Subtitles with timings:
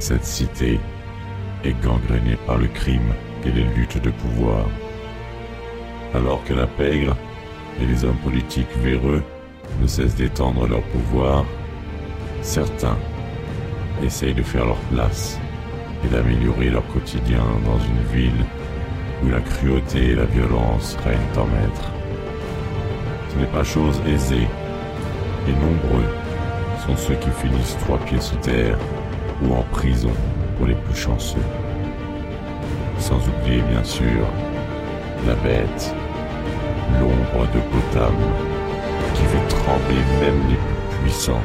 [0.00, 0.80] Cette cité
[1.62, 3.12] est gangrénée par le crime
[3.44, 4.64] et les luttes de pouvoir.
[6.14, 7.14] Alors que la pègre
[7.78, 9.22] et les hommes politiques véreux
[9.80, 11.44] ne cessent d'étendre leur pouvoir,
[12.40, 12.96] certains
[14.02, 15.38] essayent de faire leur place
[16.02, 18.46] et d'améliorer leur quotidien dans une ville
[19.22, 21.92] où la cruauté et la violence règnent en maître.
[23.28, 24.48] Ce n'est pas chose aisée,
[25.46, 26.08] et nombreux
[26.86, 28.78] sont ceux qui finissent trois pieds sous terre
[29.42, 30.12] ou en prison
[30.56, 31.38] pour les plus chanceux.
[32.98, 34.26] Sans oublier bien sûr
[35.26, 35.94] la bête,
[36.98, 38.14] l'ombre de Gotham,
[39.14, 41.42] qui fait trembler même les plus puissants.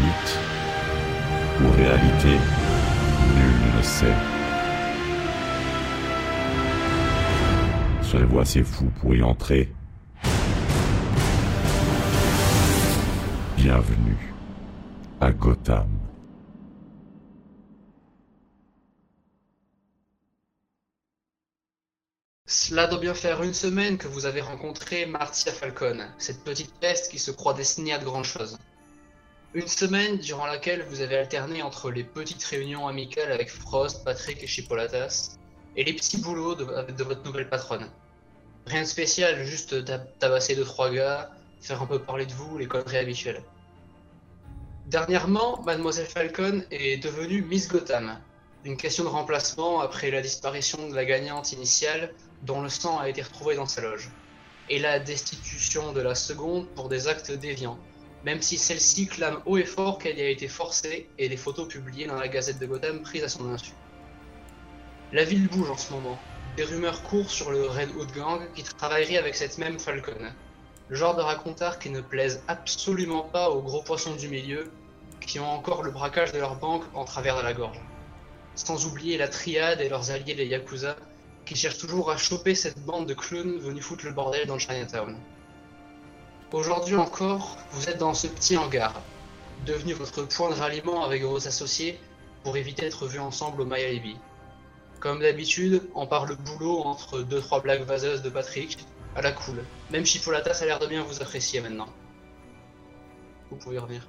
[0.00, 0.38] Mythe
[1.62, 2.38] ou réalité,
[3.34, 4.06] nul ne sait.
[8.02, 9.72] Serez-vous assez fou pour y entrer
[13.56, 14.32] Bienvenue
[15.20, 16.09] à Gotham.
[22.50, 27.08] Cela doit bien faire une semaine que vous avez rencontré Martia Falcon, cette petite peste
[27.08, 28.58] qui se croit destinée à de grandes choses.
[29.54, 34.42] Une semaine durant laquelle vous avez alterné entre les petites réunions amicales avec Frost, Patrick
[34.42, 35.36] et Chipolatas,
[35.76, 36.64] et les petits boulots de,
[37.04, 37.88] votre nouvelle patronne.
[38.66, 42.58] Rien de spécial, juste tab- tabasser deux trois gars, faire un peu parler de vous,
[42.58, 43.44] les conneries habituelles.
[44.86, 48.18] Dernièrement, Mademoiselle Falcon est devenue Miss Gotham.
[48.64, 52.12] Une question de remplacement après la disparition de la gagnante initiale
[52.42, 54.10] dont le sang a été retrouvé dans sa loge.
[54.68, 57.78] Et la destitution de la seconde pour des actes déviants,
[58.24, 61.68] même si celle-ci clame haut et fort qu'elle y a été forcée et des photos
[61.68, 63.72] publiées dans la Gazette de Gotham prises à son insu.
[65.12, 66.18] La ville bouge en ce moment.
[66.56, 70.32] Des rumeurs courent sur le Red Hood Gang qui travaillerait avec cette même Falcon.
[70.88, 74.70] Le genre de racontard qui ne plaise absolument pas aux gros poissons du milieu
[75.20, 77.80] qui ont encore le braquage de leur banque en travers de la gorge.
[78.54, 80.96] Sans oublier la triade et leurs alliés les Yakuza
[81.44, 85.16] qui cherchent toujours à choper cette bande de clowns venus foutre le bordel dans Chinatown.
[86.52, 88.94] Aujourd'hui encore, vous êtes dans ce petit hangar,
[89.66, 91.98] devenu votre point de ralliement avec vos associés
[92.42, 94.16] pour éviter d'être vus ensemble au Miami.
[94.98, 98.78] Comme d'habitude, on parle boulot entre 2-3 blagues vaseuses de Patrick,
[99.16, 99.64] à la cool.
[99.90, 101.88] Même Chipolatas a l'air de bien vous apprécier maintenant.
[103.50, 104.06] Vous pouvez revenir.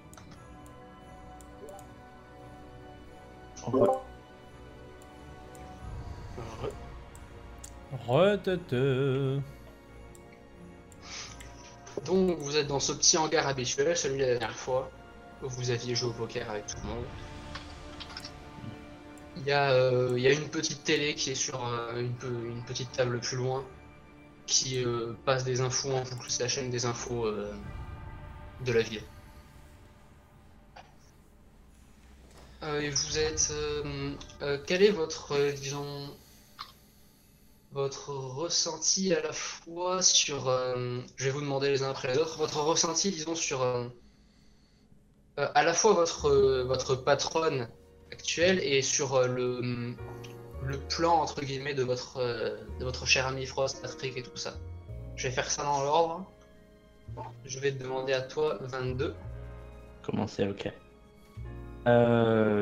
[12.06, 14.90] Donc vous êtes dans ce petit hangar habituel, celui de la dernière fois,
[15.44, 17.06] où vous aviez joué au poker avec tout le monde.
[19.38, 22.91] Il y, a, euh, une petite télé qui est sur euh, une, pe- une petite
[22.91, 23.66] table plus loin,
[24.46, 29.03] qui euh, passe des infos en boucle, c'est la chaîne des infos de la ville.
[32.63, 33.51] Et vous êtes...
[34.68, 36.16] quel est votre, disons,
[37.72, 40.50] votre ressenti à la fois sur...
[40.50, 43.62] euh, je vais vous demander les uns après les autres, votre ressenti, disons, sur...
[43.62, 43.88] euh,
[45.40, 46.30] euh, à la fois votre,
[46.64, 47.70] votre patronne
[48.12, 49.96] actuelle et sur le,
[50.90, 54.54] plan, entre guillemets, de votre, de votre cher ami Frost, Patrick et tout ça.
[55.16, 56.26] Je vais faire ça dans l'ordre.
[57.46, 59.16] Je vais demander à toi 22.
[60.04, 60.72] Comment c'est, ok.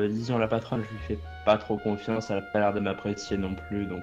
[0.08, 3.36] Disons, la patronne, je lui fais pas trop confiance, elle a pas l'air de m'apprécier
[3.36, 4.02] non plus, donc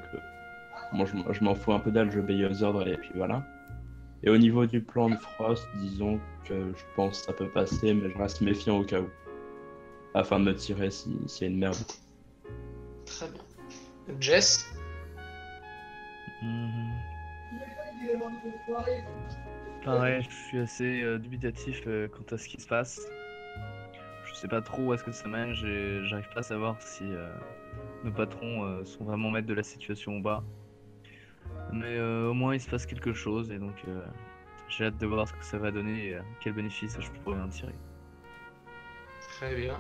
[0.92, 3.12] moi je, m'en- je m'en fous un peu d'elle, je obéis aux ordres et puis
[3.16, 3.44] voilà.
[4.24, 7.94] Et au niveau du plan de Frost, disons que je pense que ça peut passer,
[7.94, 9.10] mais je reste méfiant au cas où.
[10.14, 11.76] Afin de me tirer si- s'il y a une merde.
[13.06, 13.42] Très bien.
[14.20, 14.74] Jess?
[16.42, 16.92] Mhm.
[19.84, 23.00] Pareil, je suis assez euh, dubitatif euh, quant à ce qui se passe.
[24.26, 27.30] Je sais pas trop où est-ce que ça mène, j'arrive pas à savoir si euh,
[28.04, 30.44] nos patrons euh, sont vraiment maîtres de la situation ou pas.
[31.74, 34.02] Mais euh, au moins il se passe quelque chose et donc euh,
[34.70, 37.40] j'ai hâte de voir ce que ça va donner et euh, quel bénéfice je pourrais
[37.40, 37.76] en tirer.
[39.38, 39.76] Très bien.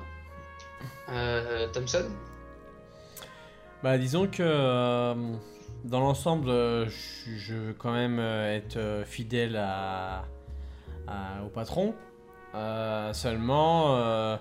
[1.10, 2.06] Euh, Thompson?
[3.84, 5.14] Bah, disons que euh,
[5.84, 10.26] dans l'ensemble, je, veux quand même être fidèle à,
[11.08, 11.96] à- au patron.
[12.56, 14.38] Euh, seulement, euh,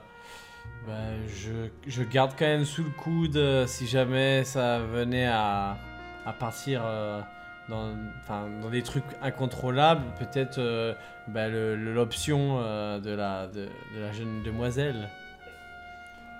[0.86, 5.76] bah, je, je garde quand même sous le coude euh, si jamais ça venait à,
[6.24, 7.20] à partir euh,
[7.68, 7.90] dans,
[8.20, 10.02] enfin, dans des trucs incontrôlables.
[10.18, 10.94] Peut-être euh,
[11.28, 15.08] bah, l'option euh, de, la, de, de la jeune demoiselle.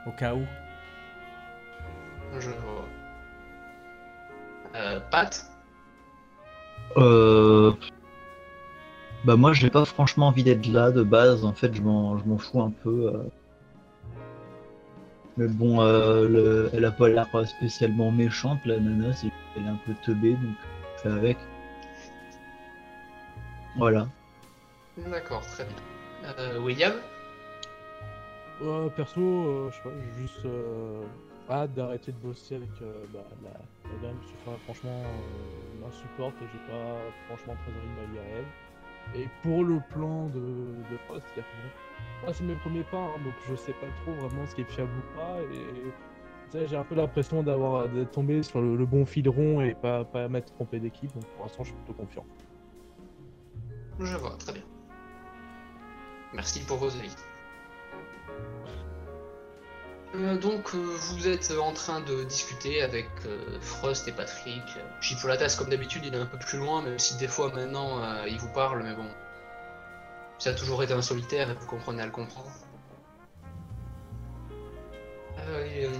[0.06, 0.44] Au cas où.
[2.38, 2.84] Je vois.
[4.76, 5.50] Euh, Pat
[6.96, 7.72] Euh...
[9.24, 12.24] Bah moi j'ai pas franchement envie d'être là de base, en fait je m'en je
[12.26, 13.10] m'en fous un peu.
[13.12, 13.22] euh.
[15.36, 19.68] Mais bon, euh, le- elle a pas l'air spécialement méchante, la nana, c'est elle est
[19.68, 20.54] un peu teubée, donc
[21.12, 21.38] avec.
[23.76, 24.08] Voilà.
[24.96, 25.76] D'accord, très bien.
[26.38, 26.94] Euh, William
[28.62, 31.02] Euh, perso, euh, je sais pas, j'ai juste euh,
[31.50, 33.50] hâte d'arrêter de bosser avec euh, bah, la,
[33.90, 38.38] la dame, enfin, franchement, euh, m'insupporte et j'ai pas franchement très envie de m'allier à
[38.38, 39.20] elle.
[39.20, 41.24] Et pour le plan de, de Frost,
[42.32, 44.90] c'est mes premiers pas, hein, donc je sais pas trop vraiment ce qui est fiable
[44.90, 45.92] ou pas, et
[46.54, 50.28] j'ai un peu l'impression d'avoir d'être tombé sur le, bon fil rond et pas, pas
[50.28, 52.24] m'être trompé d'équipe, donc pour l'instant je suis plutôt confiant.
[54.00, 54.62] Je vois, très bien.
[56.34, 57.14] Merci pour vos avis.
[60.14, 64.62] Euh, donc, euh, vous êtes en train de discuter avec euh, Frost et Patrick.
[65.00, 68.26] Chipolatas, comme d'habitude, il est un peu plus loin, même si des fois maintenant euh,
[68.28, 69.08] il vous parle, mais bon.
[70.38, 72.50] Ça a toujours été un solitaire et vous comprenez à le comprendre.
[75.46, 75.90] Euh, euh,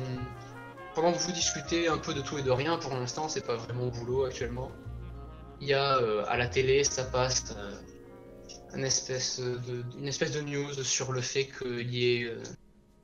[0.95, 3.57] pendant que vous discutez un peu de tout et de rien, pour l'instant, c'est pas
[3.57, 4.73] vraiment boulot actuellement.
[5.61, 7.55] Il y a euh, à la télé, ça passe
[8.75, 12.33] une, espèce de, news sur le fait qu'il y ait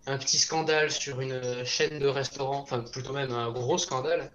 [0.06, 4.30] un petit scandale sur une chaîne de restaurants, enfin plutôt même un gros scandale,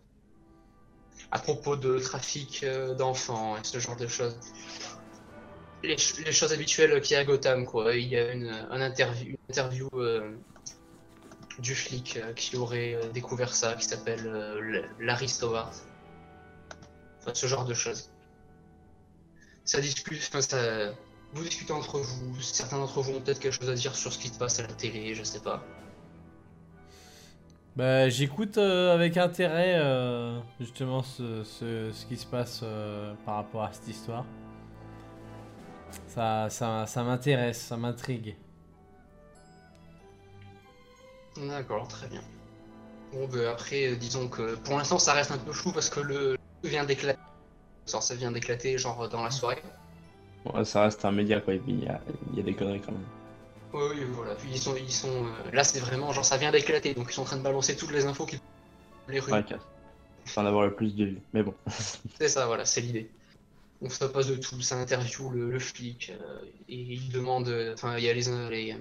[1.32, 2.66] à propos de trafic
[2.98, 4.40] d'enfants et ce genre de choses.
[5.84, 7.94] Les, ch- les choses habituelles qu'il y a à Gotham, quoi.
[7.96, 9.36] Il y a une, un interview,
[11.60, 15.72] du flic euh, qui aurait euh, découvert ça, qui s'appelle euh, Larry Stowart.
[17.20, 18.10] Enfin, ce genre de choses.
[19.66, 20.92] Ça discute, enfin, ça,
[21.34, 24.20] vous discutez entre vous, certains d'entre vous ont peut-être quelque chose à dire sur ce
[24.20, 25.64] qui se passe à la télé, je sais pas.
[27.76, 29.78] Bah, j'écoute avec intérêt
[30.60, 32.64] justement ce, ce, ce qui se passe
[33.26, 34.26] par rapport à cette histoire.
[36.08, 38.38] Ça, ça, ça m'intéresse, ça m'intrigue.
[41.38, 42.22] D'accord, très bien.
[43.14, 46.00] Bon, bah, après, euh, disons que pour l'instant, ça reste un peu flou parce que
[46.00, 47.20] le vient d'éclater.
[47.86, 49.62] Ça vient d'éclater, genre, dans la soirée.
[50.46, 51.54] Bon, ça reste un média, quoi.
[51.54, 52.02] Il y a,
[52.32, 53.06] il y a des conneries quand même.
[53.74, 54.36] Oui, oui, voilà.
[54.36, 55.26] Puis ils sont, ils sont.
[55.26, 57.76] euh, là, c'est vraiment, genre, ça vient d'éclater, donc ils sont en train de balancer
[57.76, 58.40] toutes les infos qui.
[59.08, 59.32] Les rues.
[59.32, 59.62] Ouais, casse.
[60.26, 61.22] Sans avoir le plus de vues.
[61.34, 61.54] Mais bon.
[62.20, 63.10] C'est ça, voilà, c'est l'idée.
[63.82, 67.96] Donc ça passe de tout, ça interview le, le flic, euh, et il demande, enfin
[67.98, 68.76] il y a les, les,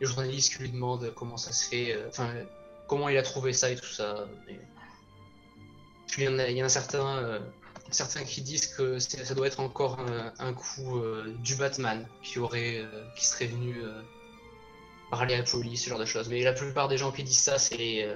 [0.00, 2.44] les journalistes qui lui demandent comment ça se fait, euh,
[2.88, 4.26] comment il a trouvé ça et tout ça.
[4.48, 4.58] Et
[6.08, 7.40] puis il y en a, il y en a certains, euh,
[7.90, 12.38] certains qui disent que ça doit être encore un, un coup euh, du Batman qui
[12.38, 14.00] aurait, euh, qui serait venu euh,
[15.10, 16.28] parler à la police, ce genre de choses.
[16.28, 18.14] Mais la plupart des gens qui disent ça, c'est les,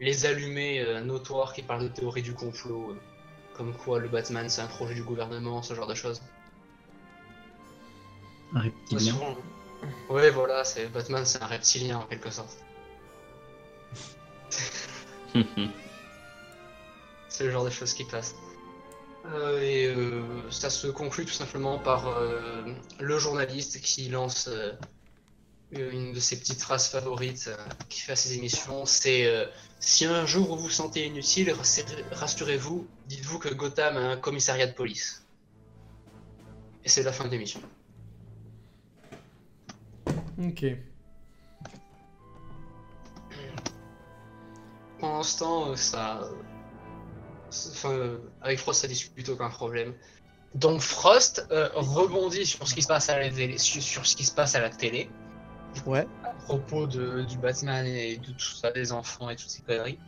[0.00, 2.90] les allumés euh, notoires qui parlent de théorie du complot.
[2.92, 2.94] euh,
[3.54, 6.22] comme quoi le Batman c'est un projet du gouvernement, ce genre de choses.
[8.54, 9.12] Un Ouais, reptilien.
[9.12, 9.36] souvent.
[10.08, 12.56] Ouais, voilà, c'est Batman, c'est un reptilien en quelque sorte.
[17.28, 18.34] C'est le genre de choses qui passent.
[19.26, 22.62] Euh, et euh, ça se conclut tout simplement par euh,
[22.98, 24.48] le journaliste qui lance
[25.70, 27.48] une de ses petites phrases favorites
[27.88, 28.84] qui fait à ses émissions.
[28.86, 29.48] C'est
[29.78, 34.66] si un jour vous vous sentez inutile, rassur- rassurez-vous, dites-vous que Gotham a un commissariat
[34.66, 35.24] de police.
[36.84, 37.60] Et c'est la fin de l'émission.
[40.40, 40.64] Ok.
[44.98, 46.22] Pour l'instant, euh, ça.
[46.22, 46.30] euh,
[47.72, 49.92] Enfin, euh, avec Frost, ça discute aucun problème.
[50.54, 54.14] Donc Frost euh, rebondit sur ce qui se passe à la télé, sur, sur ce
[54.14, 55.10] qui se passe à la télé,
[55.84, 56.06] Ouais.
[56.22, 59.98] à propos de, du Batman et de tout ça, des enfants et toutes ces conneries.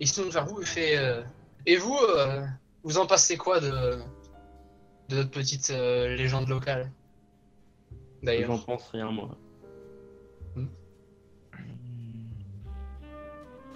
[0.00, 1.22] Il se tourne vers vous et fait euh,
[1.66, 2.46] Et vous, euh,
[2.82, 3.98] vous en passez quoi de,
[5.08, 6.90] de notre petite euh, légende locale?
[7.90, 8.64] J'en D'ailleurs.
[8.64, 9.36] pense rien, moi.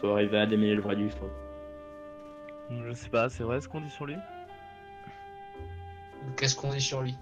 [0.00, 1.30] Faut arriver à démêler le vrai du faux.
[2.70, 4.16] Je sais pas, c'est vrai ce qu'on dit sur lui?
[6.36, 7.14] Qu'est-ce qu'on dit sur lui?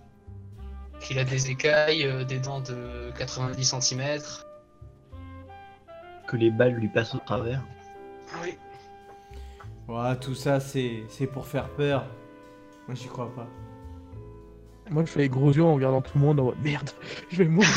[1.00, 4.20] Qu'il a des écailles, euh, des dents de 90 cm.
[6.26, 7.62] Que les balles lui passent au travers.
[8.42, 8.58] Oui.
[9.86, 12.04] Voilà, tout ça, c'est c'est pour faire peur.
[12.86, 13.48] Moi, j'y crois pas.
[14.90, 16.90] Moi je fais les gros yeux en regardant tout le monde en mode merde,
[17.30, 17.68] je vais mourir.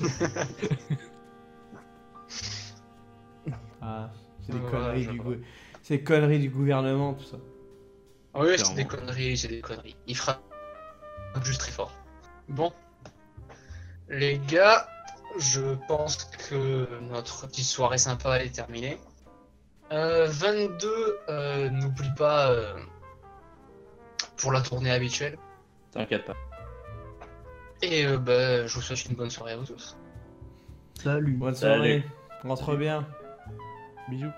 [3.88, 4.10] Ah,
[4.44, 5.20] c'est des Ouais, conneries du
[5.88, 7.38] des conneries gouvernement, tout ça.
[8.34, 9.96] Ah oui, c'est des conneries, c'est des conneries.
[10.06, 10.42] Il frappe
[11.42, 11.94] juste très fort.
[12.48, 12.70] Bon.
[14.10, 14.86] Les gars,
[15.38, 18.98] je pense que notre petite soirée sympa est terminée.
[19.90, 22.74] Euh, 22, euh, n'oublie pas euh,
[24.36, 25.38] pour la tournée habituelle.
[25.92, 26.36] T'inquiète pas.
[27.80, 29.96] Et euh, bah, je vous souhaite une bonne soirée à vous tous.
[31.02, 31.32] Salut.
[31.32, 31.74] Bonne Salut.
[31.74, 32.04] soirée.
[32.42, 33.06] Rentre bien.
[34.10, 34.32] Bisous.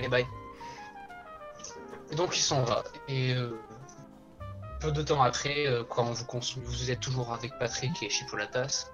[0.00, 0.26] Et bye.
[2.10, 2.84] Et donc ils sont là.
[3.08, 3.58] Et euh,
[4.80, 6.24] peu de temps après, euh, quand vous,
[6.64, 8.90] vous êtes toujours avec Patrick et Chipolatas,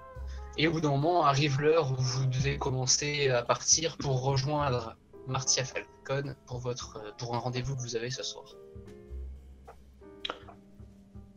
[0.57, 4.95] et au bout d'un moment arrive l'heure où vous devez commencer à partir pour rejoindre
[5.27, 8.45] Martia Falcon pour, votre, euh, pour un rendez-vous que vous avez ce soir.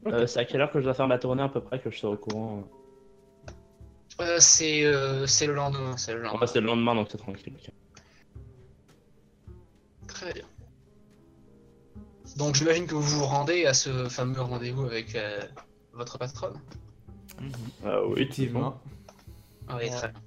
[0.07, 1.90] Euh, c'est à quelle heure que je dois faire ma tournée à peu près que
[1.90, 2.64] je sois au courant
[4.21, 6.37] Euh, c'est euh, c'est le lendemain, c'est le lendemain.
[6.37, 7.55] Enfin, c'est le lendemain donc c'est tranquille.
[10.16, 10.44] Très bien.
[12.37, 15.40] Donc j'imagine que vous vous rendez à ce fameux rendez-vous avec euh,
[15.92, 16.58] votre patronne.
[17.85, 18.80] Ah oui, Effectivement.
[19.68, 20.20] Ah Oui, très bien.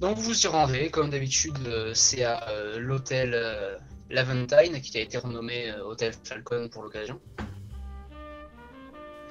[0.00, 3.76] Donc vous y rendez, comme d'habitude, euh, c'est à euh, l'hôtel euh,
[4.08, 7.20] Laventine, qui a été renommé euh, Hôtel Falcon pour l'occasion.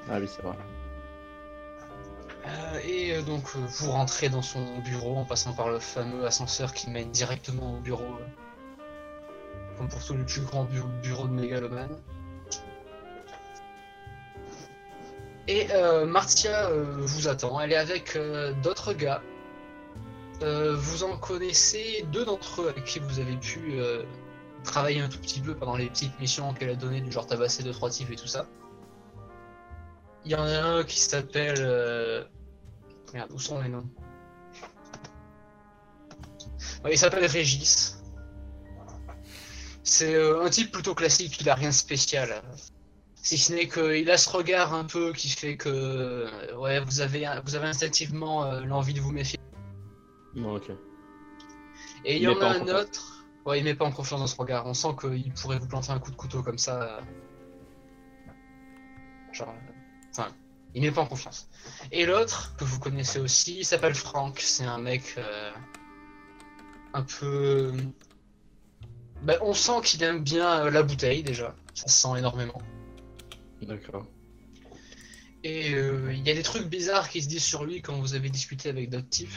[0.07, 0.55] Ah oui, c'est vrai.
[2.47, 6.25] Euh, et euh, donc euh, vous rentrez dans son bureau en passant par le fameux
[6.27, 8.03] ascenseur qui mène directement au bureau.
[8.03, 8.44] euh,
[9.77, 11.89] comme pour le plus grand bu- bureau de Megaloman.
[15.47, 17.59] Et euh, Martia euh, vous attend.
[17.59, 19.21] Elle est avec euh, d'autres gars.
[20.41, 23.79] Vous en connaissez deux d'entre eux avec qui vous avez pu
[24.65, 27.63] travailler un tout petit peu pendant les petites missions qu'elle a données, du genre tabasser
[27.63, 28.45] deux trois types et tout ça.
[30.25, 32.27] Il y en a un qui s'appelle.
[33.13, 33.89] Merde, où sont les noms?
[36.91, 37.94] Il s'appelle Régis.
[39.85, 42.41] C'est euh, un type plutôt classique, il a rien de spécial.
[43.15, 47.01] Si ce n'est qu'il a ce regard un peu qui fait que euh, ouais, vous
[47.01, 49.39] avez, vous avez instinctivement euh, l'envie de vous méfier.
[50.33, 50.71] Non, ok.
[52.03, 53.25] Et il y en a un autre.
[53.45, 54.65] Ouais, il met pas en confiance dans ce regard.
[54.65, 56.99] On sent qu'il pourrait vous planter un coup de couteau comme ça.
[59.33, 59.53] Genre.
[60.11, 60.29] Enfin,
[60.73, 61.47] il met pas en confiance.
[61.91, 64.39] Et l'autre, que vous connaissez aussi, il s'appelle Frank.
[64.39, 65.15] C'est un mec.
[65.17, 65.51] euh,
[66.95, 67.73] un peu.
[69.25, 71.55] Ben, on sent qu'il aime bien euh, la bouteille déjà.
[71.73, 72.61] Ça se sent énormément.
[73.61, 74.05] D'accord.
[75.43, 78.15] Et euh, il y a des trucs bizarres qui se disent sur lui quand vous
[78.15, 79.29] avez discuté avec d'autres types.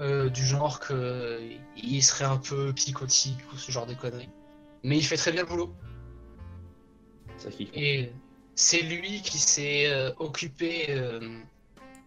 [0.00, 4.30] Euh, du genre que euh, il serait un peu psychotique ou ce genre de conneries.
[4.82, 5.74] Mais il fait très bien le boulot.
[7.36, 7.50] Ça.
[7.74, 8.10] Et
[8.54, 10.88] c'est lui qui s'est euh, occupé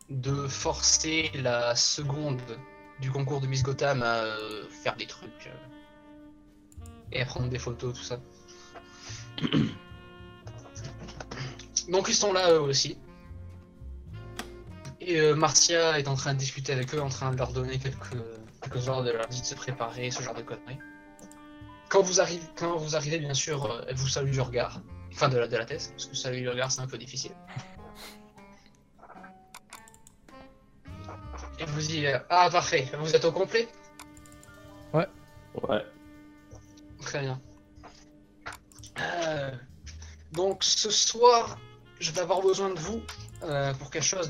[0.10, 2.42] de forcer la seconde
[3.00, 4.26] du concours de Miss Gotham à
[4.84, 5.50] faire des trucs
[7.14, 8.20] et à prendre des photos, tout ça.
[11.90, 12.98] Donc ils sont là eux aussi.
[15.00, 17.78] Et euh, Martia est en train de discuter avec eux, en train de leur donner
[17.78, 18.18] quelques,
[18.62, 20.80] quelques ordres, de leur dire de se préparer, ce genre de conneries.
[21.90, 24.82] Quand vous arrivez, quand vous arrivez bien sûr, euh, elle vous salue du regard.
[25.12, 27.34] Enfin, de la, de la tête, parce que saluer le regard, c'est un peu difficile.
[31.60, 33.68] Et vous dit euh, Ah, parfait, vous êtes au complet?
[34.94, 35.86] Ouais.
[37.04, 37.42] Très bien.
[39.00, 39.52] Euh,
[40.32, 41.58] donc, ce soir,
[42.00, 43.02] je vais avoir besoin de vous
[43.44, 44.30] euh, pour quelque chose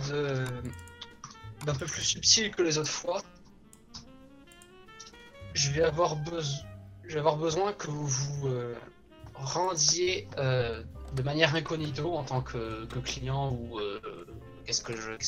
[1.65, 3.21] d'un peu plus subtil que les autres fois.
[5.53, 8.75] Je vais avoir, besoin que vous vous euh,
[9.35, 13.79] rendiez de manière incognito en tant que, client ou
[14.65, 14.81] qu'est-ce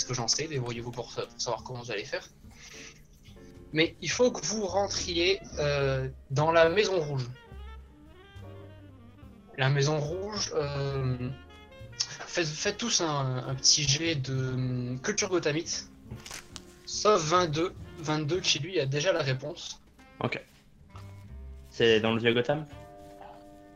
[0.05, 2.27] que j'en sais, débrouillez-vous pour savoir comment vous allez faire.
[3.75, 7.27] Mais il faut que vous rentriez euh, dans la Maison Rouge.
[9.57, 11.29] La Maison Rouge, euh,
[11.99, 15.89] faites, faites tous un, un petit jet de hum, culture gothamite,
[16.85, 17.73] sauf 22.
[17.99, 19.81] 22 qui lui a déjà la réponse.
[20.21, 20.41] Ok.
[21.69, 22.65] C'est dans le vieux Gotham?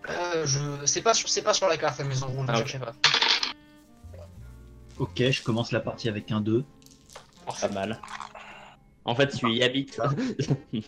[0.08, 0.86] Euh, je...
[0.86, 1.27] C'est pas, sur...
[1.27, 2.94] c'est pas sur la carte la Maison Rouge, Ah, cherchez pas.
[4.98, 6.63] Ok, je commence la partie avec un 2.
[7.60, 8.00] Pas mal.
[9.10, 10.00] En fait, tu y habites.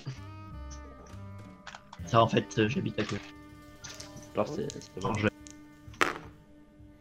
[2.06, 3.22] Ça, en fait, euh, j'habite à côté.
[4.36, 4.92] Genre, c'est c'est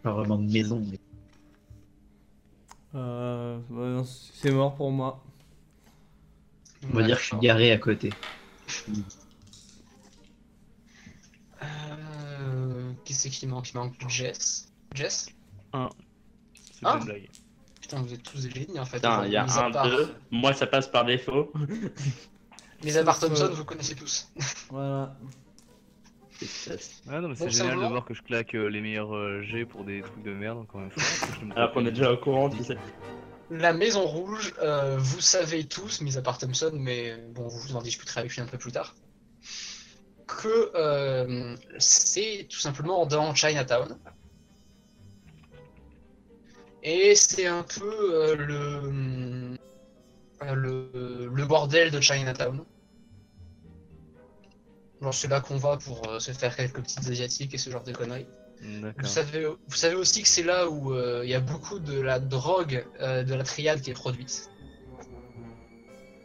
[0.02, 0.98] pas vraiment de maison, mais
[2.94, 5.22] Euh, bah c'est mort pour moi.
[6.84, 8.08] on va dire que je suis garé à côté.
[11.62, 12.92] Euh...
[13.04, 13.70] Qui c'est qui manque?
[13.72, 14.72] Il manque Jess.
[14.94, 15.26] Jess?
[15.26, 15.34] C'est
[15.74, 15.90] Ah.
[16.80, 17.28] pas une blague.
[17.90, 18.98] Putain, vous êtes tous des génies en fait.
[18.98, 20.14] Putain, il y a Mis un, part- deux.
[20.30, 21.52] Moi, ça passe par défaut.
[22.84, 24.30] Mis à part Thompson, vous connaissez tous.
[24.70, 25.16] Voilà.
[27.10, 29.66] Ah non, mais c'est génial de voir que je claque euh, les meilleurs euh, jets
[29.66, 31.02] pour des trucs de merde encore une fois.
[31.28, 32.78] que je me Alors qu'on est déjà au courant, tu sais.
[33.50, 37.82] La Maison Rouge, euh, vous savez tous, mis à part Thompson, mais bon, vous en
[37.82, 38.94] discuterez avec lui un peu plus tard,
[40.26, 43.98] que euh, c'est tout simplement dans Chinatown.
[46.82, 49.56] Et c'est un peu euh, le,
[50.42, 52.64] euh, le, le bordel de Chinatown.
[55.02, 57.82] Genre c'est là qu'on va pour euh, se faire quelques petites asiatiques et ce genre
[57.84, 58.26] de conneries.
[58.98, 62.18] Vous savez, vous savez aussi que c'est là où il y a beaucoup de la
[62.20, 64.50] drogue de la triade qui est produite.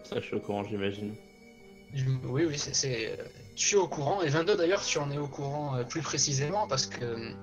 [0.04, 1.16] Ça, je suis au courant, j'imagine.
[2.26, 3.18] Oui, oui, c'est-
[3.56, 6.88] Tu es au courant, et 22 d'ailleurs, tu en es au courant plus précisément parce
[6.88, 7.34] que.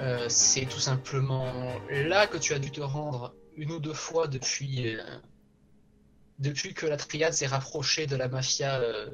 [0.00, 1.52] Euh, c'est tout simplement
[1.90, 4.96] là que tu as dû te rendre une ou deux fois depuis.
[4.96, 5.02] euh,
[6.38, 8.78] depuis que la triade s'est rapprochée de la mafia.
[8.80, 9.08] euh,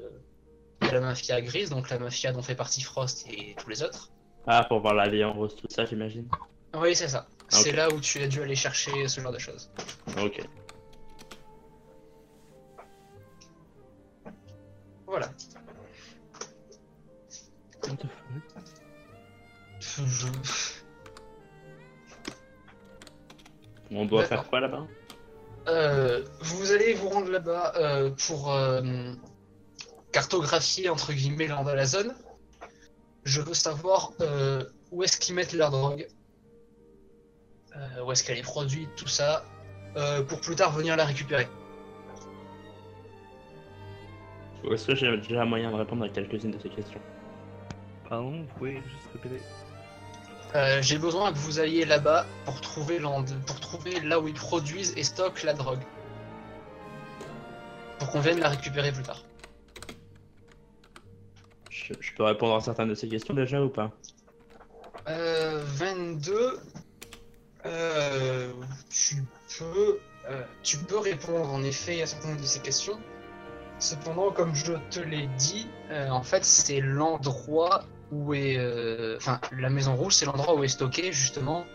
[0.82, 4.10] de la mafia grise, donc la mafia dont fait partie Frost et tous les autres.
[4.46, 6.28] Ah, pour voir l'allié en rose, tout ça, j'imagine.
[6.74, 7.26] Oui, c'est ça.
[7.48, 9.70] C'est là où tu as dû aller chercher ce genre de choses.
[10.22, 10.40] Ok.
[15.06, 15.30] Voilà.
[17.86, 18.64] What the fuck?
[19.80, 20.26] Je-
[23.94, 24.40] On doit D'accord.
[24.40, 24.86] faire quoi là-bas
[25.68, 28.82] Euh, vous allez vous rendre là-bas euh, pour euh,
[30.12, 32.14] cartographier entre guillemets l'endroit de la zone.
[33.24, 36.06] Je veux savoir euh, où est-ce qu'ils mettent leur drogue,
[37.76, 39.44] euh, où est-ce qu'elle est produite, tout ça,
[39.96, 41.48] euh, pour plus tard venir la récupérer.
[44.70, 47.00] Est-ce que j'ai déjà moyen de répondre à quelques-unes de ces questions
[48.08, 49.40] Pardon, vous pouvez juste répéter
[50.54, 53.00] Euh, J'ai besoin que vous alliez là-bas pour trouver
[53.46, 55.82] pour trouver là où ils produisent et stockent la drogue,
[57.99, 59.25] pour qu'on vienne la récupérer plus tard.
[61.70, 63.90] je, je peux répondre à certaines de ces questions déjà ou pas?
[65.08, 66.61] Euh, 22.
[67.66, 68.52] Euh,
[68.90, 69.25] tu
[69.58, 72.99] peux, euh, tu peux répondre en effet à certaines de ces questions.
[73.78, 77.84] Cependant, comme je te l'ai dit, euh, en fait, c'est l'endroit
[78.14, 81.66] où est, euh, enfin, la Maison Rouge, c'est l'endroit où est stocké justement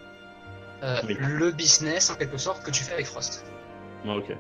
[0.84, 1.18] euh, Oui.
[1.20, 3.46] le business en quelque sorte que tu fais avec Frost.
[4.08, 4.32] Ah, Ok.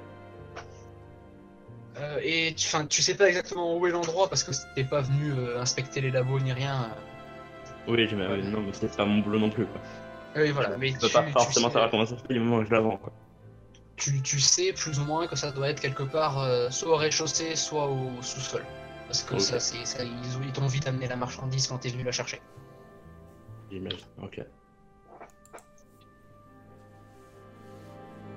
[1.97, 5.33] Euh, et tu, tu sais pas exactement où est l'endroit parce que t'es pas venu
[5.33, 6.89] euh, inspecter les labos ni rien.
[7.87, 8.45] Oui, j'imagine.
[8.45, 8.49] Ouais.
[8.51, 9.81] Non, mais c'est pas mon boulot non plus quoi.
[10.37, 10.77] Oui, voilà.
[10.77, 12.57] Mais Je peux tu, pas tu forcément sais- savoir comment ça se fait du moment
[12.57, 13.11] où je la vends quoi.
[13.97, 16.95] tu, tu sais plus ou moins que ça doit être quelque part euh, soit au
[16.95, 18.63] rez-de-chaussée, soit au sous-sol.
[19.09, 21.89] Parce que ça, c'est, ça, ils, ont- ils t'ont vite amené la marchandise quand t'es
[21.89, 22.39] venu la chercher.
[23.71, 24.05] J'imagine.
[24.21, 24.39] Ok.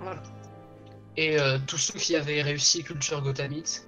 [0.01, 0.23] Voilà.
[1.19, 3.87] Et euh, tous ceux qui avaient réussi Culture Gothamite,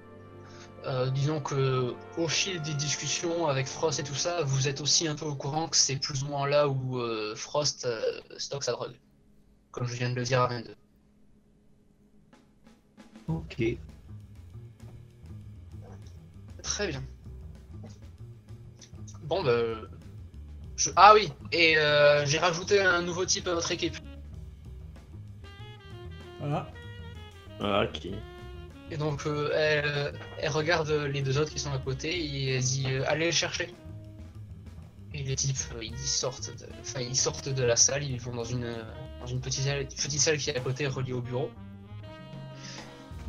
[0.85, 5.07] euh, disons que au fil des discussions avec Frost et tout ça, vous êtes aussi
[5.07, 7.99] un peu au courant que c'est plus ou moins là où euh, Frost euh,
[8.37, 8.93] stocke sa drogue.
[9.71, 10.75] Comme je viens de le dire à 22.
[13.27, 13.63] Ok.
[16.65, 17.03] Très bien.
[19.23, 19.51] Bon, bah.
[20.75, 23.95] je- Ah oui, et euh, j'ai rajouté un nouveau type à notre équipe.
[26.39, 26.67] Voilà.
[27.61, 28.07] Ah, ok.
[28.91, 32.63] Et donc, euh, elle, elle regarde les deux autres qui sont à côté et elle
[32.63, 33.73] dit euh, Allez le chercher.
[35.13, 36.65] Et les types, euh, ils sortent, de...
[36.81, 38.75] enfin, ils sortent de la salle, ils vont dans une,
[39.21, 41.49] dans une petite, salle, petite salle qui est à côté, reliée au bureau.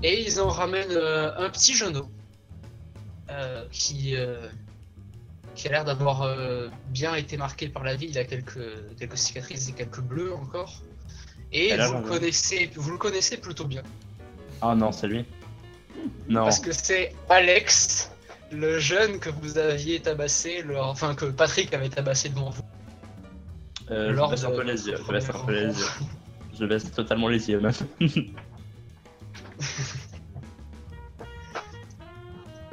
[0.02, 2.15] Et ils en ramènent euh, un petit genou euh,
[3.70, 4.48] qui, euh,
[5.54, 8.06] qui a l'air d'avoir euh, bien été marqué par la vie.
[8.10, 8.58] Il a quelques,
[8.98, 10.82] quelques cicatrices et quelques bleus encore.
[11.52, 13.82] Et vous le, connaissez, vous le connaissez plutôt bien.
[14.60, 15.24] Ah non, c'est lui.
[16.28, 16.44] Non.
[16.44, 18.10] Parce que c'est Alex,
[18.52, 22.62] le jeune que vous aviez tabassé, le- enfin que Patrick avait tabassé devant vous.
[23.90, 24.96] Euh, je baisse un peu les yeux.
[24.96, 25.84] votre Je baisse un première peu les yeux.
[25.86, 26.10] rencontre.
[26.58, 27.72] Je baisse totalement les yeux même.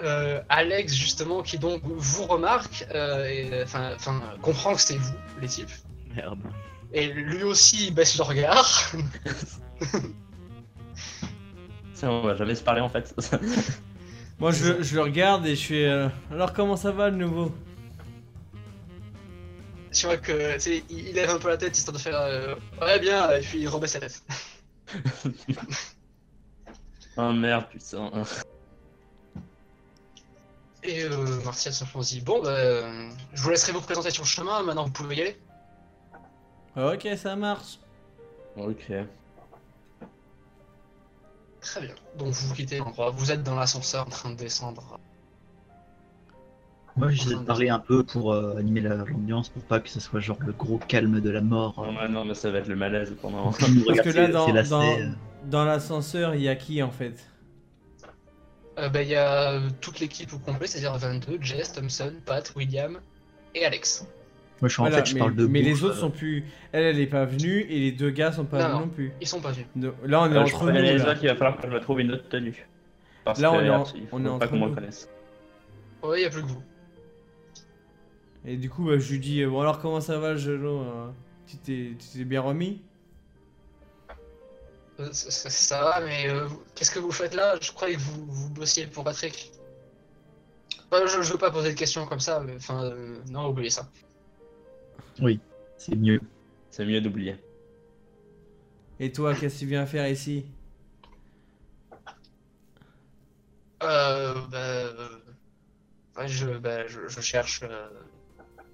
[0.03, 3.95] Euh, Alex, justement, qui donc vous remarque, euh, et, enfin,
[4.41, 5.71] comprend que c'est vous, les types.
[6.15, 6.39] Merde.
[6.91, 8.91] Et lui aussi, il baisse le regard.
[11.93, 13.15] Ça, on va jamais se parler en fait.
[14.39, 15.85] Moi, je, je le regarde et je fais.
[15.85, 17.55] euh, Alors, comment ça va le nouveau?
[19.91, 22.19] Tu vois que, tu sais, il il lève un peu la tête histoire de faire
[22.19, 24.23] euh, ouais bien, et puis il rebaisse la tête.
[27.17, 28.11] oh merde, putain.
[30.85, 34.63] Et euh, Martial dit bon, bah, euh, je vous laisserai vous présenter sur le chemin.
[34.63, 35.37] Maintenant, vous pouvez y aller.
[36.75, 37.79] Ok, ça marche.
[38.57, 38.91] Ok.
[41.61, 41.95] Très bien.
[42.17, 43.11] Donc vous quittez l'endroit.
[43.11, 44.99] Vous êtes dans l'ascenseur en train de descendre.
[46.95, 49.99] Moi, j'essaie de parler un peu pour euh, animer la- l'ambiance, pour pas que ce
[49.99, 51.73] soit genre le gros calme de la mort.
[51.77, 53.45] Oh, ouais, non, mais ça va être le malaise pendant.
[53.51, 55.07] Parce que là, dans, euh.
[55.45, 57.15] dans l'ascenseur, il y a qui en fait?
[58.79, 62.51] Euh, bah, il y a euh, toute l'équipe au complet, c'est-à-dire 22, Jess, Thompson, Pat,
[62.55, 62.99] William
[63.53, 64.07] et Alex.
[64.61, 66.45] Moi, je suis en fait, je mais, parle de mais les autres euh, sont plus.
[66.71, 68.87] Elle, elle est pas venue et les deux gars sont pas Non, venus non.
[68.93, 69.11] plus.
[69.21, 69.67] Ils sont pas venus.
[69.75, 70.71] Donc, là, on est Euh, je entre nous.
[70.71, 71.11] les Là.
[71.11, 72.65] autres, il va falloir que je me trouve une autre tenue.
[73.25, 74.69] Parce Là, que on est en- il faut on est pas entre qu'on me nous.
[74.69, 75.09] reconnaisse.
[76.01, 76.63] Ouais, y a plus que vous.
[78.45, 81.13] Et du coup, bah, je lui dis euh, Bon, alors comment ça va, genou hein?
[81.47, 82.81] Tu t'es tu t'es bien remis?
[82.81, 82.92] Euh,
[84.97, 87.57] Ça, ça- ça va, mais euh, qu'est-ce que vous faites là?
[87.59, 89.51] Je croyais que vous, vous bossiez pour Patrick.
[90.91, 93.89] Je, je veux pas poser de questions comme ça, mais enfin, euh, non, oubliez ça.
[95.77, 96.21] C'est mieux.
[96.69, 97.35] C'est mieux d'oublier.
[98.99, 100.45] Et toi, qu'est-ce que tu viens faire ici?
[103.81, 105.19] Euh, bah, euh,
[106.17, 107.89] ouais, je, bah, je, je cherche euh,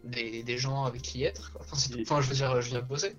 [0.03, 1.53] des, des gens avec qui être.
[1.53, 1.61] quoi.
[1.61, 1.77] Enfin.
[2.01, 3.15] Enfin, je veux dire, je viens bosser.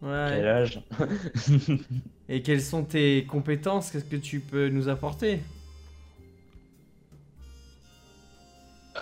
[0.00, 0.80] Quel âge
[2.28, 3.90] Et quelles sont tes compétences?
[3.90, 5.40] Qu'est-ce que tu peux nous apporter?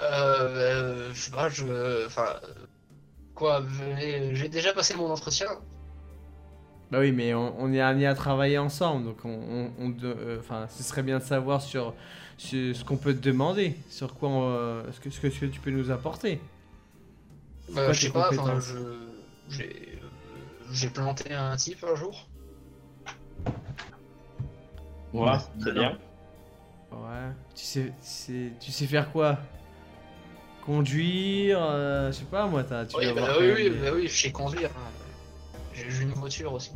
[0.00, 2.06] Euh, bah, je sais pas, je.
[2.06, 2.36] Enfin.
[2.44, 2.52] euh,
[3.34, 3.62] Quoi
[4.32, 5.48] J'ai déjà passé mon entretien.
[6.90, 10.06] Bah oui, mais on, on est amené à travailler ensemble, donc on, on- on de-
[10.06, 11.94] euh, enfin, ce serait bien de savoir sur,
[12.38, 15.60] sur ce qu'on peut te demander, sur quoi, on, euh, ce, que, ce que tu
[15.60, 16.40] peux nous apporter.
[17.74, 18.78] Bah, quoi je sais pas, enfin, je.
[19.50, 19.95] J'ai.
[20.72, 22.28] J'ai planté un type un jour.
[25.12, 25.30] Ouais,
[25.62, 25.98] c'est bien.
[26.92, 27.30] Ouais.
[27.54, 29.38] Tu sais, tu sais, tu sais faire quoi?
[30.64, 32.84] Conduire, euh, je sais pas moi, t'as.
[32.86, 34.70] Tu Oui, bah, oui, oui, des- bah oui, je sais conduire.
[34.70, 34.90] hein.
[35.72, 36.72] J'ai j'ai une voiture aussi.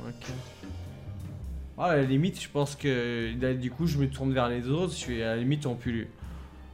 [0.00, 0.26] Ok.
[1.76, 4.68] Ah, à la limite, je pense que là, du coup, je me tourne vers les
[4.68, 4.92] autres.
[4.92, 6.06] Je suis à la limite, on peut lui,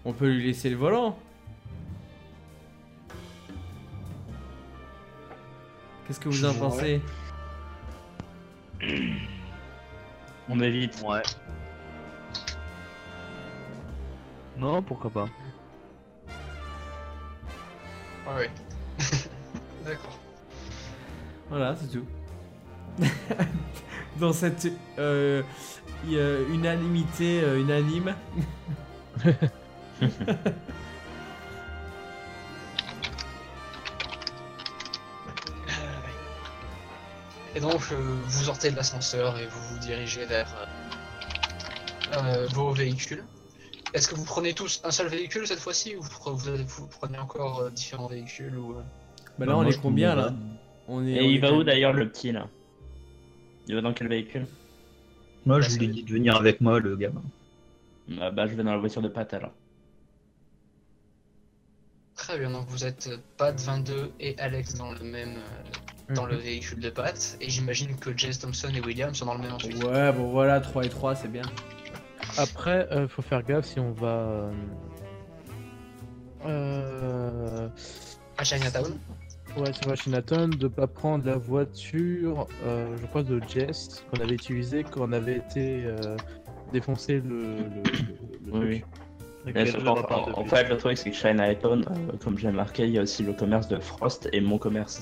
[0.05, 1.19] on peut lui laisser le volant.
[6.11, 7.01] Qu'est-ce que vous en pensez
[10.49, 11.01] On évite.
[11.07, 11.23] Ouais.
[14.57, 15.29] Non, pourquoi pas.
[18.27, 18.51] Ouais, ouais.
[19.85, 20.19] D'accord.
[21.49, 22.07] Voilà, c'est tout.
[24.19, 24.67] Dans cette
[24.99, 25.45] euh,
[26.09, 28.17] a unanimité euh, unanime.
[37.55, 40.49] Et donc, euh, vous sortez de l'ascenseur et vous vous dirigez vers
[42.13, 43.25] euh, euh, vos véhicules.
[43.93, 46.87] Est-ce que vous prenez tous un seul véhicule cette fois-ci ou vous, pre- vous- vous
[46.89, 48.83] prenez encore euh, différents véhicules ou, euh,
[49.39, 50.33] Bah là, Bah, on est combien là?
[50.87, 51.13] On est.
[51.13, 52.49] Et on il est va où d'ailleurs le petit là?
[53.67, 54.47] Il va dans quel véhicule?
[55.45, 57.23] Moi, Bah, je lui ai dit de venir avec moi, le gamin.
[58.21, 59.53] Ah Bah je vais dans la voiture de Pat alors.
[62.15, 65.39] Très bien, donc vous êtes Pat 22 et Alex dans le même
[66.15, 69.41] dans le véhicule de Pat, et j'imagine que Jess Thompson et William sont dans le
[69.41, 69.83] même ensuite.
[69.85, 71.43] Ouais, bon voilà, 3 et 3, c'est bien.
[72.37, 74.07] Après, euh, faut faire gaffe si on va.
[74.09, 74.51] euh,
[76.47, 77.69] Euh...
[78.39, 78.99] À Chinatown.
[79.57, 84.37] Ouais, sur Washington, de pas prendre la voiture, euh, je crois, de Jess qu'on avait
[84.37, 86.17] utilisée quand on avait été euh,
[86.73, 87.57] défoncer le.
[87.57, 87.83] le,
[88.47, 88.85] le- le Oui,
[89.45, 89.85] truc.
[89.87, 93.03] en, en- fait, le truc c'est que Chinatown, euh, comme j'ai marqué, il y a
[93.03, 95.01] aussi le commerce de Frost et mon commerce.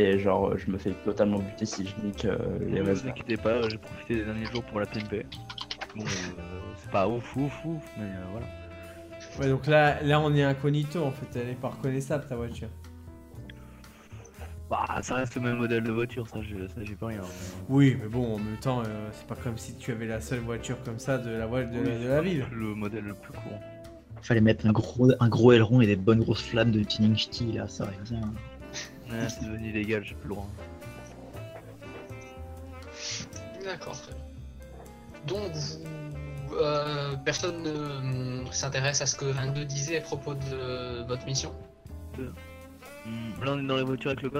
[0.00, 3.36] Et genre, je me fais totalement buter si je nique euh, les Ne vous inquiétez
[3.36, 5.26] pas, j'ai profité des derniers jours pour la pimper.
[5.96, 8.46] Bon, euh, c'est pas ouf ouf ouf, mais euh, voilà.
[9.40, 12.68] Ouais, donc là, là, on est incognito en fait, elle est pas reconnaissable ta voiture.
[14.70, 17.22] Bah, ça reste le même modèle de voiture, ça, j'y peux rien.
[17.68, 20.40] Oui, mais bon, en même temps, euh, c'est pas comme si tu avais la seule
[20.40, 22.46] voiture comme ça de la, voie- de, la- Oui, de la ville.
[22.52, 23.58] Le modèle le plus courant.
[24.22, 27.50] Fallait mettre un gros, un gros aileron et des bonnes grosses flammes de tuning ch'ti,
[27.50, 28.20] là, ça aurait bien.
[29.10, 30.48] Ouais, c'est devenu illégal, j'ai plus le droit.
[33.64, 34.22] D'accord, très bien.
[35.26, 37.70] Donc, vous, euh, personne ne
[38.42, 41.52] hum, s'intéresse à ce que 22 disait à propos de votre mission
[43.06, 44.30] Hmm, Là, on est dans les voitures avec le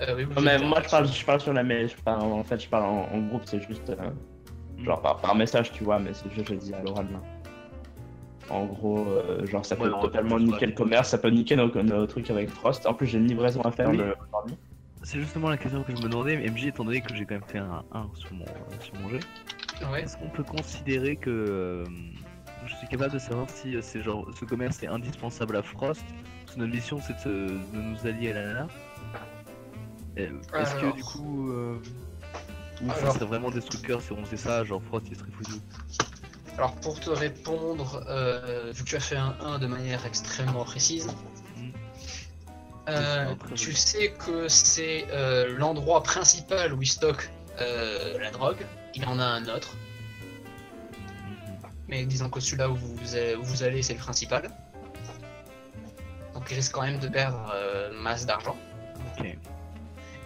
[0.00, 1.96] Euh, oui, vous Non, mais êtes- moi je parle, je parle sur la mais je
[1.96, 4.10] parle, en fait je parle en, en groupe, c'est juste euh,
[4.84, 7.20] genre par, par message tu vois, mais c'est juste je le dis à l'oral là.
[8.50, 11.70] En gros, euh, genre ça Ouais, peut totalement niquer le commerce, ça peut niquer nos,
[11.82, 12.84] nos trucs avec Frost.
[12.86, 13.98] En plus j'ai une livraison à faire Oui.
[13.98, 14.14] le.
[15.02, 17.44] C'est justement la question que je me demandais, MJ, étant donné que j'ai quand même
[17.46, 19.20] fait un 1 sur mon, euh, sur mon jeu,
[19.90, 20.02] Ouais.
[20.02, 21.84] est-ce qu'on peut considérer que euh,
[22.66, 26.04] je suis capable de savoir si euh, c'est genre ce commerce est indispensable à Frost?
[26.44, 28.66] Parce que notre mission c'est de, nous allier à la nana.
[30.16, 30.24] Et,
[30.58, 30.92] Est-ce Alors.
[30.92, 31.78] que du coup, euh,
[32.82, 35.52] ou ça serait vraiment destructeur si on faisait ça, genre Frost il serait foutu?
[36.60, 40.62] Alors, pour te répondre, euh, vu que tu as fait un 1 de manière extrêmement
[40.62, 41.06] précise,
[41.56, 41.70] Mm.
[42.90, 48.58] euh, tu sais que c'est euh, l'endroit principal où il stocke la drogue.
[48.94, 49.74] Il en a un autre,
[51.88, 54.50] mais disons que celui-là où vous, allez- où vous allez, c'est le principal.
[56.34, 57.54] Donc, il risque quand même de perdre
[58.02, 58.56] masse d'argent.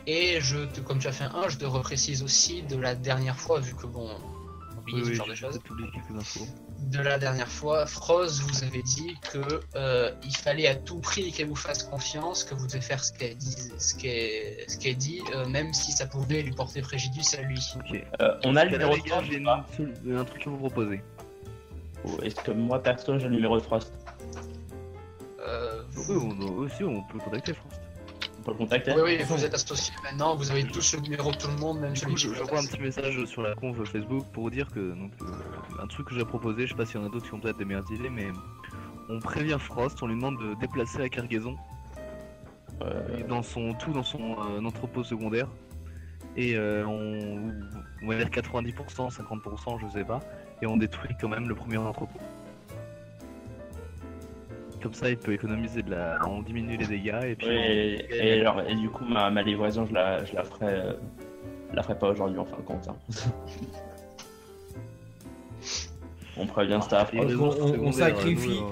[0.08, 2.96] Et je te, comme tu as fait un 1, je te reprécise aussi de la
[2.96, 4.10] dernière fois, vu que bon,
[4.86, 5.60] Oui, ce genre de choses.
[6.92, 11.48] la dernière fois, Froz vous avait dit que euh, il fallait à tout prix qu'elle
[11.48, 15.22] vous fasse confiance, que vous devez faire ce qu'elle dit, ce qu'elle, ce qu'elle dit
[15.34, 17.60] euh, même si ça pouvait lui porter préjudice à lui.
[18.20, 19.48] Euh, on a le numéro de Frost j'ai une
[20.16, 21.02] un truc à vous proposer.
[22.22, 23.92] Est-ce que moi perso j'ai le numéro de Frost?
[25.46, 27.80] Euh, Oui, on, aussi, on peut contacter Frost.
[28.46, 28.92] Le contacter.
[28.92, 31.80] Oui, oui, vous êtes associés maintenant, vous avez tous le numéro de tout le monde,
[31.80, 34.92] même celui je vous j'envoie un petit message sur la conf Facebook pour dire que
[34.94, 37.26] donc, euh, un truc que j'ai proposé, je sais pas s'il y en a d'autres
[37.26, 38.28] qui ont peut-être des meilleures idées, mais
[39.08, 41.56] on prévient Frost, on lui demande de déplacer la cargaison.
[42.82, 45.48] Euh, dans son tout dans son euh, entrepôt secondaire.
[46.36, 47.52] Et euh, on,
[48.02, 50.20] on va dire 90%, 50%, je sais pas,
[50.60, 52.18] et on détruit quand même le premier entrepôt.
[54.84, 57.62] Comme ça, il peut économiser de la, on diminue les dégâts et puis oui, on-
[57.62, 60.66] et, et alors, et du coup, ma, ma livraison, je la, je la ferai.
[60.66, 60.92] euh,
[61.70, 62.86] je la ferai pas aujourd'hui en fin de compte.
[62.88, 62.96] hein.
[66.36, 67.12] on prévient staff.
[67.14, 68.60] Les on- on- on sacrifie.
[68.60, 68.70] nous, euh,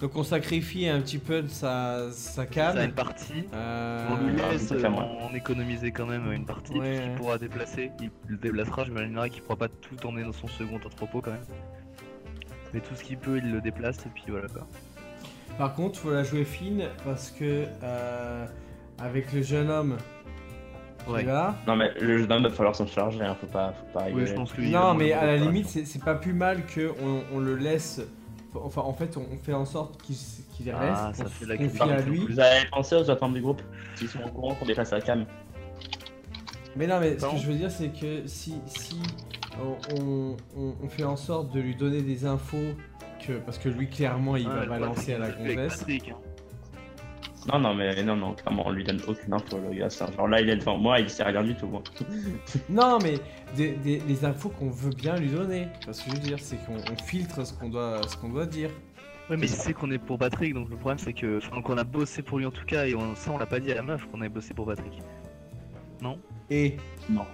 [0.00, 2.78] Donc on sacrifie un petit peu de sa, sa ça a cam.
[2.78, 3.44] une partie.
[3.54, 7.14] Euh, On lui Ah, laisse euh, en économiser quand même une partie, ouais.
[7.16, 7.92] pourra déplacer.
[8.00, 11.44] Il le déplacera, j'imaginerai qu'il pourra pas tout emmener dans son second entrepôt quand même.
[12.74, 14.66] Mais tout ce qu'il peut, il le déplace et puis voilà quoi.
[15.58, 18.46] Par contre, faut la jouer fine parce que euh,
[18.98, 19.96] avec le jeune homme
[21.06, 21.22] qui Ouais.
[21.22, 21.56] est là.
[21.66, 24.06] Non, mais le jeune homme va falloir s'en charger, hein, faut pas, faut pas Oui,
[24.08, 24.26] rigoler.
[24.26, 26.92] je pense que lui, Non, mais à la limite, c'est c'est pas plus mal que
[27.02, 28.00] on, on le laisse.
[28.54, 30.14] Enfin, en fait, on on fait en sorte qu'il
[30.56, 31.90] qu'il reste, Ah, ça qu'on fait la confie culture.
[31.92, 32.26] à lui.
[32.26, 33.62] Vous avez pensé aux autres membres du groupe
[33.96, 35.24] S'ils sont au courant qu'on déplace la cam?
[36.76, 39.00] Mais non, mais ce Pardon que je veux dire, c'est que si, si
[39.98, 42.74] on, on- on fait en sorte de lui donner des infos,
[43.26, 45.84] que, parce que lui, clairement, il va balancer à la gonzesse.
[45.88, 46.14] Hein.
[47.52, 49.90] Non, non, mais non, non, clairement, on lui donne aucune info, le gars.
[49.90, 50.06] ça.
[50.16, 51.68] Genre là, il est devant moi, il sait rien du tout.
[51.74, 51.82] hein.
[52.68, 53.14] Non, mais
[53.56, 55.66] des, des- les infos qu'on veut bien lui donner.
[55.84, 58.46] Parce que je veux dire, c'est qu'on on filtre ce qu'on doit, ce qu'on doit
[58.46, 58.70] dire.
[59.28, 61.38] Ouais, mais il sait qu'on est pour Patrick, donc le problème c'est que.
[61.38, 63.58] Enfin, qu'on a bossé pour lui en tout cas, et on, ça on l'a pas
[63.60, 64.92] dit à la meuf qu'on avait bossé pour Patrick.
[66.50, 66.76] Et
[67.08, 67.24] Non.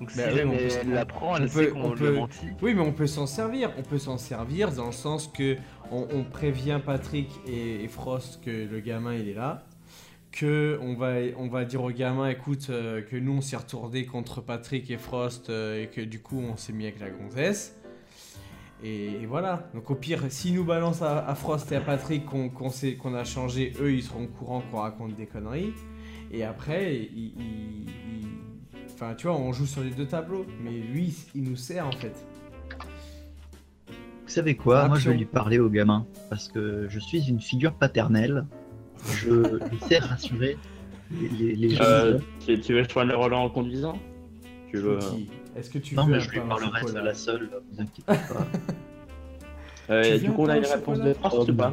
[0.00, 2.46] Donc si Bah oui, mais on l'apprend, elle sait qu'on lui menti.
[2.62, 3.72] oui, mais on peut s'en servir.
[3.78, 5.56] On peut s'en servir dans le sens que
[5.90, 9.64] on, on prévient Patrick et, et Frost que le gamin il est là.
[10.30, 14.04] Que on va, on va dire au gamin, écoute, euh, que nous on s'est retourné
[14.04, 17.74] contre Patrick et Frost euh, et que du coup on s'est mis avec la gonzesse.
[18.84, 19.68] Et, et voilà.
[19.74, 22.94] Donc au pire, s'ils nous balancent à, à Frost et à Patrick qu'on qu'on sait-
[22.94, 25.72] qu'on a changé, eux ils seront au courant qu'on raconte des conneries.
[26.30, 27.88] Et après, ils- ils-
[28.20, 28.26] ils-
[29.00, 31.92] Enfin, tu vois, on joue sur les deux tableaux, mais lui, il nous sert en
[31.92, 32.26] fait.
[33.88, 34.88] Vous savez quoi?
[34.88, 36.04] Moi, je vais lui parler au gamin.
[36.28, 38.44] Parce que je suis une figure paternelle.
[39.12, 40.58] Je lui sais rassurer
[41.12, 41.86] les, les, les jeunes.
[41.86, 43.96] Euh, tu, tu veux choisir le rôle en conduisant?
[44.68, 44.98] Tu veux.
[44.98, 47.80] Petit, Est-ce que tu non, veux mais je lui parlerai chocolat seul à seul, vous
[47.80, 48.02] inquiétez
[48.34, 48.46] pas.
[49.90, 51.72] Euh, du coup, on a une réponse de Frost ou pas?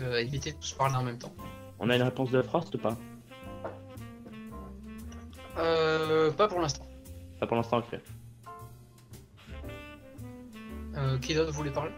[0.00, 1.34] Euh, évitez de tous parler en même temps.
[1.78, 2.96] On a une réponse de Frost ou pas?
[5.58, 6.86] Euh, pas pour l'instant.
[7.40, 7.98] Pas pour l'instant, ok.
[10.96, 11.92] Euh, qui d'autre voulait parler?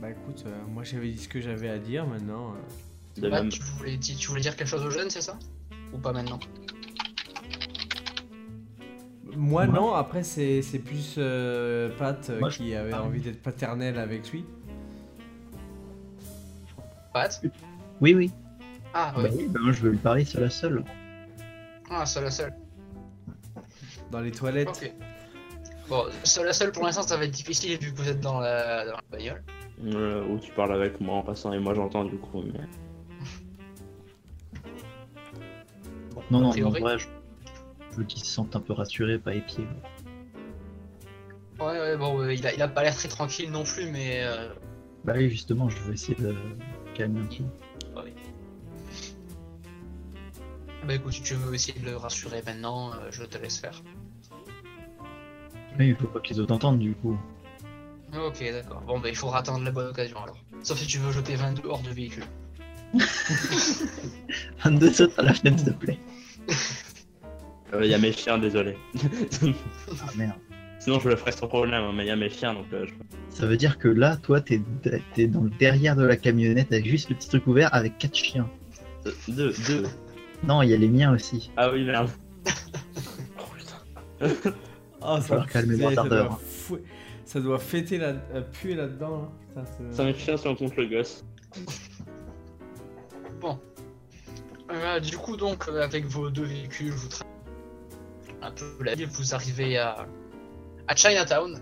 [0.00, 2.54] Bah écoute, euh, moi j'avais dit ce que j'avais à dire maintenant.
[2.54, 3.28] euh.
[3.28, 3.48] Même.
[3.50, 5.38] tu, voulais, tu tu voulais dire quelque chose aux jeunes, c'est ça?
[5.92, 6.38] Ou pas maintenant?
[9.36, 13.02] Moi non, après c'est c'est plus euh, Pat euh, je- qui avait Ah.
[13.02, 14.44] envie d'être paternel avec lui.
[17.12, 17.42] Pat?
[18.00, 18.30] Oui, oui.
[18.94, 19.30] Ah Bah oui.
[19.38, 20.84] oui, bah moi, je veux lui parler seul à seul.
[21.90, 22.52] Ah, seul à seul.
[24.10, 24.68] Dans les toilettes.
[24.68, 24.92] Ok.
[25.88, 28.38] Bon, seul à seul pour l'instant ça va être difficile vu que vous êtes dans
[28.40, 29.42] la, dans la bagnole.
[29.86, 32.42] Euh, ou tu parles avec moi en passant et moi j'entends du coup.
[32.42, 32.60] Mais...
[36.30, 37.06] Non, non, en vrai, je,
[37.90, 39.66] je veux qu'il se sente un peu rassuré, pas épié.
[41.58, 44.22] Ouais, ouais, bon, il, a, il a pas l'air très tranquille non plus, mais.
[44.24, 44.48] Euh,
[45.04, 46.34] Bah oui, justement, je veux essayer de
[46.94, 47.44] calmer un peu.
[50.86, 53.82] Bah écoute, si tu veux essayer de le rassurer maintenant, euh, je te laisse faire.
[55.78, 57.18] Mais il faut pas que les autres entendent du coup.
[58.14, 58.82] Ok, d'accord.
[58.86, 60.36] Bon, bah il faudra attendre la bonne occasion alors.
[60.62, 62.24] Sauf si tu veux jeter 22 hors de véhicule.
[64.64, 65.98] 22 sautes à la fenêtre, s'il te plaît.
[67.80, 68.76] Il y a mes chiens, désolé.
[69.04, 70.34] Ah merde.
[70.80, 72.86] Sinon je le ferais sans problème, hein, mais il y a mes chiens donc euh,
[72.86, 72.94] je...
[73.36, 74.62] Ça veut dire que là, toi, t'es
[75.18, 78.16] es dans le derrière de la camionnette avec juste le petit truc ouvert avec quatre
[78.16, 78.48] chiens.
[79.06, 79.84] Euh, Deux, deux.
[80.42, 81.50] Non, il y a les miens aussi.
[81.56, 82.10] Ah oui, merde.
[85.02, 86.28] Oh, ça, falloir calmer le ça retardeur.
[86.28, 86.78] doit fou-
[87.24, 89.22] ça doit fêter la, euh, puer là-dedans.
[89.22, 89.28] Là.
[89.48, 91.24] Putain, c'est- Cinq chiens si on compte le gosse.
[94.70, 97.26] Euh, du coup, donc, euh, avec vos deux véhicules, vous traversez
[98.42, 100.06] un peu la ville, vous arrivez à,
[100.86, 101.58] à Chinatown,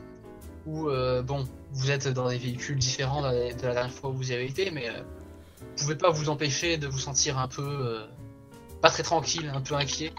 [0.67, 4.11] où, euh, bon, vous êtes dans des véhicules différents de la, de la dernière fois
[4.11, 5.01] où vous y avez été, mais euh,
[5.61, 8.05] vous pouvez pas vous empêcher de vous sentir un peu, euh,
[8.81, 10.13] pas très tranquille, un peu inquiet.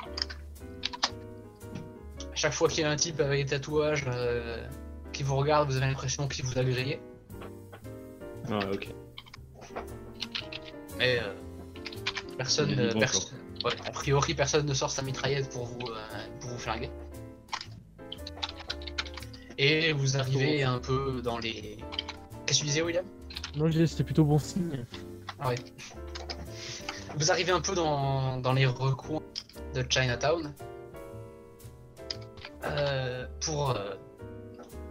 [2.32, 4.66] À chaque fois qu'il y a un type avec des tatouages euh,
[5.12, 7.02] qui vous regarde, vous avez l'impression qu'il vous a grillé.
[8.50, 8.90] Ah, ok.
[10.98, 11.34] Mais euh,
[12.38, 13.30] personne, euh, perso-
[13.66, 16.90] ouais, a priori, personne ne sort sa mitraillette pour vous, euh, pour vous flinguer.
[19.58, 21.78] Et vous arrivez un peu dans les.
[22.46, 23.06] Qu'est-ce que tu disais, William?
[23.58, 24.86] Non, c'était plutôt bon signe.
[25.40, 25.56] Ah ouais.
[27.18, 29.22] Vous arrivez un peu dans, les recoins
[29.74, 30.54] de Chinatown.
[32.66, 33.96] Euh, pour, euh,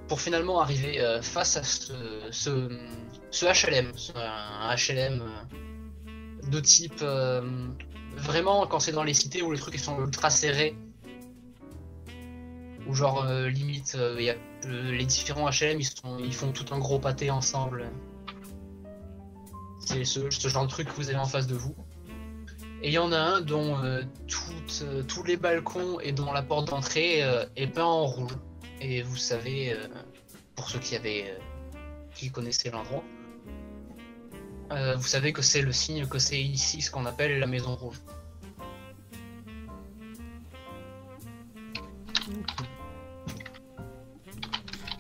[0.09, 2.69] pour finalement arriver euh, face à ce,
[3.33, 3.93] HLM.
[4.17, 5.23] un HLM
[6.51, 7.05] de type.
[8.17, 10.75] vraiment, quand c'est dans les cités où les trucs sont ultra serrés.
[12.87, 13.99] Ou genre, limite,
[14.65, 15.79] les différents HLM
[16.21, 17.91] ils font tout un gros pâté ensemble.
[19.81, 21.75] C'est ce, ce genre de truc que vous avez en face de vous.
[22.83, 24.03] Et il y en a un dont euh,
[24.83, 28.37] euh, tous les balcons et dont la porte d'entrée euh, est peint en rouge.
[28.81, 29.89] Et vous savez, euh,
[30.55, 31.79] pour ceux qui avaient, euh,
[32.15, 33.03] qui connaissaient l'endroit,
[34.71, 37.75] euh, vous savez que c'est le signe que c'est ici ce qu'on appelle la Maison
[37.75, 38.01] Rouge.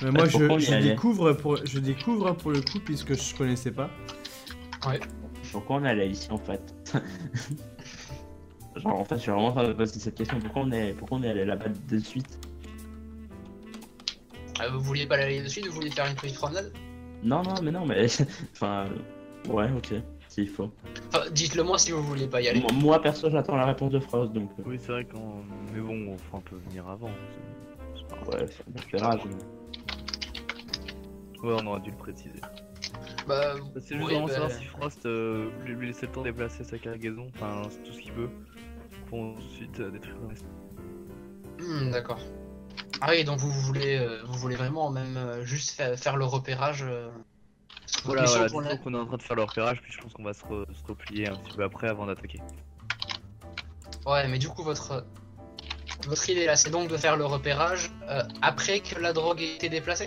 [0.03, 3.91] Mais moi, Ouais, je, découvre pour, je découvre pour le coup, puisque je connaissais pas.
[5.53, 6.75] Pourquoi on est allé ici en fait
[8.77, 10.71] Genre en fait je suis vraiment en train de me poser cette question, pourquoi on
[10.73, 12.39] est, pourquoi on est allé là-bas de suite
[14.61, 16.73] Euh, vous vouliez pas aller de suite, vous vouliez faire une petite promenade
[17.23, 18.07] Non non mais non mais
[18.53, 18.87] enfin
[19.49, 19.95] ouais ok
[20.29, 20.71] s'il faut.
[21.09, 22.61] Enfin, dites-le moi si vous vouliez pas y aller.
[22.61, 25.37] Moi, moi, perso j'attends la réponse de Frost donc euh, Oui, c'est vrai quand.
[25.73, 27.09] Mais bon, enfin, on peut venir avant.
[27.09, 28.29] c'est- c'est pas grave.
[28.43, 29.21] ouais c'est un éclairage.
[29.25, 32.41] mais- Ouais, on aurait dû le préciser.
[33.29, 36.65] Bah, C'est juste vraiment savoir si Frost euh, lui, lui laisser le temps de déplacer
[36.65, 38.31] sa cargaison, enfin c'est tout ce qu'il veut,
[39.07, 40.47] pour ensuite euh, détruire le reste.
[41.61, 42.21] Hmm, D'accord.
[43.01, 46.85] Ah oui, donc vous voulez, euh, vous voulez vraiment même juste fa- faire, le repérage.
[48.05, 50.23] Voilà, voilà disons qu'on est en train de faire le repérage, puis je pense qu'on
[50.25, 52.41] va se, re- se replier un petit peu après avant d'attaquer.
[54.07, 55.05] Ouais, mais du coup votre
[56.07, 57.91] votre idée là, c'est donc de faire le repérage
[58.41, 60.07] après que la drogue ait été déplacée?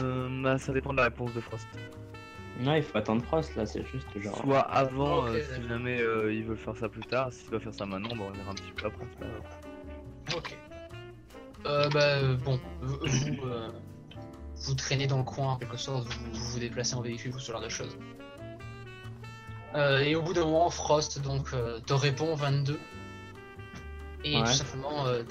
[0.00, 1.66] Euh, bah, ça dépend de la réponse de Frost.
[2.60, 4.36] Non il faut attendre Frost là c'est juste genre.
[4.38, 7.74] Soit avant, euh, si jamais euh, ils veulent faire ça plus tard, s'ils doivent faire
[7.74, 9.04] ça maintenant, bah, on verra un petit peu après.
[9.12, 10.36] c'est pas grave.
[10.36, 10.58] Ok.
[11.66, 13.70] Euh, bah bon, vous, vous, euh,
[14.56, 17.38] vous traînez dans le coin en quelque sorte, vous vous, vous déplacez en véhicule ou
[17.38, 17.96] ce genre de choses.
[19.74, 22.78] Euh, et au bout d'un moment, Frost donc euh, te répond 22
[24.24, 24.42] et Ouais.
[24.42, 25.22] tout simplement euh,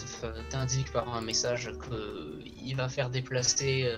[0.49, 3.97] t'indique par un message que il va faire déplacer, euh,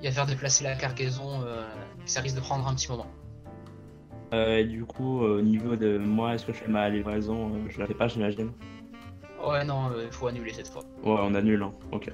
[0.00, 1.42] il va faire déplacer la cargaison.
[1.42, 1.66] euh,
[2.06, 3.06] ça risque de prendre un petit moment.
[4.34, 7.50] Euh, et du coup euh, au niveau de moi est-ce que je fais ma livraison
[7.68, 8.52] Je la fais pas j'imagine.
[9.46, 10.82] Ouais, non, il faut annuler cette fois.
[11.02, 11.72] Ouais on annule hein.
[11.92, 12.10] ok.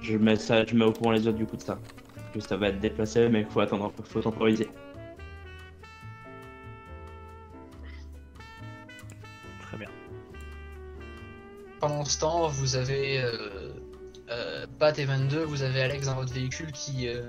[0.00, 1.78] Je mets ça, je mets au courant les autres du coup de ça.
[2.34, 4.68] Que ça va être déplacé mais faut attendre un peu, faut temporiser.
[11.82, 13.72] Pendant ce temps, vous avez euh,
[14.30, 17.28] euh, Pat et 22, vous avez Alex dans votre véhicule qui, euh,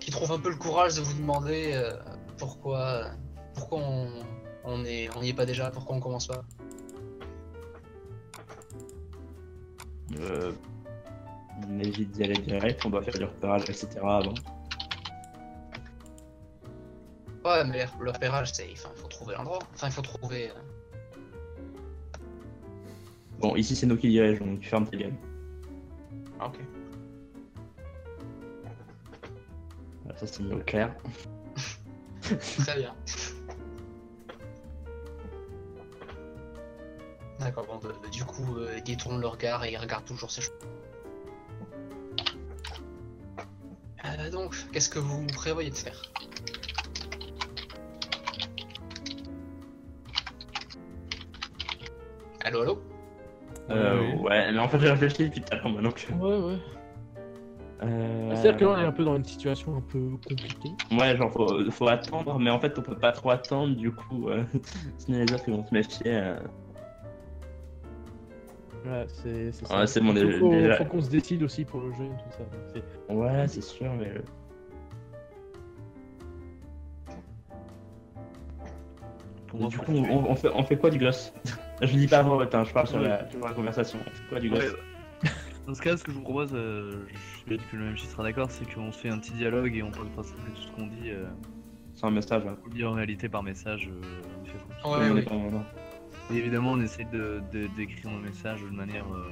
[0.00, 1.80] qui trouve un peu le courage de vous demander
[2.38, 3.04] pourquoi,
[3.54, 4.08] pourquoi on,
[4.64, 6.42] on est, on n'y est pas déjà, pourquoi on commence pas.
[10.18, 10.50] Euh,
[11.68, 13.86] on évite d'y aller direct, on doit faire du repérage, etc.
[14.02, 14.34] avant.
[17.44, 19.60] Ouais, mais le repérage, c'est, enfin, il faut trouver l'endroit.
[19.72, 20.50] Enfin, il faut trouver.
[20.50, 20.54] euh,
[23.40, 25.16] Bon, ici c'est nous qui dirigeons, donc tu fermes tes games.
[26.38, 26.58] ah, ok.
[30.04, 30.94] Voilà, ça c'est au clair.
[32.20, 32.94] Très bien.
[37.38, 40.30] D'accord, bon, bah, bah, du coup, euh, ils détournent le regard et ils regardent toujours
[40.30, 40.52] ces choses.
[44.04, 46.02] Euh, donc, qu'est-ce que vous prévoyez de faire?
[52.44, 52.89] Allô, allô?
[53.70, 54.00] Euh.
[54.00, 55.90] Ah, ouais, mais en fait, j'ai réfléchi depuis tout à l'heure maintenant.
[56.20, 56.58] Ouais, ouais.
[57.82, 60.72] Euh, bah, c'est-à-dire que là, on est un peu dans une situation un peu compliquée.
[60.90, 61.32] Ouais, genre,
[61.70, 64.44] faut, attendre, mais en fait, on peut pas trop attendre, du coup, euh...
[64.98, 66.02] sinon les autres, ils vont se méfier.
[66.06, 66.36] Euh.
[68.84, 69.78] Ouais, c'est ça.
[69.78, 73.14] Ouais, c'est mon Il faut, qu'on se décide aussi pour le jeu et tout ça.
[73.14, 74.12] Ouais, c'est sûr, mais.
[79.68, 81.32] Du coup, on, on, fait, on fait quoi du gloss?
[81.82, 83.98] Je dis pas vraiment, attends, je parle sur la, sur la conversation.
[84.28, 84.60] Quoi du gosse
[85.22, 85.30] Ouais.
[85.66, 86.90] Dans ce cas, ce que je vous propose, euh,
[87.46, 89.82] je suis que le même sera d'accord, c'est qu'on se fait un petit dialogue et
[89.82, 91.26] on peut passer tout ce qu'on dit, euh,
[91.94, 92.42] C'est un message.
[92.46, 92.56] hein.
[92.66, 93.88] on dit en réalité par message.
[93.92, 94.22] euh,
[94.84, 95.12] on fait.
[95.12, 95.24] Ouais.
[96.32, 99.30] Et évidemment, on essaie de de- d'écrire nos messages de manière euh,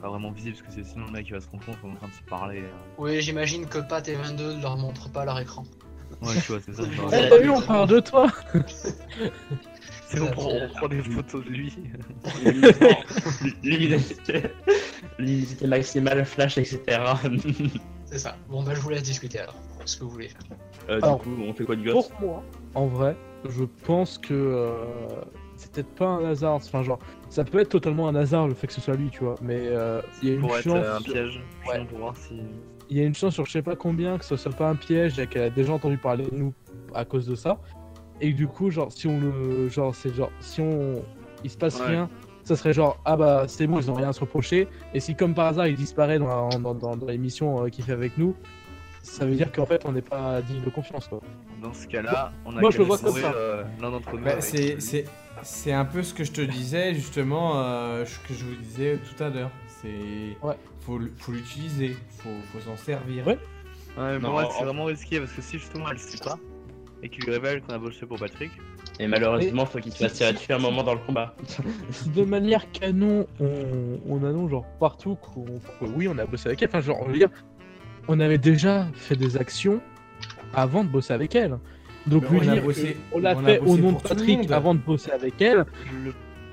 [0.00, 1.88] pas vraiment visible, parce que c'est sinon le mec il va se rendre compte qu'on
[1.88, 2.58] est en train de se parler.
[2.60, 2.70] euh.
[2.98, 5.64] Oui, j'imagine que Pat et 22 ne leur montrent pas leur écran.
[6.20, 6.82] Ouais, tu vois, c'est ça.
[7.10, 8.26] t'as vu, on parle de toi
[10.20, 11.74] on prend, on prend des photos de lui.
[13.62, 14.50] Luminosité
[15.66, 16.80] maximale, flash, etc.
[18.06, 18.36] C'est ça.
[18.48, 19.54] Bon, bah, je vous laisse discuter alors.
[19.84, 20.42] Ce que vous voulez faire.
[20.90, 22.42] Euh, du Alors, coup, on fait quoi du gosse Pour moi,
[22.74, 23.16] en vrai,
[23.48, 24.72] je pense que euh,
[25.56, 26.54] c'est peut-être pas un hasard.
[26.54, 26.98] Enfin, genre,
[27.30, 29.34] ça peut être totalement un hasard le fait que ce soit lui, tu vois.
[29.42, 30.66] Mais euh, il y a une Pour chance.
[30.84, 31.72] euh, un sur- piège, Ouais.
[31.74, 32.40] sinon pour voir si.
[32.90, 34.74] Il y a une chance sur je sais pas combien que ce soit pas un
[34.76, 36.52] piège et qu'elle a déjà entendu parler de nous
[36.94, 37.58] à cause de ça.
[38.22, 39.68] Et du coup, genre, si on le.
[39.68, 41.02] Genre, c'est genre, si on.
[41.44, 41.86] Il se passe Ouais.
[41.86, 42.08] rien,
[42.44, 44.68] ça serait genre, ah bah c'est bon, ils ont rien à se reprocher.
[44.94, 47.84] Et si comme par hasard il disparaît dans, la- dans, dans, dans l'émission euh, qu'il
[47.84, 48.36] fait avec nous,
[49.02, 51.20] ça veut dire qu'en fait on n'est pas digne de confiance quoi.
[51.60, 53.32] Dans ce cas-là, on a Moi, je le vois comme ça.
[53.34, 54.24] euh, l'un d'entre nous.
[54.24, 55.04] Bah, c'est, c'est,
[55.42, 58.98] c'est un peu ce que je te disais justement, euh, ce que je vous disais
[58.98, 59.50] tout à l'heure.
[59.66, 60.54] C'est, Ouais.
[60.80, 63.26] faut, faut l'utiliser, faut, faut s'en servir.
[63.26, 63.38] Ouais.
[63.98, 66.38] Ouais, mais Non, en- c'est vraiment risqué parce que si justement elle sait pas
[67.02, 68.50] et qu'il lui révèle qu'on a bossé pour Patrick,
[69.00, 71.34] Et malheureusement, faut qu'il se fasse tirer dessus un moment dans le combat.
[72.14, 76.62] De manière canon, on, on annonce genre partout qu'on, que oui, on a bossé avec
[76.62, 76.68] elle.
[76.68, 77.28] Enfin, genre, on veut dire,
[78.08, 79.80] on avait déjà fait des actions
[80.54, 81.58] avant de bosser avec elle.
[82.06, 85.10] Donc, lui on dire bossé- on l'a fait au nom de Patrick avant de bosser
[85.12, 85.64] avec elle.
[86.04, 86.12] le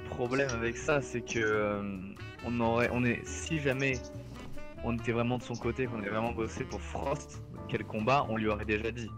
[0.09, 1.81] problème avec ça, c'est que euh,
[2.45, 3.93] on aurait, on est, si jamais
[4.83, 8.37] on était vraiment de son côté, qu'on avait vraiment bossé pour Frost, quel combat, on
[8.37, 9.09] lui aurait déjà dit.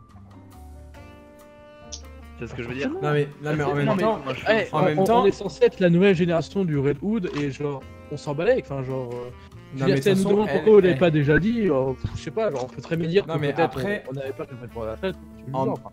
[2.42, 4.20] Vois ce que je veux dire Non mais, non, mais en même Non, mais- temps,
[4.26, 6.16] Moi, je Eh, trouve- En on, même on- temps- on est censé être la nouvelle
[6.16, 8.62] génération du Red Hood et genre, on s'en balait.
[8.64, 9.30] Enfin, genre, euh,
[9.78, 12.32] non, mais toute demande façon, pourquoi l'avez elle- pas déjà dit, euh, pff, je sais
[12.32, 14.46] pas, genre, on peut très bien dire Non, que mais après- on on n'avait pas
[14.46, 15.16] fait pour la fête.
[15.54, 15.89] En- genre, enfin.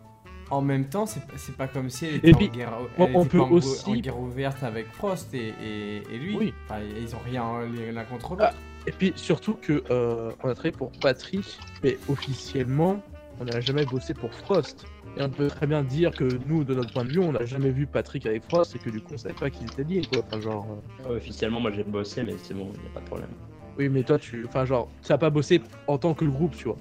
[0.49, 2.73] en même temps, c'est, pas- c'est pas comme si elle Et était, puis, en, guerre,
[2.97, 6.17] on- elle on était peut en, aussi- en guerre ouverte avec Frost et, et, et
[6.17, 6.35] lui.
[6.35, 6.53] Oui.
[6.65, 7.43] Enfin, ils ont rien
[7.93, 8.53] l'un contre Ah, l'autre.
[8.87, 12.99] Et puis surtout que euh, on a travaillé pour Patrick, mais officiellement,
[13.39, 14.85] on n'a jamais bossé pour Frost.
[15.17, 17.45] Et on peut très bien dire que nous, de notre point de vue, on n'a
[17.45, 20.01] jamais vu Patrick avec Frost et que du coup, on savait pas qu'ils étaient liés,
[20.09, 20.19] quoi.
[20.25, 20.65] Enfin, genre.
[21.05, 23.29] euh, Ouais, officiellement, moi j'ai bossé, mais c'est bon, y a pas de problème.
[23.77, 24.45] Oui, mais toi, tu.
[24.47, 26.77] Enfin, genre, tu n'as pas bossé en tant que le groupe, tu vois.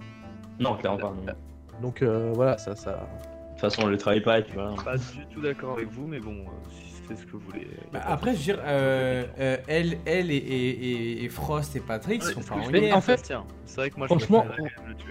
[0.61, 1.11] Non, clairement pas.
[1.15, 1.23] non.
[1.25, 3.09] De Donc euh, voilà, ça, ça.
[3.53, 4.75] toute façon, on le travaille pas puis voilà.
[4.85, 7.67] pas du tout d'accord avec vous, mais bon, euh, si c'est ce que vous voulez.
[7.93, 11.81] Bah, après, je veux dire, euh, euh, elle, elle et, et, et- et Frost et
[11.81, 12.57] Patrick Ouais, sont pas
[12.93, 13.33] en fait-
[13.65, 14.45] c'est vrai que moi, franchement.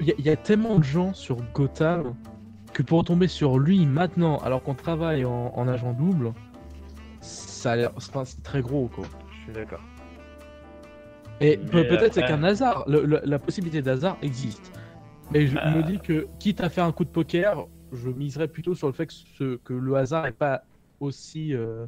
[0.01, 2.13] Il y, y a tellement de gens sur Gotham
[2.77, 6.31] que pour tomber sur lui maintenant, alors qu'on travaille en, en agent double,
[7.21, 7.91] ça a l'air.
[7.97, 9.03] c'est très gros, quoi.
[9.31, 9.81] Je suis d'accord.
[11.41, 14.71] Et peut-être c'est après- qu'un hasard, le- le- la possibilité d'hasard existe.
[15.31, 18.75] Mais je me dis que, quitte à faire un coup de poker, je miserais plutôt
[18.75, 20.61] sur le fait que, ce- que le hasard n'est pas
[20.99, 21.55] aussi.
[21.55, 21.87] euh,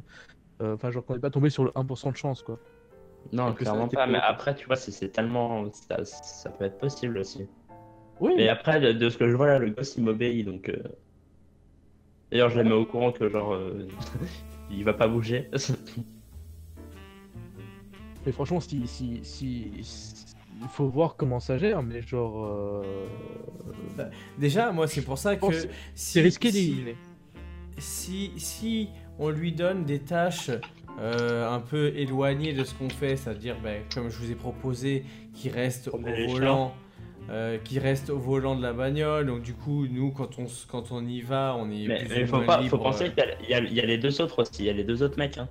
[0.60, 2.58] euh, Enfin, genre qu'on n'est pas tombé sur le 1% de chance, quoi.
[3.32, 4.08] Non, clairement pas.
[4.08, 5.70] Mais après, tu vois, c'est c'est tellement.
[5.70, 7.46] Ça, ça peut être possible aussi.
[8.20, 10.68] Oui, Mais après, de, de ce que je vois là, le gosse il m'obéit donc.
[10.68, 10.76] euh,
[12.30, 13.52] D'ailleurs, je la mets au courant que genre.
[13.54, 13.88] euh,
[14.70, 15.48] il va pas bouger.
[18.26, 20.26] mais franchement, si, si, si, si-
[20.62, 22.44] il faut voir comment ça gère, mais genre.
[22.46, 22.82] euh,
[24.38, 26.96] Déjà, moi, c'est pour ça que pense si, C'est risqué si, d'éliminer.
[27.78, 30.50] si, si on lui donne des tâches
[31.00, 35.04] euh, un peu éloignées de ce qu'on fait, c'est-à-dire, ben, comme je vous ai proposé,
[35.32, 35.98] qu'il reste au
[36.28, 36.74] volant,
[37.30, 39.26] euh, qui reste au volant de la bagnole.
[39.26, 42.22] Donc du coup, nous, quand on, quand on y va, on est Mais plus il
[42.24, 42.82] ou faut, moins pas, faut libre.
[42.82, 44.52] penser qu'il y a- y, y les deux autres aussi.
[44.60, 45.38] Il y a les deux autres mecs.
[45.38, 45.48] Hein.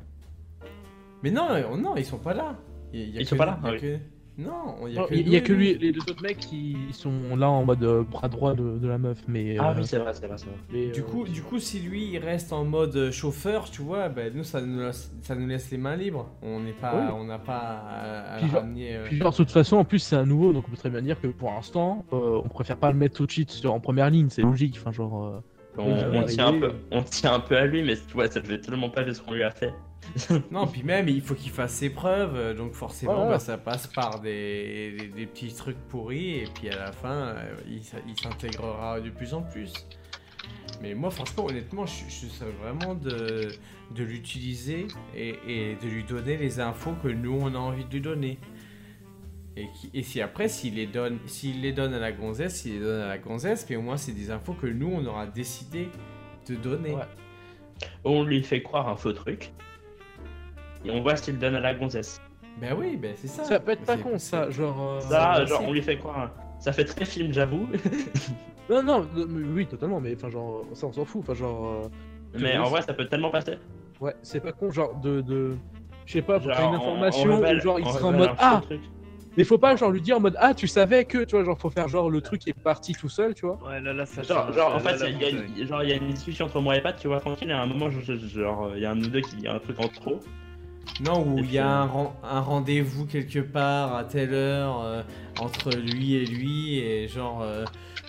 [1.23, 2.55] Mais non, euh, non, ils sont pas là.
[2.93, 3.79] Il y a- il y a Ils que- sont pas là Ah oui.
[3.79, 3.97] que-
[4.39, 5.77] Non, il y a que lui.
[5.77, 8.97] les deux autres mecs qui sont là en mode euh, bras droit de, de la
[8.97, 9.57] meuf, mais.
[9.59, 10.55] Ah euh, oui, c'est vrai, c'est vrai, c'est vrai.
[10.71, 14.07] mais, Du euh, coup, du coup, si lui il reste en mode chauffeur, tu vois,
[14.07, 16.29] ben, nous ça nous, laisse, ça nous laisse les mains libres.
[16.41, 17.13] On n'est pas, Oui.
[17.19, 18.95] on n'a pas à, à Puis genre- ramener.
[18.95, 20.89] euh, Puis genre, de toute façon, en plus, c'est un nouveau, donc on peut très
[20.89, 23.73] bien dire que pour l'instant, euh, on préfère pas le mettre tout de suite sur-
[23.73, 25.25] en première ligne, c'est logique, enfin genre...
[25.25, 25.39] euh,
[25.77, 28.59] On, tient un peu, on tient un peu à lui, mais tu vois, ça devait
[28.59, 29.73] tellement pas de ce qu'on lui a fait.
[30.51, 33.31] Non, puis même il faut qu'il fasse ses preuves, euh, donc forcément, Voilà.
[33.31, 37.35] bah, ça passe par des, des, des petits trucs pourris, et puis à la fin,
[37.35, 37.83] euh, il,
[38.17, 39.73] s'intégrera de plus en plus.
[40.81, 42.31] Mais moi, franchement, honnêtement, je, je suis
[42.61, 43.49] vraiment de,
[43.93, 47.91] de l'utiliser et, et de lui donner les infos que nous on a envie de
[47.91, 48.39] lui donner.
[49.57, 52.75] Et, qui- et si après, s'il les donne, s'il les donne à la gonzesse, s'il
[52.75, 55.25] les donne à la gonzesse, mais au moins c'est des infos que nous on aura
[55.27, 55.89] décidé
[56.47, 56.93] de donner.
[56.93, 57.01] Ouais.
[58.05, 59.51] on lui fait croire un faux truc.
[60.85, 62.21] Et on voit ce qu'il donne à la gonzesse.
[62.61, 63.43] Ben oui, ben c'est ça.
[63.43, 64.97] Ça peut être pas con ça, genre.
[64.97, 66.31] euh, Ça, genre, on lui fait croire.
[66.59, 67.67] Ça fait très film, j'avoue.
[68.69, 71.65] Non, non, non, mais oui, totalement, mais enfin, genre, ça on s'en fout, enfin, genre.
[71.85, 71.87] euh,
[72.39, 73.57] Mais en vrai, ça peut tellement passer.
[73.99, 75.21] Ouais, c'est pas con, genre, de.
[75.21, 75.55] de...
[76.05, 78.29] Je sais pas, Genre, une on- on information, révèle- ou genre, il sera en mode
[78.37, 78.81] Ah truc.
[79.37, 81.57] Mais faut pas, genre, lui dire en mode Ah, tu savais que, tu vois, genre,
[81.59, 83.57] faut faire genre le truc est parti tout seul, tu vois.
[83.67, 84.55] Ouais, là, là, ça Genre, change.
[84.55, 86.59] genre, en Là, fait, il y, a une- genre, il y a une discussion entre
[86.61, 88.85] moi et Pat, tu vois, tranquille, et à un moment, je- je- genre, il y
[88.85, 90.19] a un de nous deux qui dit un truc en trop.
[91.01, 91.89] Non, où il y a un,
[92.23, 95.01] un rendez-vous quelque part à telle heure euh,
[95.39, 97.41] entre lui et lui, et genre.
[97.41, 97.63] euh,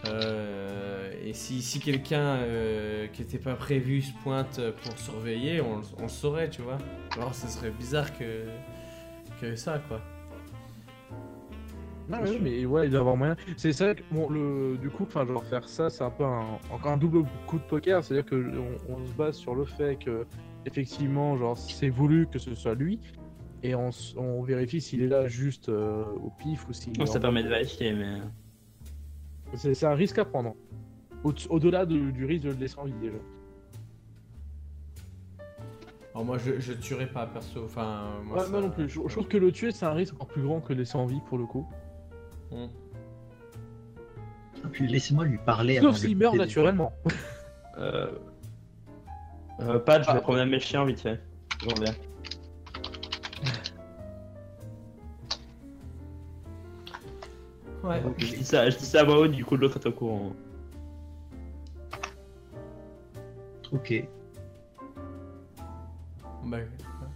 [0.07, 5.76] euh, et si, si quelqu'un euh, qui était pas prévu se pointe pour surveiller, on,
[5.76, 6.78] le- on le saurait, tu vois.
[7.16, 8.47] Alors, ce serait bizarre que,
[9.41, 10.01] que ça, quoi.
[12.09, 13.37] Non, ouais, mais ouais, il doit y avoir moyen.
[13.57, 16.59] C'est ça, que, bon, le, du coup, enfin, genre, faire ça, c'est un peu un,
[16.70, 18.53] encore un double coup de poker, c'est-à-dire que
[18.89, 20.26] on, on se base sur le fait que,
[20.67, 22.99] effectivement, genre, c'est voulu que ce soit lui,
[23.63, 23.91] et on,
[24.43, 27.49] vérifie s'il est là juste euh, au pif ou s'il est Ça en- permet de
[27.49, 28.19] vérifier, mais.
[29.55, 30.55] C'est c'est un risque à prendre.
[31.25, 33.17] Au- Au-delà de- du risque de le laisser en vie, déjà.
[36.15, 37.65] Alors, moi, je, je tuerais pas, perso.
[37.65, 38.89] Enfin, moi, Ouais, ça- moi non plus.
[38.89, 40.97] Je, je trouve que le tuer, c'est un risque encore plus grand que le laisser
[40.97, 41.67] en vie, pour le coup.
[42.51, 42.67] Hmm.
[44.73, 45.79] Puis laissez-moi lui parler.
[45.81, 46.93] Sauf de s'il meurt naturellement.
[47.79, 48.11] Euh...
[49.61, 50.15] Euh, Pat, je Ah.
[50.15, 51.21] vais promener mes chiens vite fait.
[51.63, 51.95] Je reviens.
[57.83, 58.03] Ouais.
[58.19, 60.33] Je dis ça, je dis ça à voix haute, du coup l'autre est au courant.
[63.73, 64.05] Ok.
[66.45, 66.59] Bah,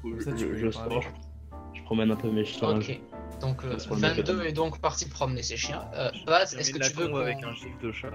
[0.02, 1.00] comme ça, Je, tu peux je lui sors, parler.
[1.74, 2.76] je, je promène un peu mes chiens.
[2.78, 2.98] Ok.
[3.40, 5.82] Donc euh, Ça se prend le 22 mec, est donc parti promener ses chiens.
[5.94, 7.16] Euh, Bat, est-ce que tu veux qu'on...
[7.16, 8.10] avec un gif de chat.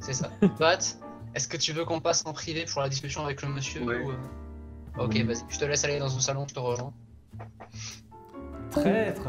[0.00, 0.30] C'est ça.
[0.58, 0.78] Bat,
[1.34, 4.02] est-ce que tu veux qu'on passe en privé pour la discussion avec le monsieur Ouais.
[4.02, 4.14] ou, euh,
[5.04, 5.22] Ok, Oui.
[5.22, 5.42] vas-y.
[5.48, 6.92] Je te laisse aller dans un salon, je te rejoins.
[8.70, 9.28] Traître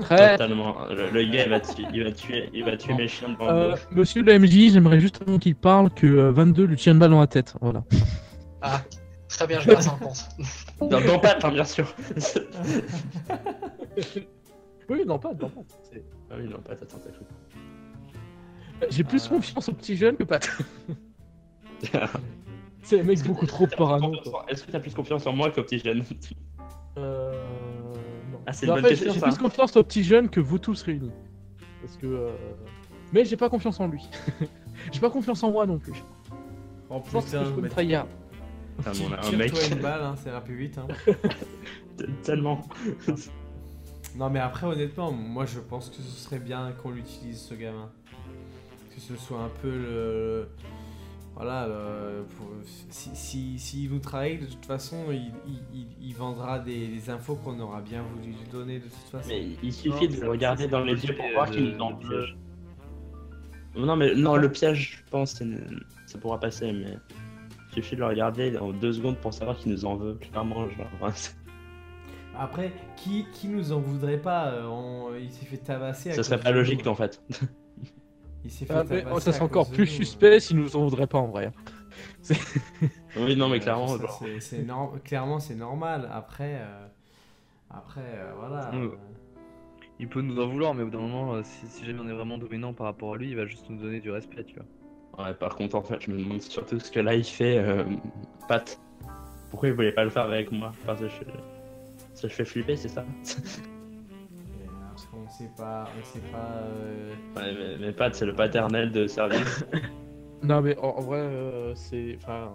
[0.00, 0.32] Très.
[0.32, 0.84] Totalement.
[0.90, 3.48] Le, le gars il va tuer, il va tuer, il va tuer mes chiens devant
[3.48, 6.98] Euh, monsieur le MJ, j'aimerais juste avant qu'il parle que euh, 22 lui tient une
[6.98, 7.54] balle dans la tête.
[7.62, 7.82] Voilà.
[8.60, 8.82] Ah,
[9.28, 10.28] très bien, je garde ça en compte.
[10.80, 11.86] Dans, dans Pat, hein, bien sûr.
[14.88, 15.30] Oui, pas, non, pas.
[15.90, 17.24] C'est- ah oui, non, Pat, attends, t'as cru.
[18.90, 19.28] J'ai plus Euh.
[19.30, 20.48] confiance aux petits jeunes que Pat.
[22.82, 24.12] C'est les mecs beaucoup trop parano.
[24.48, 26.04] Est-ce que t'as plus confiance en moi qu'au petit jeune
[26.98, 27.32] Euh.
[28.32, 28.40] Non.
[28.46, 30.82] Ah, c'est une en bonne question, J'ai plus confiance aux petits jeunes que vous tous
[30.82, 31.10] réunis.
[31.82, 32.06] Parce que.
[32.06, 32.30] euh,
[33.12, 34.08] Mais j'ai pas confiance en lui.
[34.92, 35.92] j'ai pas confiance en moi non plus.
[36.88, 38.06] Que putain, je peux me trahir.
[38.78, 39.52] On a un mec.
[39.72, 40.78] une balle, hein, ça ira plus vite.
[40.78, 40.86] Hein.
[42.22, 42.60] Tellement.
[44.16, 47.90] Non mais après honnêtement, moi je pense que ce serait bien qu'on l'utilise ce gamin.
[48.96, 50.48] Que ce soit un peu le...
[51.34, 52.48] Voilà, le- pour-
[52.88, 55.30] si, si, s'il nous trahit, de toute façon, il,
[56.00, 59.28] il, vendra des, des infos qu'on aura bien voulu lui donner de toute façon.
[59.28, 61.92] Mais il suffit Non, de le regarder dans les yeux pour voir qu'il nous en
[61.94, 62.38] piège.
[63.76, 65.42] Non, mais non, le piège, je pense,
[66.06, 66.96] ça pourra passer, mais
[67.68, 70.66] il suffit de le regarder en deux secondes pour savoir qu'il nous en veut, clairement.
[70.70, 70.86] Genre,
[72.38, 76.12] Après, qui, qui nous en voudrait pas euh, on- Il s'est fait tabasser.
[76.12, 77.22] à ça serait pas logique en fait.
[78.46, 79.88] Il s'est fait Ah, mais, tabasser oh, ça serait encore de plus nous.
[79.90, 81.50] suspect s'il nous en voudrait pas en vrai.
[83.16, 84.66] Oui, non, mais Euh, clairement, ça, c'est- c'est
[85.02, 86.08] clairement c'est normal.
[86.12, 86.86] Après, euh,
[87.70, 88.70] après euh, voilà.
[88.72, 88.84] Mm.
[88.84, 88.90] euh,
[89.98, 92.08] Il peut nous en vouloir, mais au bout d'un moment, euh, si, si jamais on
[92.08, 94.54] est vraiment dominant par rapport à lui, il va juste nous donner du respect, tu
[94.54, 95.24] vois.
[95.26, 97.82] Ouais, par contre, en fait, je me demande surtout ce que là il fait, euh,
[98.46, 98.78] Pat.
[99.50, 100.72] Pourquoi il voulait pas le faire avec moi?
[100.84, 101.14] Parce que je,
[102.14, 103.04] ça je fais flipper, c'est ça?
[105.38, 106.38] Sait pas, on sait pas.
[106.38, 109.64] euh, Ouais, mais, mais Pat, c'est le paternel de service.
[110.42, 112.18] Non, mais en, en vrai, euh, c'est.
[112.22, 112.52] Enfin.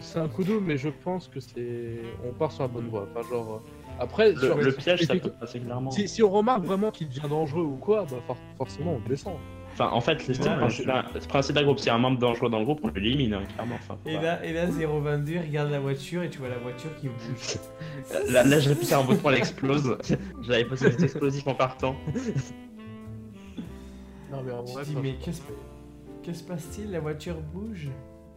[0.00, 2.00] C'est un coup double, mais je pense que c'est.
[2.28, 3.06] On part sur la bonne voie.
[3.14, 3.54] Enfin, genre.
[3.64, 5.90] euh, Après, Le, sur- le piège, ça si- peut passer clairement.
[5.92, 9.36] si, si on remarque vraiment qu'il devient dangereux ou quoi, bah for- forcément on descend.
[9.72, 10.60] Enfin, en fait, c'est Ouais, le
[11.28, 11.78] principe d'un- groupe.
[11.78, 13.76] S'il y a un membre dangereux dans le groupe, on l'élimine, hein, clairement.
[13.76, 17.08] Enfin, Et là, et là 022 regarde la voiture et tu vois la voiture qui
[17.08, 17.58] bouge.
[18.30, 19.96] Là, là j'ai poussé un bouton, elle explose.
[20.42, 21.94] J'avais posé des explosifs en partant.
[24.30, 25.40] Non, mais en Tu vrai, dis mais qu'est-ce
[26.24, 26.90] que se passe-t-il?
[26.90, 27.88] La voiture bouge?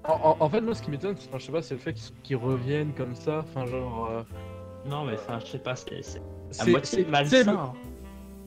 [0.03, 1.95] En, en- en fait, moi, ce qui m'étonne, enfin, je sais pas, c'est le fait
[2.23, 3.39] qu'ils reviennent comme ça.
[3.39, 4.09] Enfin, genre.
[4.11, 4.21] euh,
[4.89, 5.91] Non, mais enfin, je sais pas, c'est
[6.59, 7.73] à moitié malsain.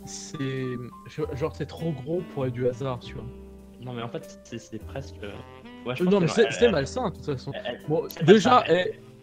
[0.09, 0.49] C'est.
[1.37, 3.25] Genre, c'est trop gros pour être du hasard, tu vois.
[3.83, 5.15] Non, mais en fait, c'est- presque.
[5.17, 7.53] Ouais, je Euh, pense non, mais c'est malsain, de toute façon.
[7.65, 8.65] elle- Bon, déjà,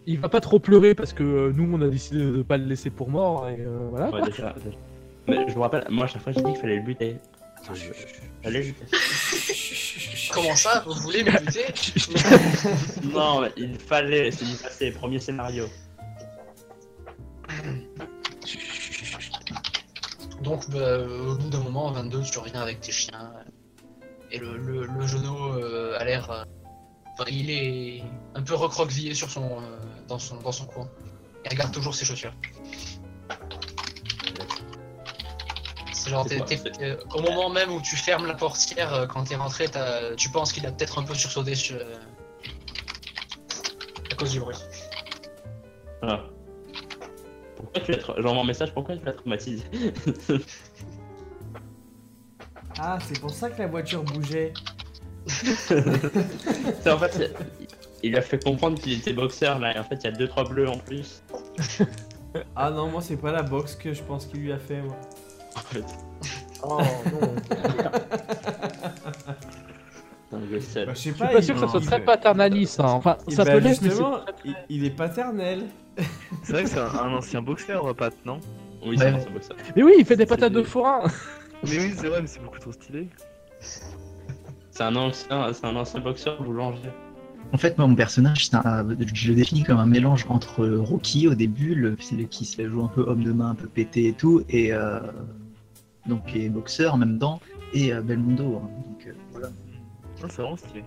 [0.06, 2.64] il va pas trop pleurer parce que euh, nous, on a décidé de pas le
[2.66, 3.48] laisser pour mort.
[3.48, 4.10] Et euh, voilà.
[4.10, 4.76] Ouais, déjà, déjà.
[5.28, 7.16] Mais je vous rappelle, moi, à chaque fois, j'ai dit qu'il fallait le buter.
[7.74, 8.72] Je- Allez, je-
[10.32, 11.64] Comment ça Vous voulez me buter
[13.12, 15.64] Non, mais il fallait, c'est du passé, premier scénario.
[20.42, 23.32] Donc, bah, au bout d'un moment, 22, tu reviens avec tes chiens.
[24.30, 26.30] Et le, le, le genou euh, a l'air.
[26.30, 26.44] euh,
[27.18, 28.02] Enfin, il est
[28.34, 29.76] un peu recroquevillé sur son, euh,
[30.06, 30.86] dans, son, dans son coin.
[31.44, 32.34] Il regarde toujours ses chaussures.
[35.92, 40.14] C'est genre, t'es- au moment même où tu fermes la portière, quand t'es rentré, t'as-
[40.16, 41.76] tu penses qu'il a peut-être un peu sursauté sur,
[44.12, 44.56] à cause du bruit.
[46.02, 46.20] Ah.
[47.56, 49.62] Pourquoi tu l'as J'envoie un message, pourquoi tu l'as traumatisé
[52.78, 54.52] Ah, c'est pour ça que la voiture bougeait.
[55.26, 57.34] C'est en fait,
[58.04, 60.48] il- a fait comprendre qu'il était boxeur là, et en fait il y a 2-3
[60.48, 61.22] bleus en plus.
[62.54, 64.94] Ah non, moi c'est pas la boxe que je pense qu'il lui a fait, moi.
[65.56, 65.84] En fait,
[66.62, 66.80] Oh
[67.10, 67.34] non.
[70.30, 71.28] Bah, je sais Je suis pas.
[71.28, 72.80] pas il- sûr que ça soit très paternaliste.
[72.80, 72.88] hein.
[72.88, 73.80] Enfin, il- ça bah, peut l'être,
[74.68, 75.64] il est paternel.
[76.42, 78.38] C'est vrai que c'est un, un ancien boxeur, Pat, non?
[78.84, 79.10] Oui, c'est Ouais.
[79.10, 79.56] un ancien boxeur.
[79.74, 81.04] Mais oui, il fait des patates de forain.
[81.64, 83.08] Mais oui, c'est vrai, mais c'est beaucoup trop stylé.
[83.60, 86.90] C'est un ancien, c'est un ancien boxeur boulanger.
[87.52, 91.28] En fait, moi, mon personnage, c'est un- je le définis comme un mélange entre Rocky
[91.28, 93.68] au début, le, celui qui se la joue un peu homme de main, un peu
[93.68, 95.00] pété et tout, et euh,
[96.06, 97.40] donc et boxeur en même temps,
[97.72, 98.56] et euh, Belmondo.
[98.62, 98.68] hein.
[98.88, 99.48] donc euh, voilà.
[100.22, 100.84] Ah, c'est vraiment stylé.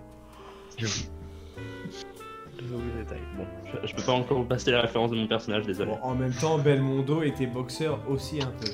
[2.62, 3.46] Bon.
[3.84, 5.92] Je, je peux pas encore vous passer la référence de mon personnage, désolé.
[5.92, 8.72] Bon, en même temps, Belmondo était boxeur aussi un peu.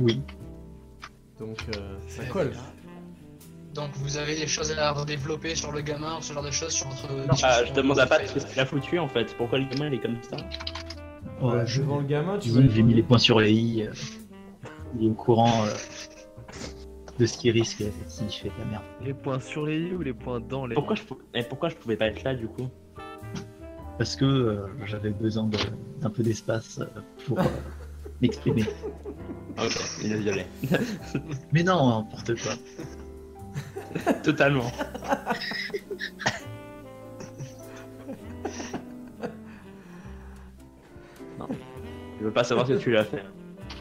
[0.00, 0.20] Oui.
[1.38, 2.52] Donc euh, ça colle.
[3.74, 6.88] Donc vous avez des choses à redévelopper sur le gamin, ce genre de choses sur
[6.88, 7.36] votre.
[7.44, 9.34] Ah, je demande à Pat qu'est-ce qu'il a foutu en fait.
[9.36, 10.36] Pourquoi le gamin il est comme ça
[11.42, 13.82] Euh, je- devant le gamin, tu que j'ai mis les points sur les i.
[13.82, 13.92] euh,
[14.98, 15.74] il est au courant euh,
[17.18, 18.82] de ce qu'il risque euh, s'il fait de la merde.
[19.02, 21.68] Les points sur les i ou les points dans les pourquoi je, pou- eh, pourquoi
[21.68, 22.68] je pouvais pas être là du coup?
[23.98, 25.56] Parce que euh, j'avais besoin de-
[26.00, 26.86] d'un peu d'espace euh,
[27.26, 27.44] pour euh,
[28.20, 28.64] m'exprimer.
[29.58, 30.44] Ok, il violé.
[31.52, 34.12] Mais non, n'importe quoi.
[34.22, 34.70] Totalement.
[41.38, 41.48] non.
[42.20, 43.22] Je veux pas savoir ce que tu lui as fait.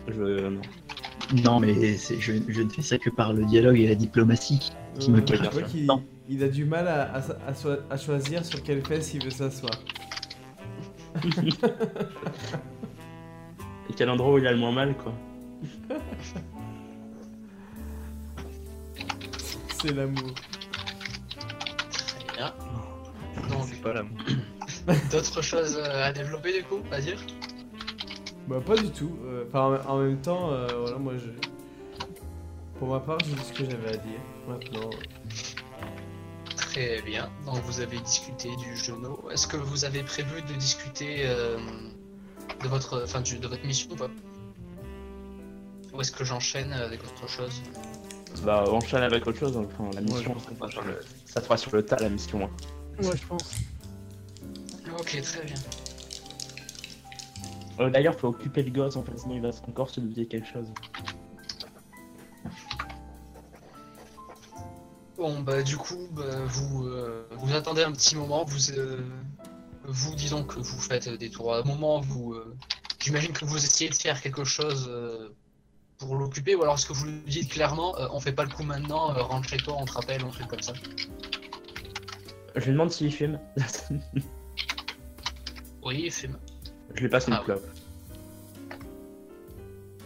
[0.07, 0.49] Je veux.
[0.49, 0.61] non.
[1.43, 2.13] Non, mais je,
[2.47, 4.71] je ne fais ça que par le dialogue et la diplomatie.
[4.99, 6.03] qui me Euh, qu'il Non.
[6.29, 9.31] il a du mal à, à, à soi- à choisir sur quelle fesse il veut
[9.31, 9.71] s'asseoir.
[13.89, 15.13] Et quel endroit où il a le moins mal quoi.
[19.81, 20.33] C'est l'amour.
[21.29, 22.53] Très bien.
[23.35, 24.03] C'est Donc, pas là.
[25.11, 27.17] d'autres choses euh, à développer du coup, à dire?
[28.47, 29.17] Bah pas du tout.
[29.25, 31.29] Euh, Enfin en, en même temps, euh, voilà, moi je...
[32.79, 34.19] Pour ma part, j'ai dit ce que j'avais à dire.
[34.47, 34.89] Maintenant,
[36.75, 37.29] Très bien.
[37.45, 39.17] Donc vous avez discuté du genou.
[39.31, 41.57] Est-ce que vous avez prévu de discuter euh,
[42.61, 44.09] de votre, enfin, du- de votre mission ou pas?
[45.93, 47.61] Ou est-ce que j'enchaîne avec autre chose?
[48.43, 49.55] Bah on enchaîne avec autre chose.
[49.55, 50.99] Enfin, la Ouais, je mission, ça, sur le...
[51.25, 52.43] ça fera sur le tas la mission.
[52.43, 52.49] hein.
[53.01, 53.51] Ouais, je pense.
[54.99, 55.55] Ok, très bien.
[57.79, 60.47] Euh, D'ailleurs, faut occuper le gosse en fait, sinon il va encore se douter quelque
[60.47, 60.67] chose.
[65.17, 68.99] Bon, bah du coup, bah, vous, euh, vous attendez un petit moment, vous, euh,
[69.85, 71.53] vous disons que vous faites des tours.
[71.53, 72.55] À un moment, vous, euh,
[72.99, 75.29] j'imagine que vous essayez de faire quelque chose euh,
[75.97, 78.49] pour l'occuper, ou alors est-ce que vous lui dites clairement, euh, on fait pas le
[78.49, 80.73] coup maintenant, rentre chez toi, on te rappelle, un truc comme ça?
[82.55, 83.39] Je lui demande s'il fume.
[85.83, 86.35] Oui, fume.
[86.95, 87.63] je lui passe une Ah, clope.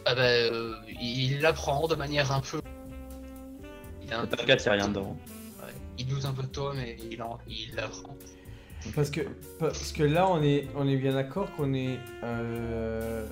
[0.05, 2.62] Ah bah, euh, il l'apprend de manière un peu.
[4.10, 5.16] Il, a un- T'inquiète, y'a rien dedans.
[5.62, 7.38] Ouais, il doute un peu de toi, mais il, en...
[7.47, 8.16] il l'apprend.
[8.95, 9.22] parce que
[9.60, 13.26] parce que là on est on est bien d'accord qu'on est euh,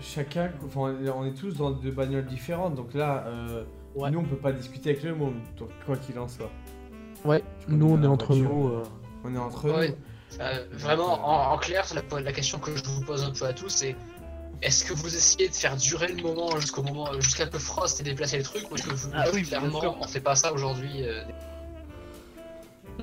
[0.00, 2.74] chacun, enfin on est tous dans deux bagnoles différentes.
[2.74, 3.64] Donc là, euh,
[3.94, 4.10] Ouais.
[4.10, 6.50] nous on peut pas discuter avec le môme, donc quoi qu'il en soit.
[7.26, 8.48] Ouais, nous dans on est la entre voiture.
[8.54, 8.68] nous.
[8.68, 8.82] euh,
[9.24, 9.88] On est entre Ouais.
[9.90, 9.94] nous.
[10.40, 13.52] Euh, vraiment, en, en clair, la, la question que je vous pose un peu à
[13.52, 13.94] tous, c'est
[14.62, 18.04] est-ce que vous essayez de faire durer le moment jusqu'au moment, jusqu'à que Frost ait
[18.04, 21.02] déplacé le truc, ou est-ce que vous Ah oui, clairement, on fait pas ça aujourd'hui
[21.02, 21.22] euh,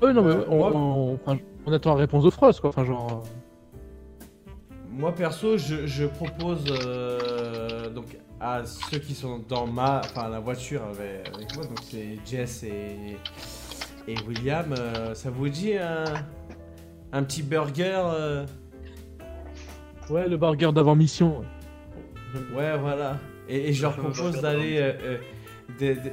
[0.01, 2.70] Ouais, non, mais Euh, on, moi- on- enfin, on attend la réponse de Frost, quoi.
[2.70, 3.24] Enfin, genre.
[4.91, 10.39] Moi perso, je, je propose euh, donc à ceux qui sont dans ma, enfin la
[10.39, 13.18] voiture avec, avec moi, donc c'est Jess et,
[14.07, 14.74] et William.
[14.78, 16.03] euh, ça vous dit un,
[17.14, 18.45] un petit burger euh, euh,
[20.10, 21.43] Ouais, le burger d'avant mission.
[22.55, 23.18] Ouais, voilà.
[23.47, 25.18] Et, et je leur propose d'aller euh,
[25.82, 26.10] euh,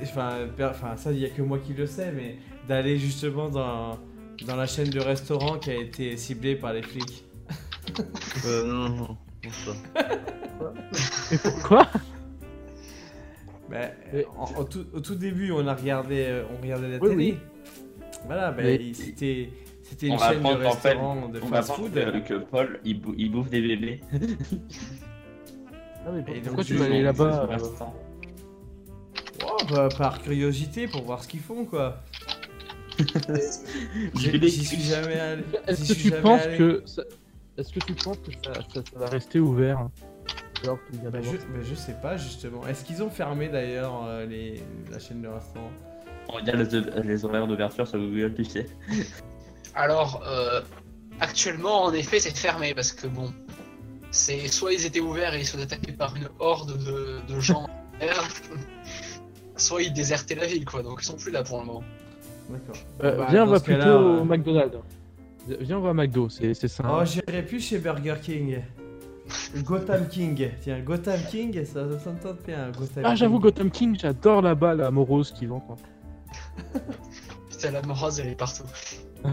[0.71, 2.37] enfin, ça, il n'y a que moi qui le sais, mais
[2.69, 3.99] d'aller justement dans,
[4.47, 7.25] dans la chaîne de restaurants qui a été ciblée par les flics.
[8.47, 9.17] Euh, non, non, non,
[9.51, 9.73] ça.
[11.35, 11.87] Et pourquoi?
[13.71, 13.79] Bah,
[14.13, 17.11] Mais- en- en tout- au tout début, on a regardé, euh, on regardait la Oui,
[17.11, 17.17] télé.
[17.33, 17.39] oui.
[18.27, 19.51] Voilà, bah, Mais- c'était
[19.89, 21.93] c'était On une va chaîne de restaurants de On fast-food.
[21.93, 24.01] que, que Paul, il, bou- il bouffe des bébés.
[26.07, 27.59] Ah, mais Et pourquoi tu vas aller là-bas euh.
[29.45, 32.03] Oh, bah, par curiosité pour voir ce qu'ils font, quoi.
[32.99, 35.43] Je J'y suis jamais allé.
[35.67, 36.57] Est-ce que tu penses allé.
[36.57, 37.03] que ça...
[37.59, 39.91] Est-ce que tu penses que ça, ça- ça va rester ouvert hein
[40.63, 42.67] Alors qu'il vient Bah, je, bah, je sais pas justement.
[42.67, 44.63] Est-ce qu'ils ont fermé d'ailleurs euh, les...
[44.91, 45.71] la chaîne de restaurants?
[46.29, 48.67] On regarde les, les horaires d'ouverture sur Google, tu sais.
[49.77, 50.63] Alors, euh,
[51.21, 53.33] actuellement, en effet, c'est fermé parce que bon,
[54.11, 57.67] c'est soit ils étaient ouverts et ils sont attaqués par une horde de, de gens,
[59.57, 60.83] soit ils désertaient la ville, quoi.
[60.83, 61.85] Donc ils sont plus là pour le moment.
[62.49, 62.77] D'accord.
[63.05, 64.77] Euh, Bah, viens, on dans va ce cas-là, plutôt euh, au McDonald's.
[65.61, 68.63] Viens, on va à McDo, c'est c'est Oh, j'irais plus chez Burger King.
[69.59, 70.51] Gotham King.
[70.63, 72.71] Tiens, Gotham King, ça, ça me tente bien.
[72.71, 73.43] Gotham ah, j'avoue, King.
[73.43, 75.61] Gotham King, j'adore là-bas la morose qui vend.
[75.61, 75.77] quoi.
[77.51, 78.65] Putain, la morose, elle est partout.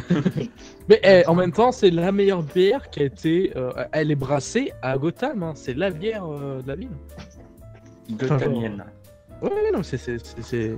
[0.90, 3.52] Mais eh, en même temps, c'est la meilleure bière qui a été.
[3.56, 5.54] euh, elle est brassée à Gotham, hein.
[5.56, 6.90] c'est la bière euh, de la ville.
[8.12, 8.84] Gothamienne.
[9.42, 9.98] Ouais, ouais, non, c'est.
[9.98, 10.76] c'est- c'est- c'est-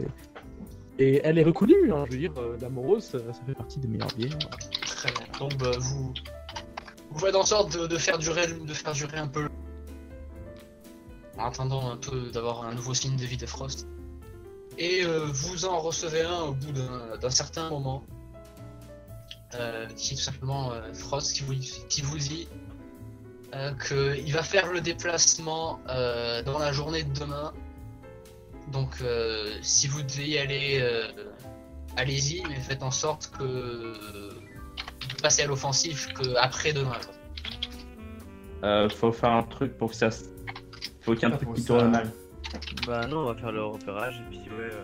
[0.97, 3.79] Et elle est reconnue, hein, je veux dire, euh, la morose, ça, ça fait partie
[3.79, 4.37] des meilleures bières.
[4.85, 5.25] Très bien.
[5.39, 6.13] Donc bah, vous,
[7.11, 9.41] vous faites en sorte de, de faire durer, de faire durer un peu.
[9.43, 9.49] le-
[11.37, 13.87] En attendant un peu d'avoir un nouveau signe de vie de Frost.
[14.77, 18.03] Et euh, vous en recevez un au bout d'un d'un certain moment.
[19.59, 21.53] Euh, qui est tout simplement euh, Frost qui vous,
[21.89, 22.47] qui vous dit
[23.53, 27.53] euh, qu'il va faire le déplacement euh, dans la journée de demain.
[28.73, 31.07] Donc euh, si vous devez y aller, euh,
[31.95, 36.99] allez-y, mais faites en sorte que de passer à l'offensive que après demain.
[38.63, 40.11] Euh, faut faire un truc pour que ça.
[40.11, 40.25] se-
[41.01, 42.11] Faut qu'il y ait un truc qui tourne mal.
[42.87, 44.71] Bah non, on va faire le repérage et puis ouais.
[44.71, 44.83] euh,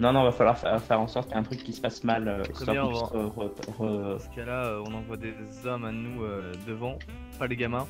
[0.00, 1.80] Non, non, va falloir faire, faire en sorte qu'il y ait un truc qui se
[1.80, 2.28] passe mal.
[2.28, 5.34] euh, Très bien, on va- re- re- re- Dans ce cas-là, on envoie des
[5.64, 6.98] hommes à nous euh, devant,
[7.38, 7.86] pas les gamins,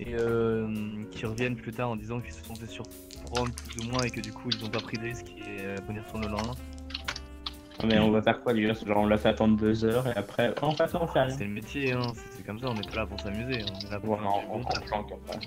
[0.00, 0.68] et euh,
[1.12, 4.10] qui reviennent plus tard en disant qu'ils se sont fait surprendre plus ou moins et
[4.10, 6.52] que du coup ils ont pas pris de risque et euh, venir sur le lendemain.
[7.84, 10.52] Mais on va faire quoi, lui Genre, on l'a fait attendre deux heures et après.
[10.62, 11.36] En fait, on fait rien.
[11.36, 13.86] C'est le métier, hein, c'est comme ça, on n'est pas là pour s'amuser, hein, on
[13.86, 14.80] est là pour Ouais, faire on, du on bon taf.
[14.90, 15.38] comprend qu'après.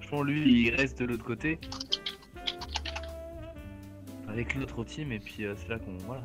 [0.00, 1.58] Franchement, lui, il reste de l'autre côté.
[4.28, 5.96] Avec l'autre team, et puis euh, c'est là qu'on.
[6.06, 6.22] Voilà.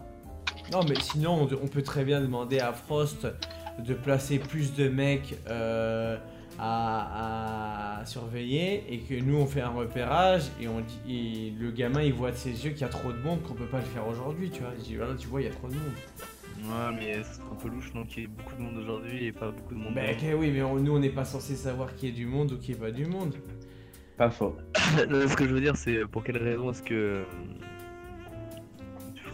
[0.71, 3.27] Non, mais sinon, on, on peut très bien demander à Frost
[3.79, 6.17] de placer plus de mecs euh,
[6.59, 11.71] à, à surveiller et que nous on fait un repérage et on dit et le
[11.71, 13.79] gamin il voit de ses yeux qu'il y a trop de monde qu'on peut pas
[13.79, 14.71] le faire aujourd'hui, tu vois.
[14.77, 15.93] Il dit voilà, tu vois, il y a trop de monde.
[16.63, 19.31] Ouais, mais c'est un peu louche, donc il y a beaucoup de monde aujourd'hui et
[19.31, 19.95] pas beaucoup de monde.
[19.95, 20.01] Bah,
[20.37, 22.73] oui, mais on- nous on n'est pas censé savoir qui est du monde ou qui
[22.73, 23.33] est pas du monde.
[24.17, 24.55] Pas faux.
[25.09, 27.23] Non, ce que je veux dire, c'est pour quelle raison est-ce que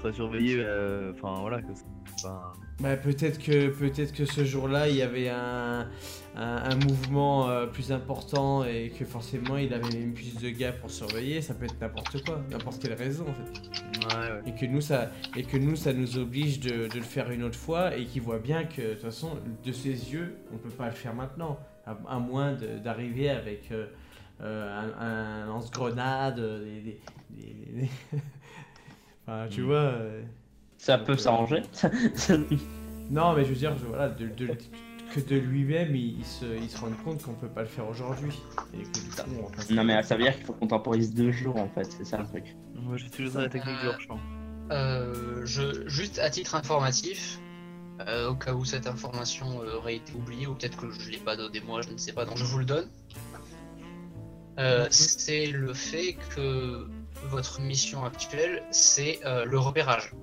[0.07, 2.53] ferais surveiller euh, Enfin voilà, que c'est pas.
[2.79, 5.87] Bah, peut-être que peut-être que ce jour-là il y avait un,
[6.35, 10.73] un, un mouvement euh, plus important et que forcément il avait même plus de gars
[10.73, 11.41] pour surveiller.
[11.41, 14.15] Ça peut être n'importe quoi, n'importe quelle raison en fait.
[14.15, 14.41] Ouais, ouais.
[14.45, 17.43] Et que nous ça et que nous ça nous oblige de, de le faire une
[17.43, 19.31] autre fois et qu'il voit bien que de toute façon
[19.65, 23.71] de ses yeux on peut pas le faire maintenant à, à moins de- d'arriver avec
[23.71, 23.87] euh,
[24.41, 26.99] euh, un, un lance-grenade, des, des-
[27.31, 27.89] des- des-
[29.27, 29.65] enfin tu Mm.
[29.65, 29.75] vois.
[29.77, 30.21] euh,
[30.77, 31.61] Ça peut s'arranger.
[33.09, 34.55] non, mais je veux dire, je- voilà, de, de-
[35.13, 37.87] que de lui-même, il, il se, il se rende compte qu'on peut pas le faire
[37.87, 38.39] aujourd'hui.
[38.73, 41.13] Et que du coup, on passe- non, mais ça veut dire qu'il faut qu'on temporise
[41.13, 42.55] deux jours en fait, c'est ça le truc.
[42.75, 44.19] Moi j'utiliserai la technique du hors-champ.
[44.71, 47.39] Euh, je, juste à titre informatif,
[48.07, 51.17] euh, au cas où cette information euh, aurait été oubliée, ou peut-être que je l'ai
[51.17, 52.89] pas donné moi, je ne sais pas, donc je vous le donne.
[54.59, 56.87] Euh, c'est le fait que
[57.25, 60.13] votre mission actuelle, c'est euh, le repérage.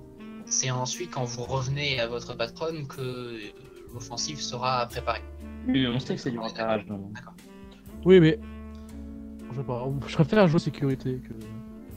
[0.45, 3.39] C'est ensuite quand vous revenez à votre patronne que euh,
[3.93, 5.23] l'offensive sera préparée.
[5.67, 6.85] Oui, on sait que c'est du repérage.
[8.05, 8.39] Oui, mais.
[9.51, 11.33] Je, sais pas, je préfère jouer sécurité que.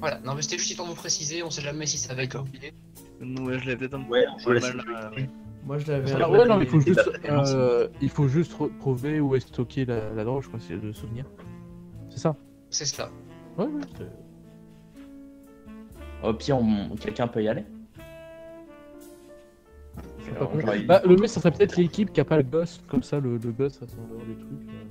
[0.01, 2.23] Voilà, non mais c'était juste histoire de vous préciser, on sait jamais si ça va
[2.23, 2.73] être oublié.
[3.21, 5.23] Ouais, je l'ai peut-être un peu Ouais, on la mal, euh,
[5.65, 6.15] Moi, je l'avais.
[6.15, 9.85] Peu ouais, non, mais il faut juste, euh, il faut juste trouver où est stocké
[9.85, 11.25] la, la drogue, je crois, c'est le souvenir.
[12.11, 12.37] C'est ça?
[12.71, 13.11] C'est cela.
[13.59, 13.81] Ouais, ouais.
[16.23, 17.64] Au pire, on- quelqu'un peut y aller.
[20.37, 22.81] Alors, genre, il- Bah, le mieux, ça serait peut-être l'équipe qui a pas le gosse,
[22.89, 24.69] comme ça, le, le gosse, ça dehors des trucs.
[24.69, 24.85] euh.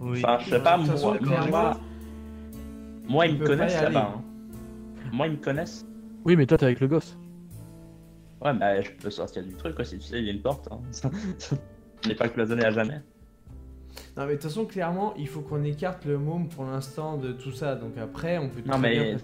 [0.00, 0.22] Oui.
[0.24, 1.80] Enfin, je sais pas, façon, moi, moi,
[3.08, 4.12] Moi, ils me connaissent là-bas.
[4.16, 4.22] hein.
[5.12, 5.86] Moi, ils me connaissent.
[6.24, 7.16] Oui, mais toi, t'es avec le gosse.
[8.42, 9.84] Ouais, bah, je peux sortir du truc, quoi.
[9.84, 10.68] Si tu sais, il y a une porte.
[10.70, 10.80] Hein.
[12.04, 13.00] On n'est pas cloisonné à jamais.
[14.16, 17.32] Non, mais de toute façon, clairement, il faut qu'on écarte le môme pour l'instant de
[17.32, 17.74] tout ça.
[17.74, 19.18] Donc après, on peut Non, très mais bien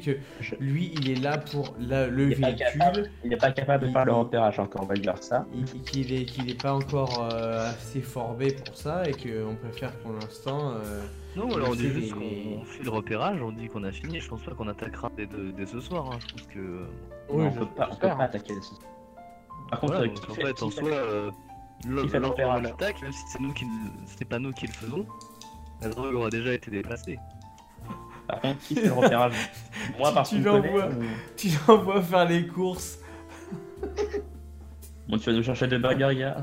[0.00, 2.56] que je- lui, il est là pour la- le Il véhicule.
[2.56, 5.46] capable, il est pas capable de faire le repérage encore, on va dire ça.
[5.54, 9.92] il- qu'il est, qu'il est pas encore euh, assez forbé pour ça et qu'on préfère
[9.98, 10.72] pour l'instant.
[10.72, 11.02] euh,
[11.36, 14.20] Non, alors on dit juste qu'on fait le repérage, on dit qu'on a fini.
[14.20, 16.10] Je pense pas qu'on attaquera dès, de- dès ce soir.
[16.12, 16.18] hein.
[16.20, 16.58] Je pense que.
[17.28, 18.16] Oui, Non, on je- peut pas, on peut j'espère.
[18.16, 18.60] pas attaquer les
[19.70, 21.30] Par contre, Voilà, euh, donc en fait- en soi, euh,
[21.86, 23.66] le- qui fait lors l'opérage de l'attaque, même si c'est nous qui,
[24.06, 25.06] c'est pas nous qui le faisons,
[25.82, 27.18] la drogue aura déjà été déplacée.
[28.28, 29.34] Par contre, qui fait le repérage
[29.98, 30.88] Moi, par Tu contre,
[31.36, 32.98] Tu l'envoies faire les courses.
[33.82, 33.86] ou-
[35.08, 36.36] Bon, tu vas nous chercher des burgers, gars.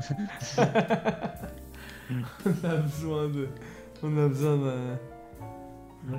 [2.10, 3.48] On a besoin de.
[4.02, 4.98] On a besoin d'un.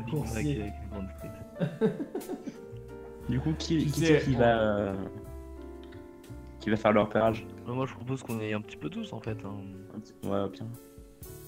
[0.10, 0.62] coursier.
[0.62, 1.92] avec une grande frite.
[3.30, 4.94] Du coup, qui, qui qui va...
[6.66, 8.90] euh, Qui va faire le repérage Ouais, Moi, je propose qu'on ait un petit peu
[8.90, 9.38] tous en fait.
[9.46, 9.56] hein.
[10.28, 10.68] Ouais, bien.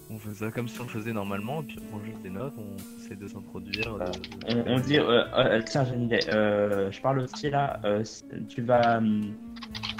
[0.09, 2.29] On fait ça comme si on le faisait normalement, et puis on prend juste des
[2.29, 3.97] notes, on essaie de s'introduire.
[3.97, 4.05] de-
[4.47, 4.97] On, on dit...
[4.99, 6.21] euh, euh, tiens, j'ai une idée.
[6.29, 7.79] Euh, je parle aussi, là.
[7.83, 8.03] euh,
[8.47, 8.97] tu vas...
[8.99, 9.33] hum,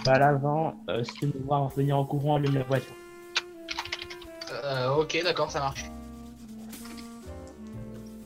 [0.06, 0.76] vas à l'avant.
[0.90, 2.96] Euh, si tu veux voir venir en courant, allume la voiture.
[4.64, 5.84] Euh, ok, d'accord, ça marche.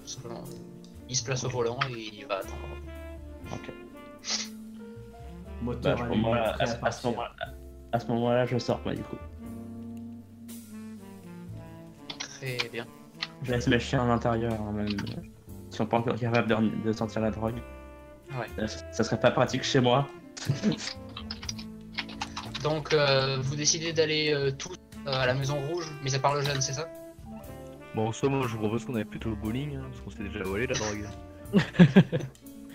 [0.06, 0.44] Simplement,
[1.10, 2.58] Il se place au volant et il va attendre.
[3.54, 3.72] Ok.
[5.62, 7.12] Moteur Bah, à ce moment-là, prêt à, à à ce partir.
[7.12, 7.24] moment
[7.94, 9.18] à ce moment-là, je sors, moi, du coup.
[12.20, 12.86] Très bien.
[13.44, 14.88] Je laisse mes chiens à l'intérieur, hein, même.
[14.88, 15.22] euh,
[15.72, 17.56] Ils sont pas encore capables de, de sentir la drogue.
[18.32, 18.46] Ouais.
[18.60, 20.08] Euh, Ça serait pas pratique chez moi.
[22.64, 24.76] Donc, euh, vous décidez d'aller euh, tous
[25.08, 26.88] euh, à la Maison Rouge, mis à part le jeune, c'est ça?
[27.96, 30.10] Bon, en soi, moi, je vous propose qu'on aille plutôt au bowling, hein, parce qu'on
[30.12, 31.08] s'est déjà volé la drogue.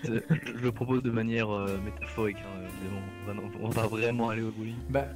[0.07, 0.25] C'est-
[0.59, 2.89] je le propose de manière euh, métaphorique, hein, mais
[3.35, 4.75] bon, on va, on va vraiment aller au bowling.
[4.91, 5.07] Bah,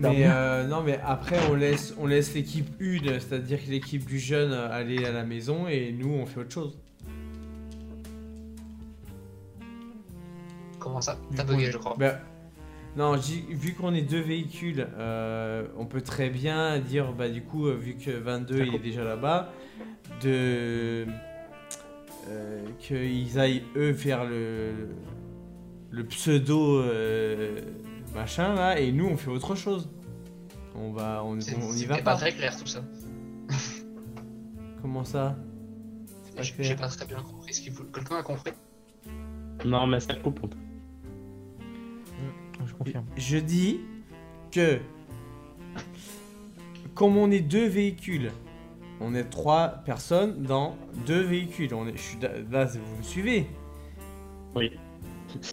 [0.00, 4.18] mais euh, non, mais après on laisse, on laisse l'équipe 1, c'est-à-dire que l'équipe du
[4.18, 6.78] jeune euh, aller à la maison et nous on fait autre chose.
[10.78, 11.18] Comment ça?
[11.36, 11.96] T'as bugué, je crois.
[11.98, 12.14] Bah,
[12.96, 17.66] non, vu qu'on est deux véhicules, euh, on peut très bien dire, bah du coup,
[17.68, 19.52] euh, vu que 22 il est déjà là-bas,
[20.22, 21.06] de
[22.28, 24.88] euh, qu'ils aillent eux faire le
[25.90, 27.60] le pseudo euh,
[28.14, 29.88] machin là, et nous on fait autre chose.
[30.74, 32.16] On va, on, C'est- on y va pas pas.
[32.16, 32.84] très clair tout ça.
[34.82, 35.36] Comment ça?
[36.24, 37.84] C'est pas J'ai pas très bien compris ce qu'il faut.
[37.84, 38.52] Quelqu'un a compris?
[39.64, 40.40] Non, mais ça coupe.
[40.40, 40.56] peut-
[42.66, 43.04] Je confirme.
[43.16, 43.80] Je dis
[44.52, 44.78] que
[46.94, 48.30] comme on est deux véhicules,
[49.00, 50.76] on est trois personnes dans
[51.06, 51.72] deux véhicules.
[51.74, 52.18] On est, je suis
[52.50, 53.46] là, vous me suivez?
[54.54, 54.72] Oui,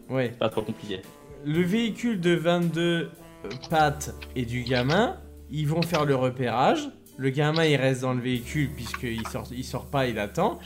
[0.09, 0.29] Ouais.
[0.29, 1.01] pas trop compliqué.
[1.45, 3.11] Le véhicule de 22
[3.69, 5.17] pattes et du gamin,
[5.51, 6.89] ils vont faire le repérage.
[7.17, 10.59] Le gamin, il reste dans le véhicule puisqu'il sort, il sort pas, il attend.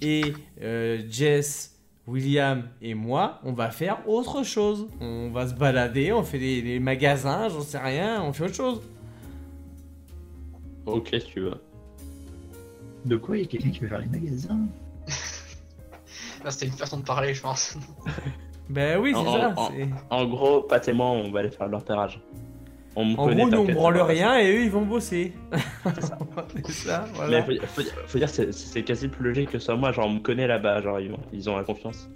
[0.00, 4.88] Et euh, Jess, William et moi, on va faire autre chose.
[5.00, 8.54] On va se balader, on fait des, des magasins, j'en sais rien, on fait autre
[8.54, 8.80] chose.
[10.86, 11.54] Ok, si tu veux.
[13.04, 14.58] De quoi il y a quelqu'un qui veut faire les magasins
[16.44, 17.76] Là, c'était une façon de parler, je pense.
[18.70, 19.54] Ben oui, c'est En- ça.
[19.56, 22.20] en- c'est- En gros, Pat et moi, on va aller faire le repérage.
[22.94, 24.84] On me En connaît, gros, nous on t'inquiète, branle ça rien et eux ils vont
[24.86, 25.32] bosser.
[26.64, 27.44] c'est ça, voilà.
[27.46, 29.92] Mais faut, faut- faut dire, c'est c'est quasi plus logique que ce soit moi.
[29.92, 30.80] Genre, on me connaît là-bas.
[30.80, 32.08] Genre, ils, ils ont la confiance.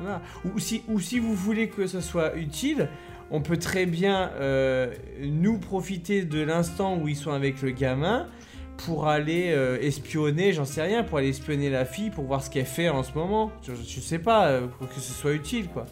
[0.00, 0.20] Voilà.
[0.44, 2.88] Ou, si, ou si vous voulez que ce soit utile,
[3.30, 8.26] on peut très bien euh, nous profiter de l'instant où ils sont avec le gamin
[8.78, 12.50] pour aller euh, espionner, j'en sais rien, pour aller espionner la fille pour voir ce
[12.50, 13.52] qu'elle fait en ce moment.
[13.62, 15.86] Je, je sais pas, euh, pour que ce soit utile quoi.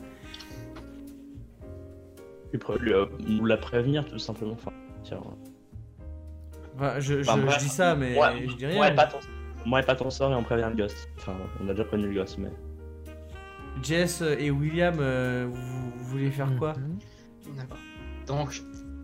[2.53, 4.53] Tu peux lui, euh, nous la prévenir, tout simplement.
[4.55, 4.73] Enfin,
[5.05, 5.21] tiens,
[6.77, 7.59] Enfin, je, je- Enfin, je bref.
[7.59, 8.85] dis ça, mais moi, je dis rien.
[8.91, 9.19] et pas ton,
[9.67, 11.07] moi et pas ton sort et on prévient le gosse.
[11.19, 12.49] Enfin, on a déjà prévenu le gosse, mais.
[13.83, 16.73] Jess et William, euh, vous, vous voulez faire quoi?
[16.75, 16.99] Mhm.
[17.57, 17.79] D'accord.
[18.27, 18.63] Donc,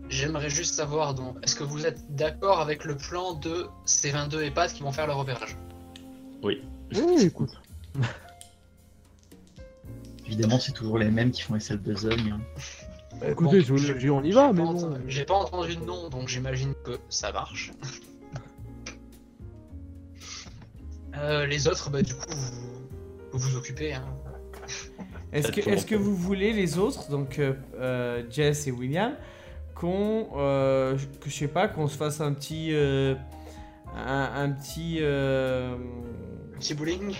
[0.09, 4.43] j'aimerais juste savoir, donc, est-ce que vous êtes d'accord avec le plan de ces 22
[4.43, 5.57] et Pat qui vont faire le repérage
[6.43, 6.61] Oui,
[7.19, 7.59] écoute.
[10.25, 12.31] Évidemment, c'est toujours les mêmes qui font les sales besognes.
[12.35, 12.41] hein.
[13.19, 14.77] Bah, écoutez, Bon, je on y va, j'ai mais pas bon.
[14.77, 17.71] entendu- J'ai pas entendu de nom, donc j'imagine que ça marche.
[21.15, 22.51] Euh, les autres, bah du coup, vous
[23.31, 23.91] vous, vous occupez.
[23.93, 24.05] Hein.
[25.33, 29.15] Est-ce que, est-ce que vous voulez les autres, donc euh, euh, Jess et William,
[29.79, 33.15] qu'on, euh, que je sais pas, qu'on se fasse un petit, euh,
[33.95, 35.75] un, un petit, euh,
[36.59, 37.13] Petit bowling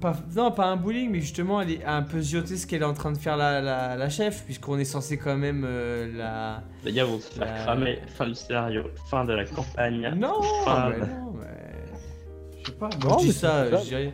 [0.00, 2.86] Pas, non, pas un bowling, mais justement, elle est un peu zioter ce qu'elle est
[2.86, 6.62] en train de faire la, la, la chef, puisqu'on est censé quand même euh, la.
[6.84, 7.98] Les gars vont se faire Euh, cramer.
[8.08, 8.84] Fin du scénario.
[9.10, 10.12] Fin de la campagne.
[10.16, 12.62] Non, Fin mais de- non, mais.
[12.62, 13.78] Je sais pas, Non, je dis ça, c'est ça.
[13.82, 14.12] je dirais-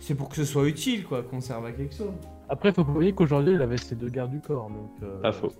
[0.00, 2.10] c'est pour que ce soit utile, quoi, qu'on serve à quelque chose.
[2.48, 4.68] Après, faut pas oublier qu'aujourd'hui, il avait ses deux gardes du corps.
[4.68, 5.52] Donc, euh, Pas faux.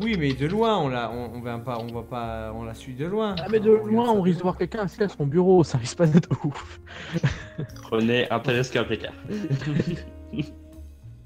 [0.00, 2.74] Oui, mais de loin, on la, on, on va pas, on va pas, on la
[2.74, 3.34] suit de loin.
[3.38, 5.64] Ah, mais de loin, on risque de voir quelqu'un assis à son bureau.
[5.64, 6.80] Ça risque pas d'être ouf.
[7.82, 9.12] Prenez un télescope, les gars.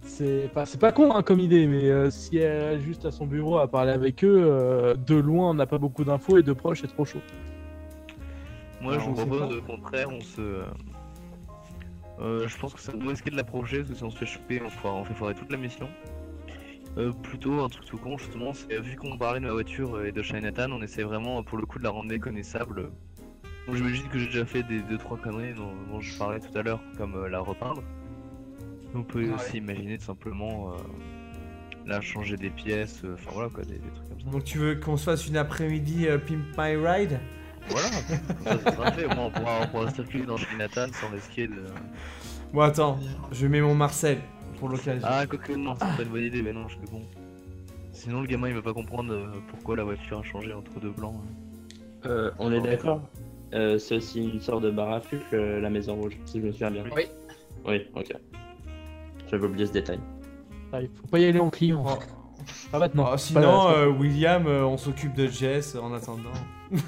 [0.04, 3.10] C'est pas, c'est pas con hein, comme idée, mais euh, si elle est juste à
[3.10, 6.42] son bureau à parler avec eux, euh, de loin, on n'a pas beaucoup d'infos et
[6.42, 7.20] de proche, c'est trop chaud.
[8.82, 10.64] Moi, Alors, je vous propose au contraire, on se.
[12.20, 14.26] Euh, je pense que ça nous risquer de l'approcher, parce que si on se fait
[14.26, 15.88] choper, on, fera, on fait foirer toute la mission.
[16.98, 20.12] Euh, plutôt un truc tout con, justement, c'est vu qu'on parlait de ma voiture et
[20.12, 22.90] de Chinatown, on essaie vraiment pour le coup de la rendre méconnaissable.
[23.66, 26.62] Donc j'imagine que j'ai déjà fait des 2-3 conneries dont, dont je parlais tout à
[26.62, 27.82] l'heure, comme euh, la repeindre.
[28.94, 29.34] On peut Ouais.
[29.34, 30.76] aussi imaginer tout simplement euh,
[31.86, 34.30] la changer des pièces, euh, enfin voilà quoi, des, des trucs comme ça.
[34.30, 37.20] Donc tu veux qu'on se fasse une après-midi Pimp My Ride?
[37.70, 37.86] Voilà,
[38.44, 41.46] ça, ça sera fait, au moins on pourra, on pourra circuler dans Chinatown sans risquer
[41.46, 41.64] de.
[42.52, 42.98] Bon attends,
[43.30, 44.18] je mets mon Marcel
[44.62, 45.08] pour l'occasion.
[45.10, 47.00] Ah, quoique non, c'est pas une bonne idée, mais non, je suis con.
[47.90, 50.92] Sinon, le gamin il va pas comprendre euh, pourquoi la voiture a changé entre deux
[50.92, 51.16] blancs.
[51.18, 52.06] hein.
[52.06, 53.00] Euh, on est d'accord
[53.54, 55.00] Euh, C'est aussi une sorte de bar à
[55.32, 56.84] euh, la maison rouge, si je me souviens bien.
[56.94, 57.02] Oui.
[57.66, 58.12] Oui, ok.
[59.28, 59.98] J'avais oublié ce détail.
[60.72, 61.84] Ah, il faut pas y aller en client.
[61.84, 61.98] Oh.
[62.70, 63.04] Pas maintenant.
[63.06, 66.30] Pas sinon, là, euh, William, euh, on s'occupe de Jess en attendant.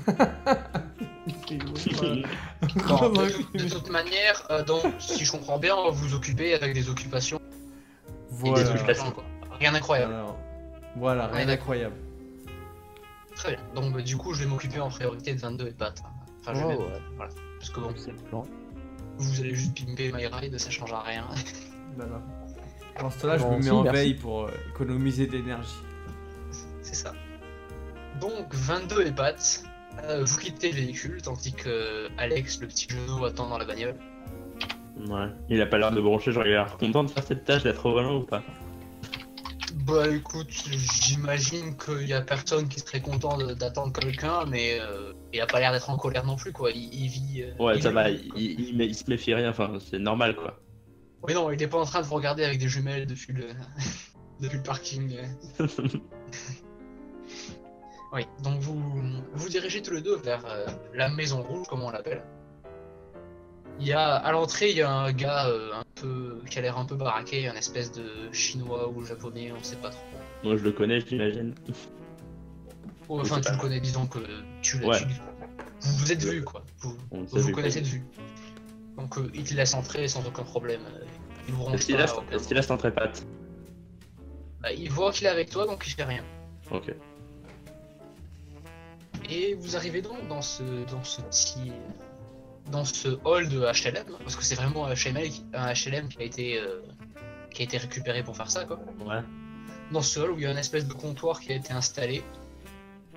[2.89, 6.75] Bon, de, de toute manière, euh, donc, si je comprends bien, vous vous occupez avec
[6.75, 7.39] des occupations
[8.35, 8.63] Voilà.
[8.65, 9.25] des occupations, quoi.
[9.59, 10.13] Rien d'incroyable.
[10.15, 10.39] Alors,
[10.97, 11.95] Voilà, rien d'incroyable.
[13.37, 13.61] Très bien.
[13.75, 15.93] Donc, bah, du coup, je vais m'occuper en priorité de 22 et hein.
[16.41, 16.77] Enfin, je Oh, vais.
[16.77, 17.03] ouais.
[17.17, 17.33] Voilà.
[17.59, 18.47] Parce que bon, C'est le plan.
[19.19, 21.27] vous allez juste pimper My Ride, ça change à rien.
[21.97, 22.21] Voilà.
[23.01, 23.97] Dans ce temps-là, je me mets en merci.
[23.99, 25.75] veille pour euh, économiser de l'énergie.
[26.83, 27.13] C'est ça.
[28.21, 29.65] Donc, 22 et Pat,
[30.05, 33.97] euh, vous quittez le véhicule, tandis que Alex, le petit genou, attend dans la bagnole.
[34.97, 35.29] Ouais.
[35.49, 37.63] Il a pas l'air de broncher, genre il a l'air content de faire cette tâche
[37.65, 38.43] d'être au volant ou pas?
[39.87, 45.41] Bah écoute, j'imagine qu'il y a personne qui serait content d'attendre quelqu'un, mais euh, il
[45.41, 46.71] a pas l'air d'être en colère non plus, quoi.
[46.71, 47.43] Il, il vit.
[47.43, 50.61] euh, Ouais, il ça va, il se méfie rien, enfin c'est normal quoi.
[51.23, 53.47] Oui, non, il est pas en train de vous regarder avec des jumelles depuis le,
[54.41, 55.17] depuis le parking.
[58.13, 58.81] Oui, donc vous
[59.35, 62.23] vous dirigez tous les deux vers euh, la maison rouge, comme on l'appelle.
[63.81, 66.63] Il y a à l'entrée, il y a un gars euh, un peu qui a
[66.63, 70.05] l'air un peu baraqué, un espèce de chinois ou japonais, on sait pas trop.
[70.45, 71.55] Moi je le connais, j'imagine.
[73.09, 73.53] Enfin, tu pas.
[73.53, 74.19] le connais, disons que
[74.63, 74.89] tu l'as.
[74.89, 74.99] Ouais.
[75.01, 75.07] tu-
[75.81, 76.63] Vous vous êtes vu quoi.
[76.79, 78.03] Vous vous, vu, connaissez de vue.
[78.97, 80.81] Donc euh, il te laisse entrer sans aucun problème.
[80.95, 81.05] euh,
[81.49, 83.27] Il vous ronge Est-ce qu'il pas, laisse, aucun- est-ce qu'il laisse entrer Pat
[84.63, 86.23] Bah, il voit qu'il est avec toi, donc il fait rien.
[86.71, 86.95] Ok.
[89.29, 91.73] Et vous arrivez donc dans ce, dans ce petit,
[92.71, 96.19] dans ce hall de HLM, parce que c'est vraiment un HLM, qui- un HLM qui
[96.19, 96.81] a été, euh,
[97.53, 98.81] qui a été récupéré pour faire ça, quoi.
[99.07, 99.21] Ouais.
[99.93, 102.23] Dans ce hall où il y a une espèce de comptoir qui a été installé.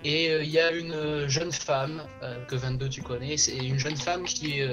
[0.03, 3.55] Et euh, il y a une euh, jeune femme, euh, que 22 tu connais, c'est
[3.57, 4.69] une jeune femme qui est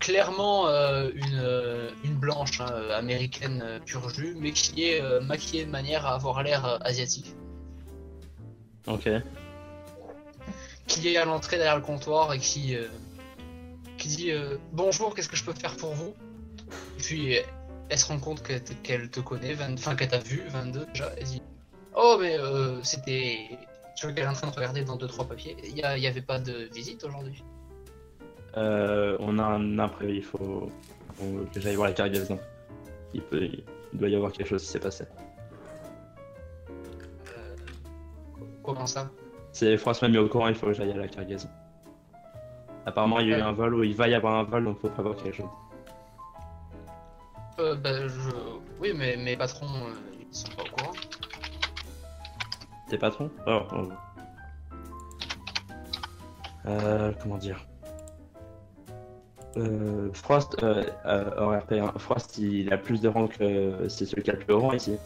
[0.00, 6.14] clairement une, une blanche hein, américaine pur jus, mais qui est maquillée de manière à
[6.14, 7.34] avoir l'air asiatique.
[8.86, 9.08] Ok.
[10.86, 12.76] qui est à l'entrée derrière le comptoir et qui,
[13.98, 16.14] qui dit euh, Bonjour, qu'est-ce que je peux faire pour vous?
[16.98, 17.36] Et puis
[17.88, 21.12] elle se rend compte qu'elle te connaît, 20 enfin qu'elle t'a vu, 22 déjà.
[21.18, 21.42] Elle dit
[21.96, 23.38] Oh, mais euh, c'était.
[23.96, 25.56] Tu vois qu'elle est en train de regarder dans 2-3 papiers.
[25.64, 27.44] Il n'y avait pas de visite aujourd'hui?
[28.56, 30.70] Euh, on a un imprévu, il faut,
[31.14, 32.38] faut que j'aille voir la cargaison.
[33.12, 35.04] Il, peut, il doit y avoir quelque chose qui s'est passé.
[36.70, 37.54] Euh,
[38.62, 39.10] comment ça?
[39.52, 41.48] C'est François m'a mis au courant, il faut que j'aille à la cargaison.
[42.86, 44.78] Apparemment, il y a eu un vol ou il va y avoir un vol, donc
[44.80, 45.46] faut prévoir quelque chose.
[47.58, 48.30] euh, bah, je...
[48.80, 50.92] Oui, mais mes patrons, euh, ils sont pas au courant.
[52.90, 53.30] Tes patrons?
[53.46, 53.88] Oh, oh.
[56.66, 57.64] Euh, comment dire?
[59.56, 64.30] Euh, Frost, euh, euh, RP1, Frost, il a plus de rang que c'est celui qui
[64.30, 64.96] a le plus de rang ici.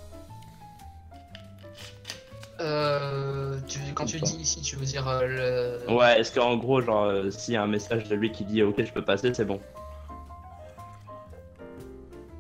[2.61, 3.79] Euh, tu...
[3.95, 5.93] Quand tu dis ici, tu veux dire euh, le.
[5.93, 8.63] Ouais, est-ce qu'en gros, genre, euh, s'il y a un message de lui qui dit
[8.63, 9.61] ok, je peux passer, c'est bon.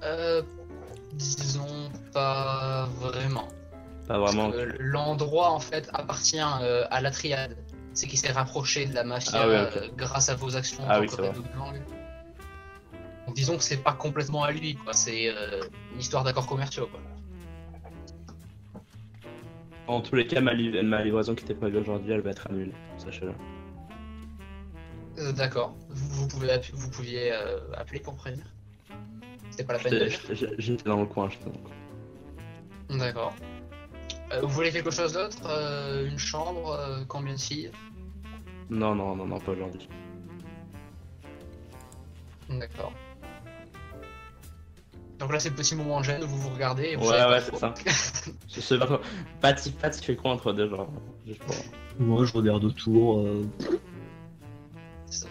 [0.02, 0.42] Euh,
[1.12, 3.48] disons pas vraiment.
[4.06, 4.50] Pas vraiment.
[4.50, 7.56] Parce que L'endroit en fait appartient euh, à la triade.
[7.94, 9.76] C'est qui s'est rapproché de la mafia Ah ouais, ok.
[9.76, 11.30] euh, grâce à vos actions en Ah tant oui, que c'est vrai.
[11.30, 11.82] Red
[13.34, 14.92] disons que c'est pas complètement à lui, quoi.
[14.92, 15.62] C'est euh,
[15.92, 17.00] une histoire d'accords commerciaux, quoi.
[19.88, 22.46] En tous les cas, ma, li- ma livraison qui était prévue aujourd'hui, elle va être
[22.50, 22.74] annulée.
[22.98, 23.32] Sachez-le.
[25.18, 25.74] Euh, D'accord.
[25.88, 28.44] Vous, vous pouvez app- vous pouviez euh, appeler pour prévenir?
[29.50, 30.08] C'était pas la peine de
[30.60, 31.28] J'étais dans le coin.
[31.30, 32.98] j'étais dans le coin.
[32.98, 33.34] D'accord.
[34.32, 36.78] Euh, vous voulez quelque chose d'autre Une chambre
[37.08, 37.70] Combien de filles?
[38.70, 39.88] Non, non, non, non, pas aujourd'hui.
[42.50, 42.92] D'accord.
[45.18, 47.40] Donc là, c'est le petit moment gêne où vous vous regardez et vous Ouais, ouais,
[47.40, 47.74] c'est ça.
[48.48, 48.98] Je sais pas trop.
[49.40, 50.88] Pat, Pat, il fait quoi entre deux, genre.
[51.98, 53.20] Moi, je regarde autour.
[53.20, 53.44] euh,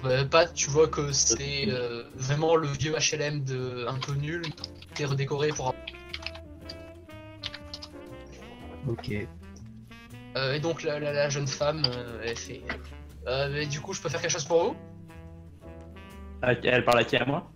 [0.04, 4.42] Euh, Pat, tu vois que c'est euh, vraiment le vieux HLM de un peu nul
[4.94, 5.74] qui est redécoré pour.
[8.90, 9.12] Ok.
[10.36, 12.62] Euh, et donc la, la- la jeune femme, euh, elle fait.
[13.28, 14.76] Euh, mais du coup, je peux faire quelque chose pour vous?
[16.42, 17.50] Ah, Elle parle à qui à moi?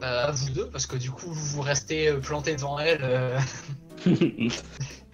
[0.00, 3.00] À vous deux, parce que du coup, vous restez euh, planté devant elle.
[3.02, 3.38] euh,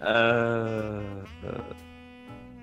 [0.03, 1.23] euh...
[1.45, 1.59] euh,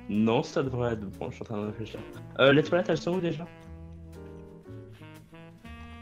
[0.09, 1.99] Non, ça devrait être bon, je suis en train de réfléchir.
[2.39, 3.47] Euh, les toilettes, elles sont où déjà?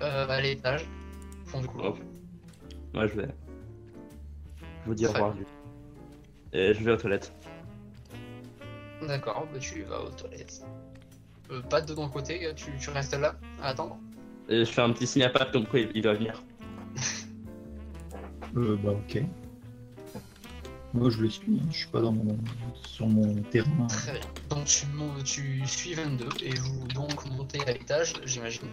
[0.01, 0.86] Euh, à l'étage,
[1.45, 1.95] au fond du couloir.
[2.93, 3.28] Moi, je vais.
[4.57, 5.36] Je vous dis au revoir.
[6.53, 7.34] Et je vais aux toilettes.
[9.07, 10.61] D'accord, bah tu vas aux toilettes.
[11.51, 13.97] Euh, Pat, de ton côté, euh, tu, tu restes là à attendre?
[14.49, 16.41] Je fais un petit signe à Pat comme quoi il il doit venir.
[18.57, 19.23] Euh, bah, ok.
[20.93, 21.59] Moi, je le suis.
[21.61, 22.35] hein, Je suis pas dans mon...
[22.83, 23.85] sur mon terrain.
[23.87, 24.21] Très bien.
[24.49, 24.85] Donc tu,
[25.23, 28.67] tu suis 22 et vous donc montez à l'étage, j'imagine.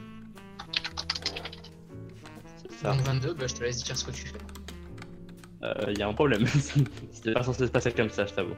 [2.62, 2.92] C'est ça.
[2.92, 4.38] Donc 22, bah, je te laisse dire ce que tu fais.
[5.62, 6.46] Euh, y a un problème.
[7.12, 8.56] C'était pas censé se passer comme ça, je t'avoue.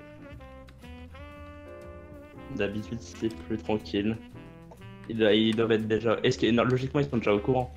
[2.56, 4.16] D'habitude, c'est plus tranquille.
[5.08, 6.18] Ils, doivent- ils doivent être déjà.
[6.22, 7.72] Est-ce que non, logiquement, ils sont déjà au courant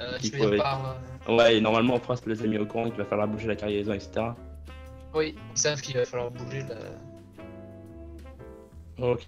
[0.00, 0.96] Euh, Il tu veux par...
[1.28, 3.56] euh, Ouais, et normalement, Frost les a mis au courant qu'il va falloir bouger la
[3.56, 4.26] cargaison, etc.
[5.14, 6.76] Oui, ils savent qu'il va falloir bouger la...
[9.06, 9.26] Ok.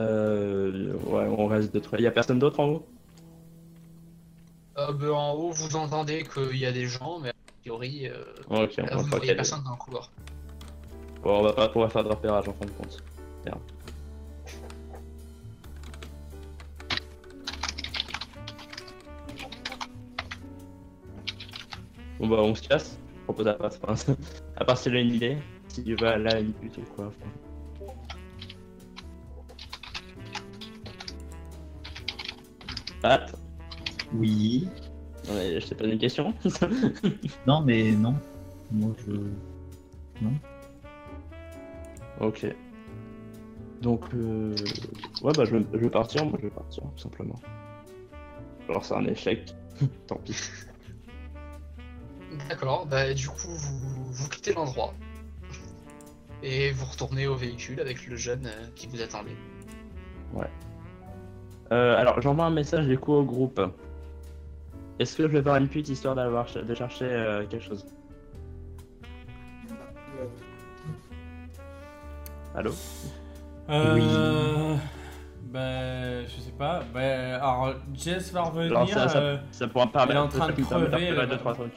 [0.00, 1.98] Euh, ouais, on reste de trois.
[2.00, 2.86] Y a personne d'autre en haut?
[4.78, 8.22] Euh, bah, en haut, vous entendez qu'il y a des gens, mais a priori, euh,
[8.50, 10.10] Ok, là, on vous ne voyez personne dans le couloir.
[11.22, 13.02] Bon, on va pas pouvoir faire de repérage en fin de compte.
[22.18, 24.14] Bon bah on se casse, je propose à part, enfin,
[24.56, 25.36] à part si elle a une idée,
[25.68, 27.06] si tu vas là une pute ou quoi.
[27.08, 27.30] enfin.
[33.02, 33.34] Pat,
[34.14, 34.68] Oui.
[35.28, 36.34] je t'ai posé une question
[37.46, 38.14] Non, mais non.
[38.72, 39.12] Moi, je.
[42.20, 42.46] Ok.
[43.82, 44.54] Donc, euh...
[45.22, 47.38] ouais, bah, je vais, je vais partir, moi, je vais partir, tout simplement.
[48.68, 49.54] Alors, c'est un échec.
[50.06, 50.36] Tant pis.
[52.48, 54.92] D'accord, bah du coup, vous, vous quittez l'endroit.
[56.42, 59.36] Et vous retournez au véhicule avec le jeune euh, qui vous attendait.
[61.72, 63.60] Euh, alors, j'envoie un message du coup au groupe.
[64.98, 67.84] Est-ce que je vais voir une pute histoire d'avoir de chercher euh, quelque chose?
[72.54, 72.72] Allô?
[73.68, 74.76] Euh...
[75.44, 76.82] Bah, je sais pas.
[76.92, 77.00] Bah,
[77.36, 78.72] alors, Jess va revenir.
[78.76, 80.98] Alors, ça, ça, euh, ça pourra permettre elle est en train ça de crever, faire
[81.00, 81.72] elle deux, va- trois trucs.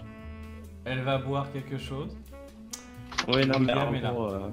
[0.85, 2.15] elle va boire quelque chose.
[3.27, 4.11] Oui, non, mais est là.
[4.11, 4.49] gros, euh,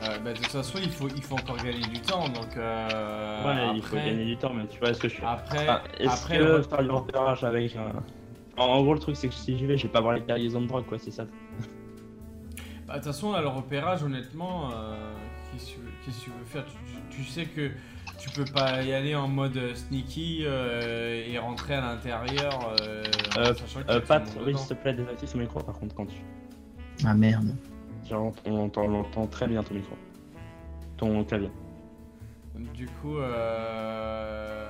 [0.00, 2.28] Euh, bah, de toute façon, il faut, il faut encore gagner du temps.
[2.28, 5.14] Donc, euh, ouais, il faut après- gagner du temps, mais tu vois ce que je
[5.14, 5.24] suis.
[5.24, 7.92] Après, Ah, Est-ce après que le- faire du repérage avec un...
[8.58, 10.60] En, gros, le truc, c'est que si j'y vais, je vais pas voir les cargaisons
[10.60, 11.24] de drogue, quoi, c'est ça.
[12.86, 14.96] Bah, de toute façon, là, le repérage, honnêtement, euh,
[15.52, 16.64] qu'est-ce que tu veux- faire?
[16.64, 17.70] Tu, tu- tu sais que
[18.18, 23.02] tu peux pas y aller en mode euh, sneaky euh, et rentrer à l'intérieur euh,
[23.36, 23.54] Euh,
[23.88, 26.16] Euh, Pat, oui, s'il te plaît, désactive ton micro, par contre, quand tu...
[27.04, 27.54] Ah merde.
[28.08, 29.94] Genre, on entend, on entend très bien ton micro.
[30.96, 31.50] Ton clavier.
[32.74, 34.68] Du coup, euh...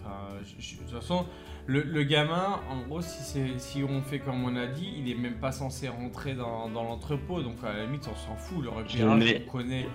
[0.00, 1.24] enfin, je- je- de toute façon,
[1.66, 5.10] le, le gamin, en gros, si, c'est- si on fait comme on a dit, il
[5.10, 8.62] est même pas censé rentrer dans, dans l'entrepôt, donc à la limite, on s'en fout.
[8.62, 8.88] Le repérage,
[9.26, 9.86] tu connais.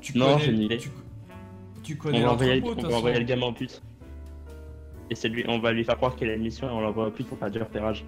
[0.00, 0.78] Tu non, connais, idée.
[0.78, 0.90] Tu,
[1.82, 3.80] tu On connais va, envoyer, l'entrepôt, on va envoyer le gamin en pute.
[5.08, 7.06] Et c'est lui, on va lui faire croire qu'il a une mission et on l'envoie
[7.06, 8.04] en pute pour faire du repérage.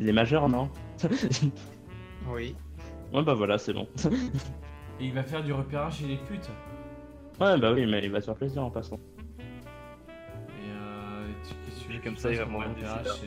[0.00, 0.70] Il est majeur, non?
[2.32, 2.54] Oui.
[3.12, 3.88] Ouais, bah voilà, c'est bon.
[5.00, 6.48] Et il va faire du repérage chez les putes.
[7.40, 9.00] ouais, bah oui, mais il va se faire plaisir en passant.
[11.98, 13.26] Comme ça, il va mourir du repérage sida.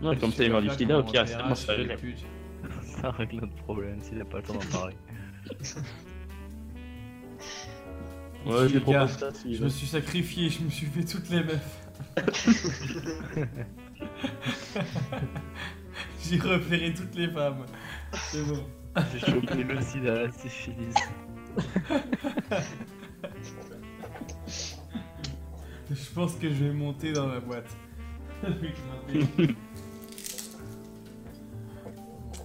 [0.00, 1.96] Non, comme ça, il va du sida, au pire, c'est bon, ça c'est règle.
[2.82, 4.96] Ça règle notre problème s'il a pas le temps d'en parler.
[8.46, 11.88] Ouais, je gars, ça me suis sacrifié, je me suis fait toutes les meufs.
[16.22, 17.66] J'ai repéré toutes les femmes.
[18.12, 18.64] C'est bon.
[19.12, 20.94] J'ai chopé le sida, la syphilis.
[25.90, 27.76] Je pense que je vais monter dans la boîte.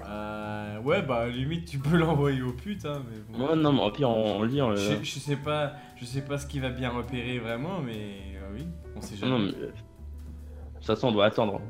[0.08, 3.48] Euh, ouais, bah limite tu peux l'envoyer au pute, hein, mais bon.
[3.48, 4.76] Ouais, non, mais au pire, on, on lit, on le.
[4.76, 8.50] Je, je sais pas, je sais pas ce qu'il va bien repérer vraiment, mais euh,
[8.56, 8.66] oui,
[8.96, 9.32] on sait jamais.
[9.32, 9.50] Non, mais.
[9.56, 9.72] euh, De
[10.78, 11.62] toute façon, on doit attendre.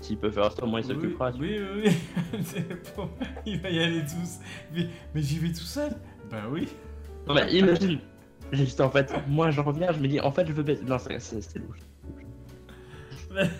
[0.00, 1.30] S'il peut faire ça, au moins il oui, s'occupera.
[1.38, 1.90] oui, oui,
[2.34, 2.40] oui.
[2.96, 3.08] Bon,
[3.46, 4.38] il va y aller tous.
[4.74, 5.92] Mais, mais j'y vais tout seul
[6.30, 6.68] Bah oui.
[7.28, 7.98] Non, mais imagine.
[8.52, 10.82] Juste en fait, moi je reviens, je me dis en fait je veux baiser.
[10.84, 11.78] Non, c'est- c'est c'est louche.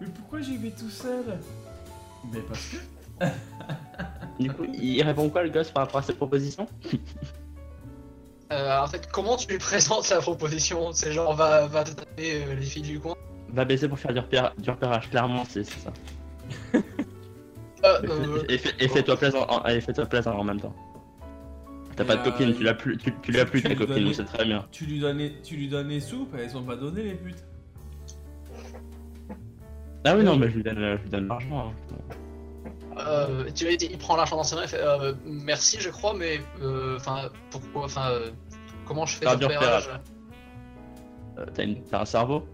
[0.00, 1.38] Mais pourquoi j'y vais tout seul?
[2.32, 2.76] Mais parce que.
[4.38, 6.66] Du coup, il répond quoi le gosse par rapport à cette proposition?
[8.52, 10.92] Euh, en fait, comment tu lui présentes la proposition?
[10.92, 13.16] C'est genre, va, va te taper euh, les filles du coin?
[13.48, 15.92] Va baiser pour faire du, repéra- du repérage, clairement, c'est c'est ça.
[16.72, 16.80] Euh,
[18.04, 20.72] euh, Et, fais- et fais-toi plaisir, en- et fais-toi plaisir en même temps.
[21.96, 24.04] T'as pas de Euh, copine, tu l'as plus, tu, tu l'as plus tu ta copine,
[24.04, 24.66] donc c'est très bien.
[24.70, 27.42] Tu lui donnes, les- tu lui donnes les soupes, elles sont pas données les putes.
[30.04, 31.68] Ah oui, non, mais je lui donne, je lui donne l'argent.
[31.70, 31.74] hein.
[32.98, 35.90] euh, tu vois, il il prend l'argent dans ses mains et fait euh, merci, je
[35.90, 38.30] crois, mais euh, enfin, pourquoi, enfin, euh,
[38.86, 39.88] comment je fais Faire ce du repérage
[41.38, 42.46] Euh, T'as une- t'as un cerveau?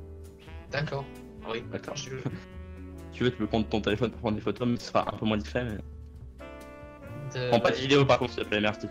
[0.71, 1.05] D'accord.
[1.51, 1.97] Oui, D'accord.
[1.97, 2.11] je-
[3.13, 5.17] Tu veux, tu peux prendre ton téléphone pour prendre des photos, mais ce sera un
[5.19, 5.65] peu moins discret.
[5.65, 5.77] Mais...
[7.41, 8.87] de- Prends pas de vidéo par contre, s'il te plaît, merci.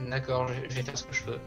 [0.00, 1.38] D'accord, je vais faire ce que je peux.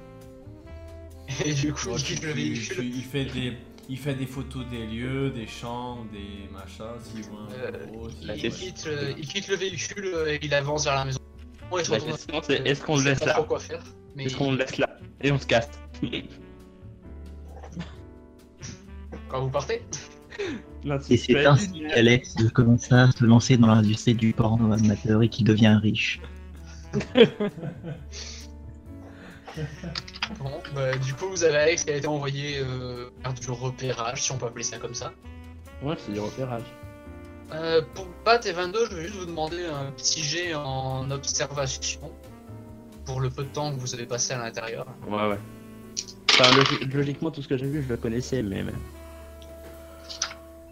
[1.45, 2.75] Et du coup, tu- quitte le véhicule.
[2.77, 3.57] tu- il, fait des,
[3.89, 8.45] il fait des photos des lieux, des champs, des machins, un Euh, gros, s'il Il,
[8.45, 11.19] il quitte, le- il quitte le véhicule euh, et il avance vers la maison.
[11.69, 13.83] Bon, il se La retourne- question c'est est-ce qu'on le laisse là trop quoi faire.
[14.15, 15.69] Mais Est-ce qu'on le laisse là Et on se casse.
[19.29, 19.81] quand vous partez,
[21.09, 25.45] Et c'est ainsi qu'Alex commence à se lancer dans l'industrie du porno amateur et qu'il
[25.45, 26.21] devient riche.
[30.39, 34.23] bon, bah, du coup, vous avez Alex qui a été envoyé euh, faire du repérage,
[34.23, 35.11] si on peut appeler ça comme ça.
[35.81, 36.63] Ouais, c'est du repérage.
[37.53, 42.11] Euh, pour Pat et 22, je vais juste vous demander un petit jet en observation
[43.05, 44.85] pour le peu de temps que vous avez passé à l'intérieur.
[45.07, 45.39] Ouais, ouais.
[46.31, 48.65] Enfin, logi- logiquement, tout ce que j'ai vu, je le connaissais, mais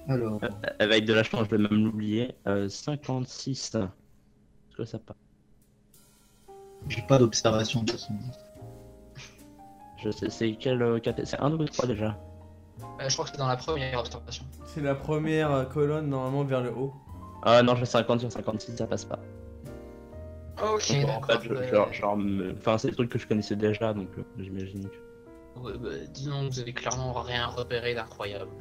[0.07, 0.49] Alors, euh,
[0.79, 2.35] avec de la chance, je vais même l'oublier.
[2.45, 3.75] Euh, 56.
[3.75, 5.15] Est-ce que ça part?
[6.89, 8.13] J'ai pas d'observation de toute façon.
[9.97, 10.81] Je sais, c'est quel.
[10.81, 12.17] euh, C'est un ou trois déjà?
[12.99, 14.45] Euh, je crois que c'est dans la première observation.
[14.65, 16.93] C'est la première euh, colonne normalement vers le haut.
[17.43, 19.19] Ah non, j'ai 50 sur 56, ça passe pas.
[20.61, 21.25] Ok, en d'accord.
[21.41, 22.17] fait, je- bah, genre,
[22.57, 25.59] enfin, c'est des trucs que je connaissais déjà, donc euh, j'imagine que.
[25.59, 28.51] ouais, bah, disons que vous avez clairement rien repéré d'incroyable.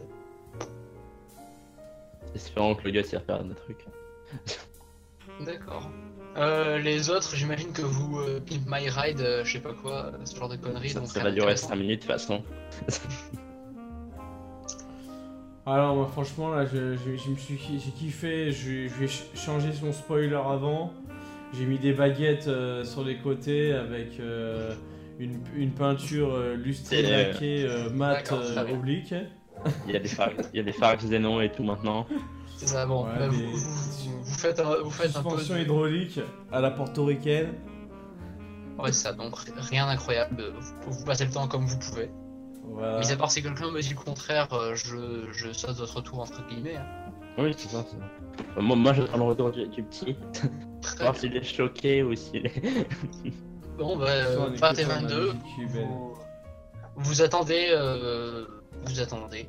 [2.35, 3.87] Espérons que le gars s'y repère des trucs.
[5.41, 5.89] D'accord.
[6.37, 10.07] Euh, les autres, j'imagine que vous euh, Pimp My Ride, euh, je sais pas quoi,
[10.07, 10.91] euh, ce genre de conneries.
[10.91, 11.69] Ça, donc ça va durer d'intéressant.
[11.69, 12.43] 5 minutes de toute façon.
[15.67, 19.25] Alors moi franchement là je, je- je me suis j'ai kiffé, je, je vais ch-
[19.35, 20.93] changer son spoiler avant.
[21.57, 24.75] J'ai mis des baguettes euh, sur les côtés avec euh,
[25.19, 29.15] une, une peinture euh, lustrée Et, laquée euh, mat euh, oblique.
[29.87, 30.97] Il y a des phares, il y a des phares
[31.43, 32.07] et tout maintenant.
[32.57, 33.05] C'est ça, bon.
[33.07, 35.37] Ouais, bah, mais- vous, vous- vous faites un, vous faites un peu.
[35.37, 36.21] De- hydraulique
[36.53, 37.55] à la portoricaine.
[38.79, 40.53] Ouais, c'est ça, donc rien d'incroyable.
[40.87, 42.11] Vous, vous passez le temps comme vous pouvez.
[42.67, 42.99] Voilà.
[43.01, 46.21] Mais à part si quelqu'un me dit le contraire, euh, je, je saute votre tour
[46.21, 46.77] entre guillemets.
[46.77, 46.87] hein.
[47.39, 47.85] Oui, c'est ça.
[47.89, 48.05] c'est ça.
[48.59, 50.17] Euh, Moi, moi j'attends le retour du, du petit.
[50.83, 52.89] Très voir s'il est choqué ou s'il est.
[53.79, 55.89] Bon, bah, Ça, on euh, et sur la 22, musique cubaine.
[55.89, 56.15] vous,
[56.97, 57.67] vous attendez.
[57.71, 58.45] euh,
[58.87, 59.49] vous attendez.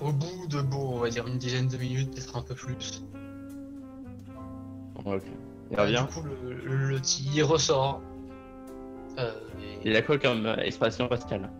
[0.00, 3.02] Au bout de, bon, on va dire une dizaine de minutes, peut-être un peu plus.
[5.04, 5.22] ok.
[5.70, 6.04] Il Euh, revient.
[6.08, 8.02] Du coup, le, le ressort.
[9.18, 9.32] Euh,
[9.62, 11.50] et- Il a quoi comme euh, expression faciale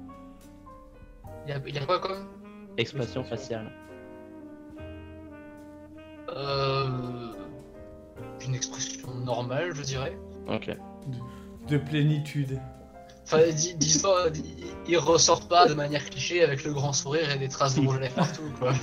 [1.46, 2.26] il, y a, il a quoi comme
[2.76, 3.70] Expression faciale.
[6.30, 7.32] euh,
[8.46, 10.16] Une expression normale, je dirais.
[10.48, 10.70] Ok.
[11.68, 12.60] De plénitude.
[13.32, 14.08] Enfin, dis- disons,
[14.88, 17.96] il, ressort pas de manière cliché avec le grand sourire et des traces de rouge
[17.96, 18.72] à lèvres partout, quoi.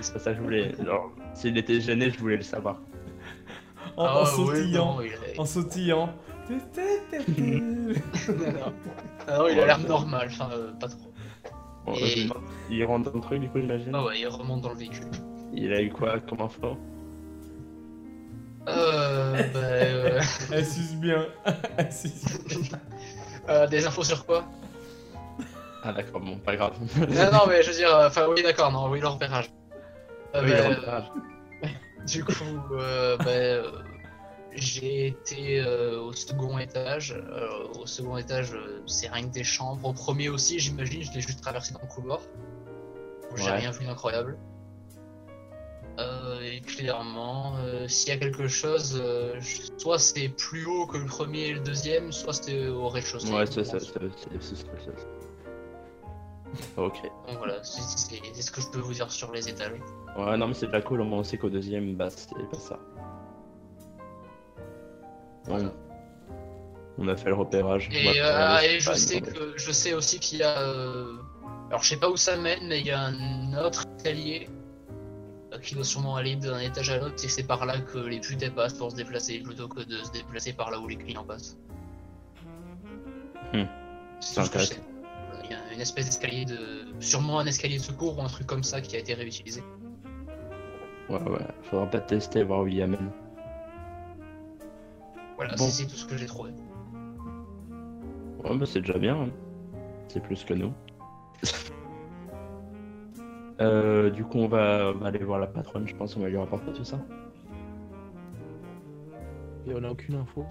[0.00, 0.72] c'est pas ça que je voulais.
[0.84, 2.78] Genre, s'il était gêné, je voulais le savoir.
[3.96, 4.94] En, Ah en ouais, sautillant.
[4.96, 6.10] non, est- En sautillant.
[6.50, 6.56] non,
[8.28, 8.72] non.
[9.26, 11.10] Ah non, il a l'air normal, enfin, euh, pas trop.
[11.86, 12.28] Bon, Et-
[12.70, 13.90] Il rentre dans le truc, du coup, j'imagine.
[13.94, 15.06] Ah ouais, il remonte dans le véhicule.
[15.54, 16.76] Il a eu quoi comme info?
[18.68, 20.20] Euh, bah, euh,
[20.52, 21.26] Elle suce bien.
[21.76, 22.78] Elle suce bien.
[23.48, 24.44] euh, des infos sur quoi?
[25.82, 26.72] Ah, d'accord, bon, pas grave.
[26.96, 29.50] Non, non, mais je veux dire, euh, enfin, oui, d'accord, non, oui, le repérage.
[30.34, 31.04] Euh, Oui, bah, le euh, repérage.
[32.06, 32.32] Du coup,
[32.72, 33.70] euh, bah, euh,
[34.52, 37.12] j'ai été euh, au second étage.
[37.12, 37.48] Euh,
[37.80, 39.88] au second étage, euh, c'est rien que des chambres.
[39.88, 42.20] Au premier aussi, j'imagine, je l'ai juste traversé dans le couloir.
[43.36, 43.52] J'ai Ouais.
[43.56, 44.36] rien vu d'incroyable.
[46.00, 49.38] Euh, et clairement, euh, s'il y a quelque chose, euh,
[49.78, 53.32] soit c'est plus haut que le premier et le deuxième, soit c'était au rez-de-chaussée.
[53.32, 54.00] Ouais, c'est ça, c'est c'est-
[54.40, 55.06] c'est ça, c'est ça.
[56.76, 57.00] Ok.
[57.28, 59.72] Donc voilà, c'est c'est- c'est ce que je peux vous dire sur les étages.
[60.16, 62.58] Ouais, non, mais c'est déjà cool, au moins on sait qu'au deuxième, bah, c'est pas
[62.58, 62.78] ça.
[65.46, 65.72] Voilà.
[66.98, 67.88] On a fait le repérage.
[67.92, 70.60] Et, euh, et je pas sais que je sais aussi qu'il y a.
[70.60, 71.16] euh,
[71.68, 74.48] Alors je sais pas où ça mène, mais il y a un autre escalier
[75.62, 78.54] qui doit sûrement aller d'un étage à l'autre, et c'est par là que les putes
[78.54, 81.56] passent pour se déplacer plutôt que de se déplacer par là où les clients passent.
[83.52, 83.64] Hmm.
[84.20, 84.76] C'est intéressant.
[85.30, 86.86] Voilà, Il y a une espèce d'escalier de.
[87.00, 89.62] sûrement un escalier de secours ou un truc comme ça qui a été réutilisé.
[91.08, 93.10] Ouais, ouais, faudra pas tester, voir où il amène.
[95.36, 95.64] Voilà, Bon.
[95.64, 96.50] c'est c'est tout ce que j'ai trouvé.
[98.44, 99.14] Ouais, bah c'est déjà bien.
[99.22, 99.28] hein.
[100.08, 100.72] C'est plus que nous.
[103.60, 106.28] Euh, du coup, on va, on va aller voir la patronne, je pense, on va
[106.28, 106.98] lui rapporter tout ça.
[109.66, 110.44] Et on a aucune info.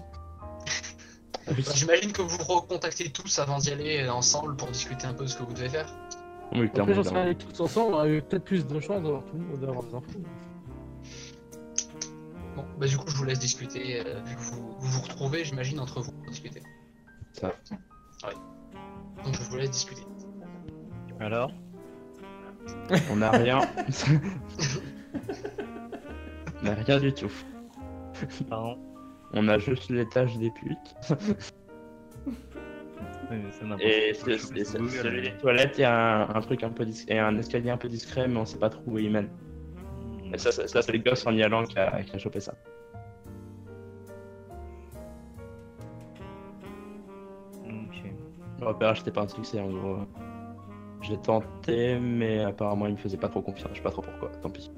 [1.74, 5.36] J'imagine que vous recontactez tous avant d'y aller ensemble pour discuter un peu de ce
[5.36, 5.86] que vous devez faire.
[6.52, 7.22] Oui, Après, clairement.
[7.24, 9.82] rien, tous ensemble, on a eu peut-être plus de chances d'avoir tout le monde, d'avoir
[9.82, 10.20] des infos.
[12.56, 15.44] Bon, bah du coup, je vous laisse discuter, euh, vu que vous, vous vous retrouvez,
[15.44, 16.62] j'imagine, entre vous pour discuter.
[17.32, 17.52] Ça.
[19.24, 20.02] Donc je vous laisse discuter.
[21.20, 21.50] Alors?
[23.10, 23.60] On a rien.
[26.62, 27.32] on a rien du tout.
[28.48, 28.78] Pardon
[29.32, 30.94] On a juste l'étage des putes.
[33.30, 36.84] Oui, mais Et c'est- celui des toilettes, il y a un, un truc un peu
[36.84, 39.28] discret, et un escalier un peu discret, mais on sait pas trop où il mène.
[40.24, 42.18] Hmm, Et ça, ça, ça, c'est le gosse en y allant qui a, qui a
[42.18, 42.54] chopé ça.
[47.64, 48.02] Ok.
[48.60, 49.98] Le repérage, c'était pas un succès en gros.
[51.06, 53.68] J'ai tenté, mais apparemment, il me faisait pas trop confiance.
[53.72, 54.70] Je sais pas trop pourquoi, tant pis.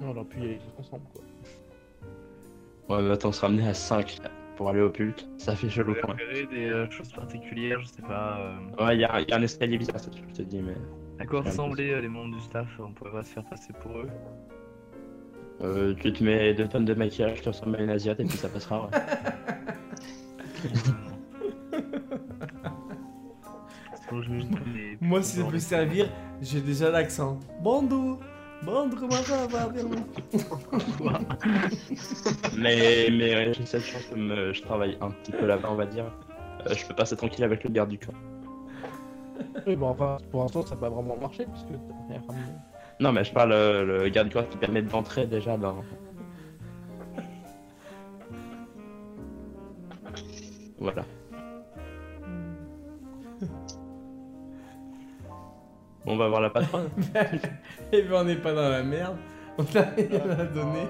[0.00, 2.96] Non, on aurait pu y aller tous ensemble, quoi.
[2.96, 4.18] Ouais, mais attends, on se ramener à 5
[4.56, 5.28] pour aller au pult.
[5.38, 6.18] Ça fait chelou quand même.
[6.50, 8.38] des euh, choses particulières, je sais pas.
[8.40, 10.74] euh, Ouais, il y, a y a un escalier bizarre, ça, je te dis, mais.
[11.20, 12.66] À quoi ressemblaient euh, les membres du staff?
[12.80, 14.08] On pourrait pas se faire passer pour eux.
[15.60, 18.36] Euh, tu te mets 2 tonnes de maquillage, tu ressembles à une asiate et puis
[18.36, 18.86] ça passera.
[18.86, 18.90] Ouais.
[25.00, 26.08] Moi, si ça peut servir,
[26.40, 27.38] j'ai déjà l'accent.
[27.62, 28.18] Bando
[28.64, 29.82] Bando, comment ça va bien
[32.56, 36.12] mais mais j'ai cette chance comme je travaille un petit peu là-bas, on va dire.
[36.66, 38.14] Euh, je peux passer tranquille avec le garde du corps.
[39.66, 42.52] Oui, bon, enfin, pour l'instant, ça n'a pas vraiment marché, puisque t'as rien ramené.
[43.00, 45.76] Non, mais je parle euh, le garde du corps qui permet d'entrer déjà dans.
[50.78, 51.04] Voilà.
[56.06, 56.88] On va voir la patronne.
[57.92, 59.16] Et ben, on n'est pas dans la merde.
[59.58, 60.86] On a rien à donner.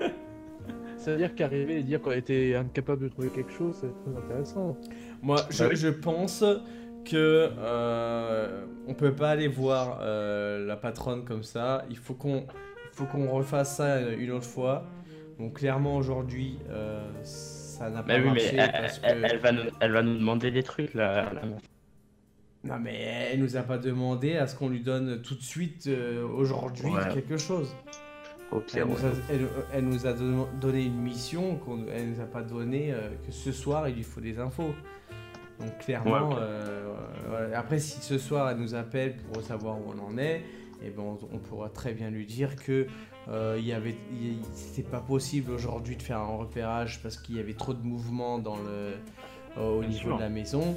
[0.00, 0.08] Euh,
[0.96, 4.76] C'est-à-dire qu'arriver et dire qu'on a été incapable de trouver quelque chose, c'est très intéressant.
[5.22, 6.44] Moi, je, Bah je pense
[7.04, 11.84] que euh, on peut pas aller voir euh, la patronne comme ça.
[11.90, 14.84] Il faut qu'on, il faut qu'on refasse ça une autre fois.
[15.38, 19.62] Donc clairement aujourd'hui, euh, ça n'a pas Mais oui, mais marché elle, que va nous,
[19.80, 21.30] elle va nous demander des trucs là.
[22.64, 22.94] Non mais
[23.32, 26.90] elle nous a pas demandé à ce qu'on lui donne tout de suite euh, aujourd'hui
[26.90, 27.08] Ouais.
[27.14, 27.74] quelque chose.
[28.52, 32.20] Ok, Elle nous, a, elle- elle nous a don- donné une mission qu'on elle nous
[32.20, 34.74] a pas donné euh, que ce soir il lui faut des infos.
[35.60, 40.12] Donc clairement, Ouais, euh, après si ce soir elle nous appelle pour savoir où on
[40.12, 40.42] en est,
[40.82, 42.86] et ben on, on pourra très bien lui dire que
[43.28, 47.36] euh, il y avait, il- c'était pas possible aujourd'hui de faire un repérage parce qu'il
[47.36, 48.94] y avait trop de mouvements dans le,
[49.62, 50.16] au Bien niveau sûr.
[50.16, 50.76] de la maison.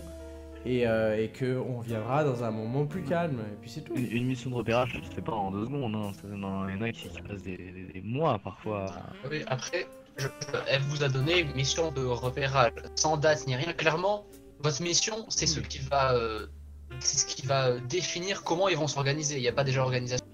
[0.65, 3.93] Et, euh, et que on viendra dans un moment plus calme, et puis c'est tout.
[3.95, 5.93] Une, une mission de repérage, ça se fait pas en deux secondes.
[5.93, 6.11] Hein.
[6.31, 8.85] Il y en a qui, qui passent des, des- des mois parfois.
[9.29, 9.87] Oui, après,
[10.17, 10.27] je-
[10.69, 13.73] elle vous a donné une mission de repérage, sans date ni rien.
[13.73, 14.25] Clairement,
[14.59, 16.47] votre mission, c'est ce qui va, euh,
[17.01, 19.35] c'est ce qui va définir comment ils vont s'organiser.
[19.35, 20.25] Il n'y a pas déjà organisation.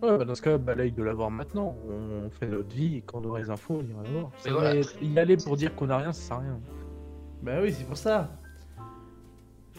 [0.00, 1.76] Ouais, bah dans ce cas, balaye de l'avoir maintenant.
[1.88, 4.30] On fait notre vie et quand on aura les infos, on ira la voir.
[4.46, 4.80] Voilà.
[5.02, 6.60] y aller pour dire qu'on a rien, ça sert à rien.
[7.42, 8.30] Bah oui, c'est pour ça.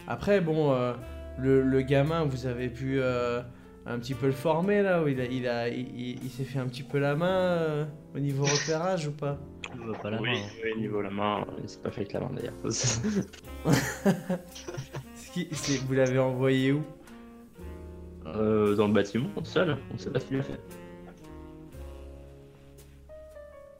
[0.06, 0.94] Après, bon, euh,
[1.38, 3.40] le, le gamin, vous avez pu euh,
[3.86, 6.44] un petit peu le former là, où il, a, il, a, il, il- il s'est
[6.44, 9.38] fait un petit peu la main euh, au niveau repérage ou pas?
[10.02, 10.28] Pas la Oui.
[10.30, 10.42] main.
[10.62, 12.54] Oui, niveau la main, il s'est pas fait avec la main d'ailleurs.
[15.88, 16.82] Vous l'avez envoyé où?
[18.26, 20.60] Euh, dans le bâtiment, seul, on sait pas ce qu'il a fait.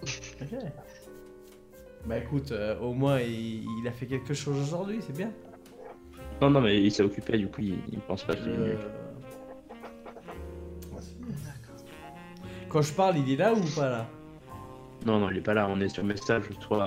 [0.03, 0.55] Ok.
[2.07, 5.31] Bah écoute, euh, au moins il, il a fait quelque chose aujourd'hui, c'est bien.
[6.41, 8.67] Non, non, mais il s'est occupé, du coup, il, il pense pas qu'il est Euh,
[8.75, 8.79] mieux.
[12.69, 14.07] Quand je parle, il est là ou pas là?
[15.07, 16.45] Non, non, il est pas là, on est sur message.
[16.71, 16.79] Non,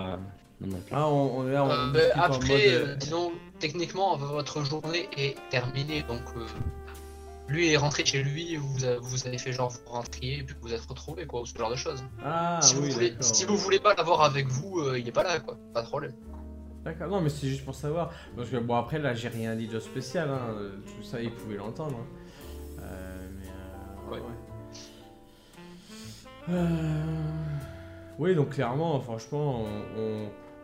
[0.60, 2.95] non, Ah, on, on est là, on Euh, discute bah, en après, mode, euh, euh,
[2.95, 6.45] disons, techniquement, votre journée est terminée, donc euh,
[7.48, 10.74] lui est rentré chez lui, vous, a- vous avez fait genre vous rentriez, puis vous
[10.74, 12.03] êtes retrouvés, quoi, ou ce genre de choses.
[12.26, 13.36] Ah si, oui, vous voulez, d'accord.
[13.36, 15.88] si vous voulez pas l'avoir avec vous, euh, il est pas là, quoi, pas de
[15.88, 16.14] problème.
[16.88, 18.14] D'accord, non mais c'est juste pour savoir.
[18.38, 20.55] Parce que bon après là j'ai rien dit de spécial, hein.
[20.85, 21.97] tout ça ils pouvaient l'entendre.
[21.99, 22.80] hein.
[22.81, 24.19] Euh, mais euh, Ouais.
[24.22, 24.34] ouais.
[26.49, 26.65] Euh,
[28.19, 29.65] Oui donc clairement franchement
[29.97, 29.99] on,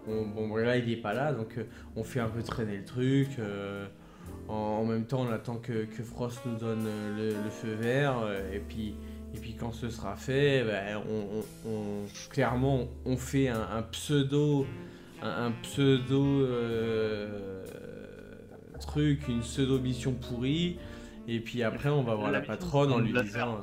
[0.07, 1.59] on- on- bon là il est pas là donc
[1.97, 3.27] on fait un peu traîner le truc.
[4.47, 6.85] en, en même temps on attend que, que Frost nous donne
[7.17, 8.15] le, le feu vert
[8.53, 8.95] et puis
[9.35, 11.01] et puis quand ce sera fait, ben,
[11.67, 14.65] on- clairement on fait un, un pseudo
[15.23, 17.63] un, un pseudo euh,
[18.81, 20.77] truc, une pseudo mission pourrie,
[21.27, 23.55] et puis après on va voir la, patronne en on lui disant.
[23.55, 23.59] euh,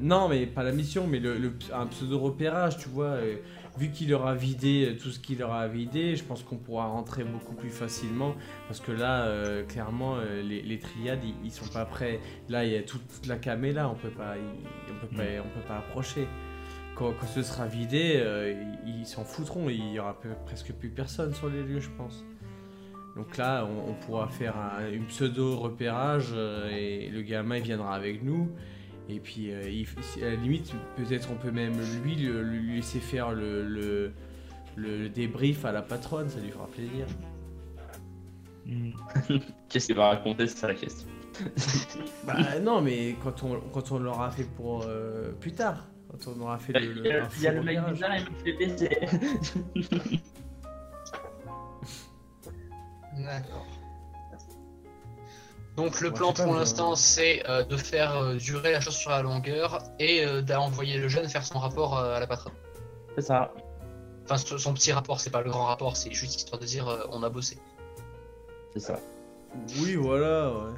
[0.00, 3.06] Non, mais pas la mission, mais le, le- un pseudo repérage, tu vois.
[3.06, 3.36] euh,
[3.76, 7.54] vu qu'il aura vidé tout ce qu'il aura vidé, je pense qu'on pourra rentrer beaucoup
[7.54, 8.34] plus facilement.
[8.66, 12.18] Parce que là, euh, clairement, euh, les, les triades, ils, ils sont pas prêts.
[12.48, 14.34] Là, il y a toute, toute la camé là, on peut pas,
[14.88, 16.26] on peut pas, on peut pas approcher
[16.98, 20.90] quand, quand ce sera vidé, euh, ils s'en foutront, il y aura peu- presque plus
[20.90, 22.24] personne sur les lieux, je pense.
[23.16, 27.62] Donc là, on, on pourra faire un, une pseudo repérage euh, et le gamin il
[27.62, 28.50] viendra avec nous.
[29.08, 29.86] Et puis, euh, il-
[30.22, 34.12] à la limite, peut-être on peut même lui, le- lui laisser faire le, le,
[34.76, 37.06] le débrief à la patronne, ça lui fera plaisir.
[39.68, 41.08] Qu'est-ce qu'il va raconter, c'est ça la question?
[42.26, 46.40] Bah non, mais quand on, quand on l'aura fait pour euh, plus tard, quand on
[46.40, 48.24] aura fait le, Il y a, un il y a faux le mec bizarre, il
[48.30, 48.98] me fait baisser.
[53.18, 53.66] D'accord.
[55.76, 59.10] Donc le Moi, plan pour l'instant c'est euh, de faire euh, durer la chose sur
[59.10, 62.54] la longueur et euh, d'envoyer le jeune faire son rapport à la patronne.
[63.14, 63.52] C'est ça.
[64.24, 67.22] Enfin son petit rapport, c'est pas le grand rapport, c'est juste histoire de dire on
[67.22, 67.58] a bossé.
[68.72, 68.98] C'est ça.
[69.80, 70.74] Oui, voilà, ouais.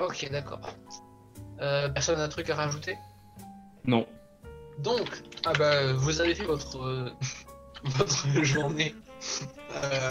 [0.00, 0.60] Ok d'accord.
[1.60, 2.98] Euh, personne n'a un truc à rajouter?
[3.84, 4.06] Non.
[4.82, 7.10] Donc, ah bah, vous avez fait votre, euh,
[7.84, 8.94] votre journée
[9.76, 10.10] euh,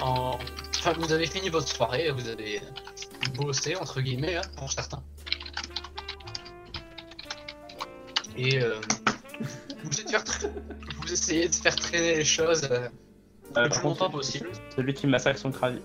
[0.00, 0.38] en...
[0.78, 2.60] Enfin, vous avez fini votre soirée, vous avez
[3.34, 5.02] bossé, entre guillemets, hein, pour certains.
[8.36, 8.80] Et euh,
[9.82, 10.52] vous, essayez de faire tra-
[11.00, 12.88] vous essayez de faire traîner les choses euh,
[13.56, 14.48] le plus longtemps possible.
[14.74, 15.80] celui qui massacre son, cravi...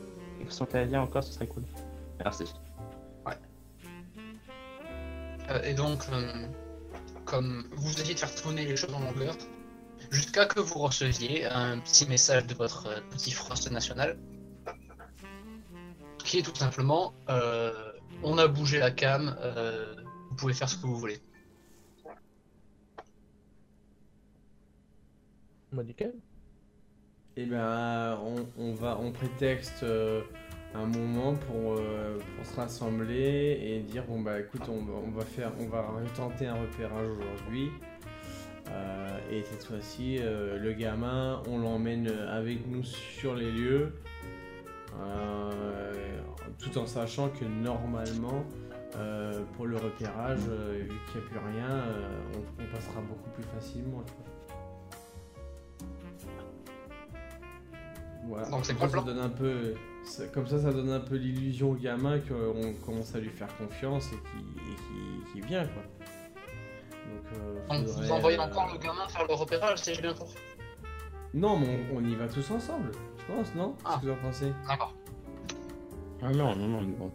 [0.49, 1.63] son clavier encore, ce serait cool.
[2.23, 2.43] Merci.
[5.49, 6.03] Euh, et donc,
[7.25, 9.35] comme vous essayez de faire tourner les choses en longueur,
[10.09, 14.17] jusqu'à que vous receviez un petit message de votre euh, petit Frost national,
[16.23, 17.91] qui est tout simplement euh,
[18.23, 19.95] on a bougé la cam, euh,
[20.29, 21.19] vous pouvez faire ce que vous voulez.
[25.71, 26.13] Bah, nickel.
[27.37, 30.21] Et ben, on, on va, on prétexte euh,
[30.73, 35.11] un moment pour, euh, pour se rassembler et dire bon bah écoute, on, va- on
[35.11, 35.85] va faire, on va
[36.15, 37.69] tenter un repérage aujourd'hui.
[38.69, 43.93] Euh, et cette fois-ci, euh, le gamin, on l'emmène avec nous sur les lieux,
[46.59, 48.45] tout en sachant que normalement,
[49.55, 51.83] pour le repérage, vu qu'il n'y a plus rien,
[52.33, 54.03] on, on passera beaucoup plus facilement.
[54.05, 54.25] tu vois.
[58.27, 58.49] Voilà.
[58.49, 59.73] Donc c'est quoi le ça donne un peu,
[60.03, 63.55] ça- comme ça, ça donne un peu l'illusion au gamin qu'on commence à lui faire
[63.57, 65.83] confiance et qu'il- qu'il vient quoi.
[67.09, 70.13] Donc, euh, faudrait, vous envoyez euh, encore le gamin faire le repérage, si j'ai bien
[70.13, 70.35] compris.
[71.33, 73.75] Non, mais on, on y va tous ensemble, je pense, non?
[73.85, 73.91] Ah.
[73.93, 74.53] Qu'est-ce que vous en pensez?
[74.67, 74.93] D'accord.
[76.23, 77.11] Ah non, non, non, non.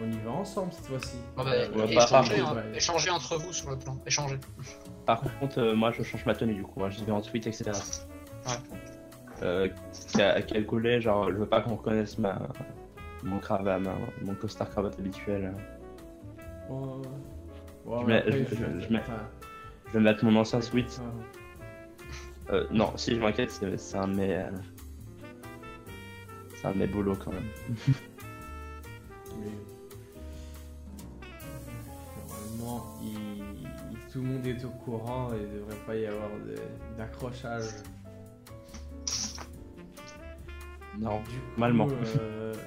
[0.00, 1.16] On y va ensemble cette fois-ci.
[1.36, 2.48] Bon, bah, Euh, partir.
[2.48, 3.10] hein, Ouais.
[3.10, 3.96] entre vous sur le plan.
[4.06, 4.38] Échangez.
[5.06, 7.46] Par contre, euh, moi je change ma tenue du coup, hein, je vais en tweet,
[7.46, 7.70] etc.
[8.46, 8.52] Ouais.
[9.44, 9.68] Euh,
[10.16, 12.38] qu'à- quel collet, genre, je veux pas qu'on reconnaisse ma,
[13.22, 15.52] mon cravate, ma- mon costard cravate habituel.
[16.70, 17.02] Oh.
[17.86, 19.12] Je mais mets- après, je- je- je mets- enfin,
[19.88, 20.98] Je vais mettre mon ancien suite.
[20.98, 21.12] enfin,
[22.56, 24.34] Euh, non, si je m'inquiète, c'est un de mes.
[24.34, 24.50] euh,
[26.56, 27.48] C'est un de mes boulots quand même.
[29.38, 29.50] mais-
[32.16, 36.28] Normalement, il- tout le monde est au courant et il devrait pas y avoir
[36.96, 37.64] d'accrochage.
[40.98, 41.88] Normalement.
[42.20, 42.52] euh,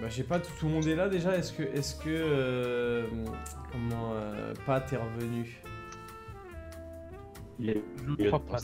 [0.00, 1.36] Bah, je sais pas, tout, tout le monde est là déjà.
[1.36, 3.06] Est-ce que, est-ce que, euh,
[3.70, 5.56] comment, euh, Pat est revenu?
[7.60, 7.82] Il est.
[8.18, 8.56] Je crois pas.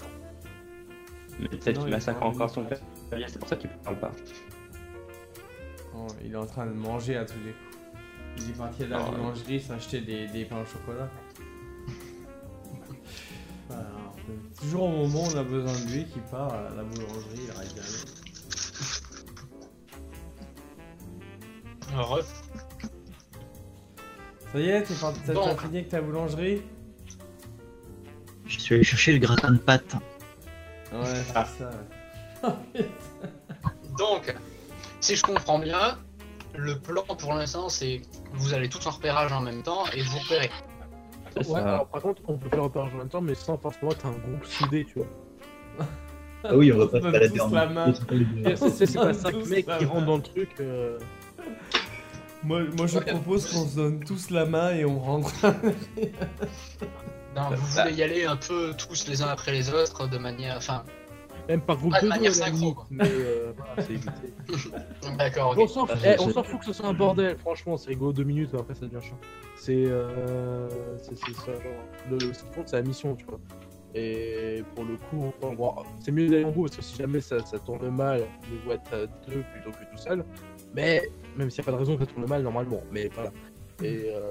[1.38, 2.80] Mais peut-être qu'il massacre encore son père.
[3.28, 4.10] C'est pour ça qu'il parle pas.
[5.94, 7.78] Oh, Il est en train de manger à tous les coups.
[8.38, 11.08] Il est parti à la Oh, boulangerie s'acheter des, des pains au chocolat.
[13.70, 13.88] Voilà,
[14.60, 17.50] toujours au moment où on a besoin de lui, qui part à la boulangerie, il
[17.50, 18.04] arrête jamais.
[21.96, 22.24] Heureux.
[24.52, 25.56] Ça y est, t'es parti- t'as Bon.
[25.56, 26.62] fini avec ta boulangerie?
[28.46, 29.94] Je suis allé chercher le gratin de pâtes.
[30.92, 31.46] Ouais, c'est Ah.
[31.58, 31.70] ça.
[33.98, 34.34] Donc,
[35.00, 35.98] si je comprends bien,
[36.56, 40.02] le plan pour l'instant, c'est que vous allez tous en repérage en même temps et
[40.02, 40.50] vous repérez.
[41.36, 41.56] Ouais, ça.
[41.58, 44.10] alors, par contre, on peut faire le en même temps, mais sans forcément être un
[44.12, 45.86] groupe soudé, tu vois.
[46.44, 47.92] Ah oui, on va pas se balader en la main.
[47.94, 50.48] C'est pas Tous cinq la mecs qui rentrent dans le truc.
[50.60, 50.98] euh,
[52.42, 53.04] Moi, moi je Ouais.
[53.04, 55.32] propose qu'on se donne tous la main et on rentre.
[57.36, 60.56] Non, vous voulez y aller un peu tous les uns après les autres de manière.
[60.56, 60.82] Enfin,
[61.50, 62.86] Même par groupe Pas de de deux, manière à la synchro, limite, quoi.
[62.90, 64.34] mais euh, voilà, c'est évité.
[65.18, 65.68] d'accord, On ok.
[65.68, 68.12] s'en fout, Ah, eh, on s'en fout que ce soit un bordel, franchement, c'est rigolo
[68.12, 69.18] deux minutes, mais après ça devient chiant.
[69.56, 70.68] C'est euh,
[70.98, 73.40] c'est c'est ça, genre, le, ce qui compte, c'est la mission, tu vois.
[73.96, 77.20] Et pour le coup, on- bon, c'est mieux d'aller en groupe parce que si jamais
[77.20, 80.24] ça, ça tourne mal, mieux vaut être à deux plutôt que tout seul.
[80.72, 81.02] Mais
[81.36, 83.32] même s'il n'y a pas de raison que ça tourne mal normalement, mais voilà.
[83.82, 84.30] Et euh,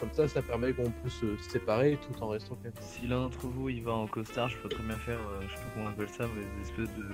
[0.00, 3.20] comme ça, ça permet qu'on puisse se séparer tout en restant quand même Si l'un
[3.22, 5.68] d'entre vous il va en costard, je peux très bien faire, euh, je sais pas
[5.74, 7.04] comment on appelle ça, mais des espèces de.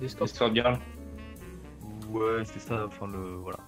[0.00, 0.26] des scores.
[0.28, 0.78] Escort girl.
[2.10, 3.36] Ouais, c'est ça, enfin le.
[3.36, 3.58] Voilà.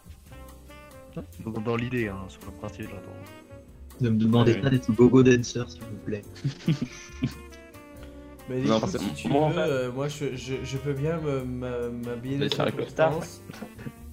[1.44, 4.00] Donc dans l'idée, hein, sur le principe, j'entends.
[4.00, 4.60] Ne me demandez Ouais.
[4.60, 6.22] pas d'être gogo dancer, s'il vous plaît.
[8.48, 11.18] Mais Non, si tu moi, en veux, fait- euh, moi je, je, je peux bien
[11.18, 13.12] m'habiller de Mais c'est avec le star.
[13.12, 13.42] circonstance.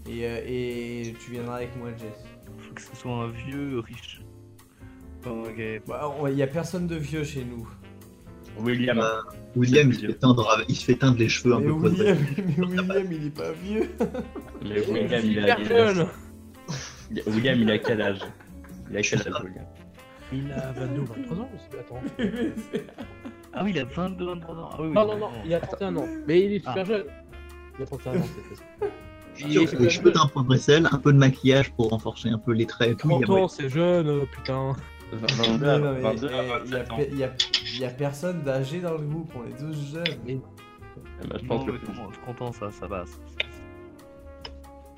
[0.10, 2.26] Et, euh, et tu viendras avec moi, Jess.
[2.60, 4.22] Faut que ce soit un vieux riche.
[5.26, 5.82] Ok.
[5.88, 7.68] Bah, on- Il y a personne de vieux chez nous.
[8.60, 9.00] William.
[9.00, 9.22] Euh,
[9.56, 11.72] William, il se, fait teindre, avec- il se fait teindre les cheveux un Mais peu
[11.74, 13.90] William, mais William, il est pas vieux.
[14.64, 16.08] Mais William, il a, il a- jeune
[17.12, 18.20] il a- William, il a quel âge?
[18.92, 19.66] Il a quel âge, William?
[20.34, 22.02] Il a 22 ou 23 ans aussi, attends.
[23.58, 24.70] Ah oui, il a 22, 23 ans.
[24.74, 24.94] Ah oui, oui.
[24.94, 26.08] Non, non, non, il a 31 ans.
[26.28, 26.84] Mais il est super Ah.
[26.84, 27.04] jeune.
[27.80, 28.64] Il a 31 ans, c'est ça.
[29.40, 30.14] Il est les super cheveux jeune.
[30.14, 32.96] d'un point de Bressel, un peu de maquillage pour renforcer un peu les traits et
[32.96, 33.10] tout.
[33.12, 34.76] il y a 30 ans, c'est jeune, euh, putain.
[35.18, 36.98] 22 Non, à non, mais, 22 eh, il a 27 ans.
[36.98, 37.32] pe- il y a,
[37.74, 40.04] il y a personne d'âgé dans le groupe, on est tous jeunes.
[40.26, 40.38] Mais
[41.24, 43.20] Eh ben, je Non, pense que mais comment- je suis content, ça, ça passe.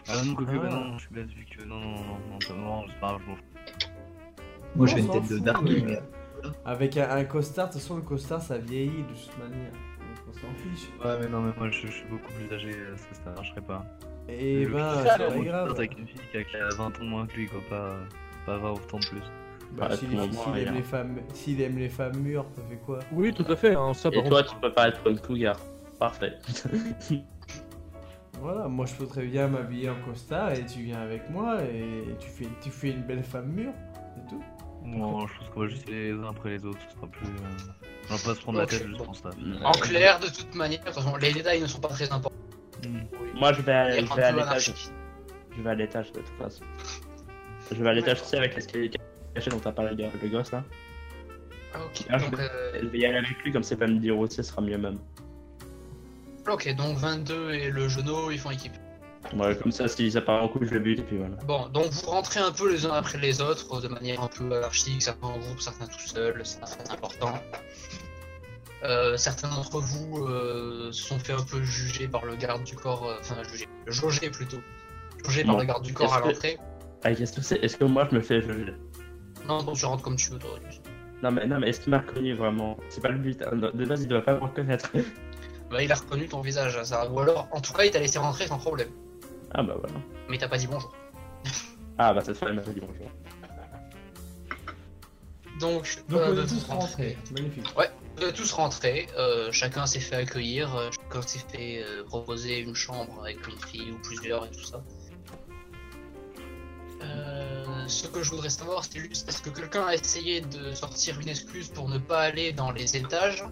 [0.10, 0.60] Ah non, quoique, Ah.
[0.60, 1.64] bah non, je suis bête vu que.
[1.66, 3.44] Non, non, non, non, non, non, c'est pas grave, je m'en fous.
[4.76, 6.00] Moi, j'ai une tête de Darky, mais- mais
[6.66, 9.72] Avec un, un costard, de toute façon, le costard ça vieillit de toute manière.
[9.72, 10.88] Donc on s'en fiche.
[11.04, 13.62] Ouais, mais non, mais moi je, je suis beaucoup plus âgé, euh, ça, ça marcherait
[13.62, 13.84] pas.
[14.30, 15.72] Et Le ben, plus c'est pas grave.
[15.72, 17.96] avec une fille qui a- qui a 20 ans moins que lui, quoi, pas,
[18.46, 19.22] pas 20 autant de plus.
[19.74, 20.72] Bah, Ouais, s'il s'il ouais, aime hein.
[20.76, 23.00] les femmes, s'il aime les femmes mûres, ça fait quoi?
[23.12, 23.76] Oui, tout à fait.
[23.76, 25.60] Hein, ça, Et toi, tu peux pas être comme Cougar.
[26.00, 26.34] Parfait.
[28.40, 32.04] Voilà, moi je peux très bien m'habiller en costard et tu viens avec moi et
[32.20, 33.74] tu fais, tu fais une belle femme mûre,
[34.16, 34.44] c'est tout.
[34.86, 37.26] Non, je pense qu'on va juste aller les uns après les autres, ce sera plus.
[37.26, 37.72] euh,
[38.12, 39.32] On va pas se prendre la tête juste pour ça.
[39.64, 42.38] En clair, de toute manière, de toute façon, les détails ne sont pas très importants.
[42.88, 43.00] Hmm.
[43.40, 44.74] Moi, je vais, je à peu l'étage.
[45.58, 46.64] Je vais à l'étage de toute façon.
[47.72, 48.92] Je vais à l'étage, tu sais, avec l'escalier
[49.50, 50.64] dont t'as parlé le gosse là.
[51.74, 53.88] Ah, ok, je donc, vais- euh, Je vais y aller avec lui, comme c'est pas
[53.88, 54.98] me dire aussi, ce sera mieux même.
[56.50, 58.74] ok, donc 22 et le genou, ils font équipe.
[59.36, 61.36] Ouais, comme ça, si ça part en couille, je le bute et puis voilà.
[61.46, 64.56] Bon, donc vous rentrez un peu les uns après les autres, de manière un peu
[64.56, 67.34] anarchique, certains en groupe, certains tout seuls, très important.
[68.84, 72.76] Euh, certains d'entre vous euh, se sont fait un peu juger par le garde du
[72.76, 74.62] corps, euh, enfin juger, jauger plutôt,
[75.26, 76.58] jauger par le garde du corps à que- l'entrée.
[77.04, 77.58] Ah, qu'est-ce que c'est?
[77.64, 78.74] Est-ce que moi je me fais juger?
[79.48, 80.50] Non, bon, tu rentres comme tu veux, toi.
[81.24, 82.78] Non, mais, non, mais est-ce qu'il m'a reconnu vraiment?
[82.90, 83.42] C'est pas le but.
[83.42, 83.56] hein.
[83.56, 84.90] De base, il doit pas me reconnaître.
[85.70, 87.12] Bah, il a reconnu ton visage, ça.
[87.12, 88.88] Ou alors, en tout cas, il t'a laissé rentrer sans problème.
[89.54, 89.96] ah, bah voilà.
[90.30, 90.94] Mais t'as pas dit bonjour.
[91.98, 93.12] Ah, bah cette fois, il m'a dit bonjour.
[95.60, 97.66] Donc, Donc euh, on de est tous tous rentrés, magnifique.
[98.16, 102.60] Vous êtes tous rentrés, euh, chacun s'est fait accueillir, euh, chacun s'est fait euh, proposer
[102.60, 104.82] une chambre avec une fille ou plusieurs et tout ça.
[107.04, 107.57] Euh,
[107.88, 111.30] ce que je voudrais savoir, c'est juste est-ce que quelqu'un a essayé de sortir une
[111.30, 113.44] excuse pour ne pas aller dans les étages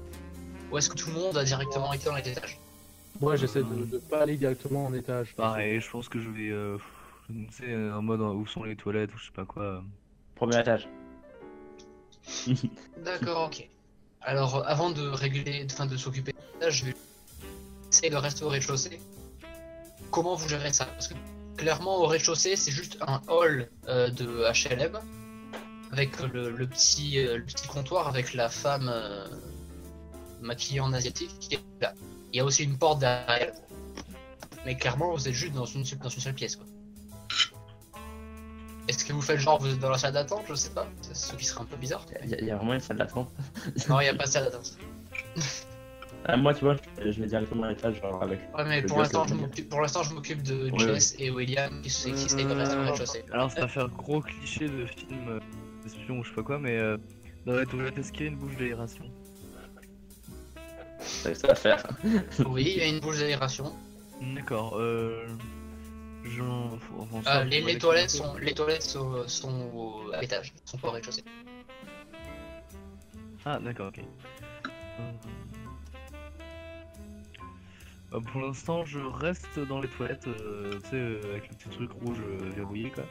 [0.71, 2.59] Ou est-ce que tout le monde a directement été dans les étages?
[3.21, 5.33] Moi, j'essaie de, de pas aller directement en étage.
[5.35, 6.49] Pareil, je pense que je vais.
[6.49, 6.77] Euh,
[7.27, 9.81] tu sais, en mode euh, où sont les toilettes ou je sais pas quoi.
[10.35, 10.87] Premier étage.
[13.05, 13.67] D'accord, ok.
[14.21, 16.95] Alors, euh, avant de régler, enfin de s'occuper de l'étage, je vais
[17.91, 18.99] essayer de rester au rez-de-chaussée.
[20.11, 20.85] Comment vous gérez ça?
[20.85, 21.13] Parce que
[21.57, 24.99] clairement, au rez-de-chaussée, c'est juste un hall euh, de HLM
[25.91, 29.25] avec le, le petit, euh, le petit comptoir avec la femme euh,
[30.41, 31.93] maquillée en asiatique qui est là.
[32.33, 33.53] Il y a aussi une porte derrière.
[34.65, 36.55] Mais clairement, vous êtes juste dans une, dans une seule pièce.
[36.55, 36.65] Quoi.
[38.87, 40.43] Est-ce que vous faites genre vous êtes dans la salle d'attente?
[40.47, 40.87] Je sais pas.
[41.13, 42.05] Ce qui serait un peu bizarre.
[42.23, 43.29] Il y, y a vraiment une salle d'attente.
[43.89, 44.77] Non, il n'y a pas de salle d'attente.
[46.27, 48.39] Ah, moi, tu vois, je, je vais directement à l'étage, genre avec.
[48.55, 51.81] Ouais, mais pour l'instant, je m'occupe, pour l'instant, je m'occupe de Ouais, Jess et William
[51.83, 53.25] qui, s- qui essayent de rester au rez-de-chaussée.
[53.31, 55.39] Alors, ça va faire gros cliché de film euh,
[55.83, 56.97] d'espion ou je sais pas quoi, mais euh,
[57.45, 59.05] dans la toilette, est-ce qu'il y a une bouche d'aération?
[60.99, 61.83] C'est ça à faire.
[62.47, 63.75] Oui, il y a une bouche d'aération.
[64.35, 65.27] D'accord, euh.
[66.97, 70.91] Enfin, ça, les, toilettes sont, les toilettes sont, sont au- à l'étage, sont pas au
[70.91, 71.23] rez-de-chaussée.
[73.45, 74.03] Ah, d'accord, ok.
[78.15, 81.69] Euh, pour l'instant, je reste dans les toilettes, euh, tu sais, euh, avec le petit
[81.69, 82.17] truc rouge
[82.55, 83.03] verrouillé, quoi.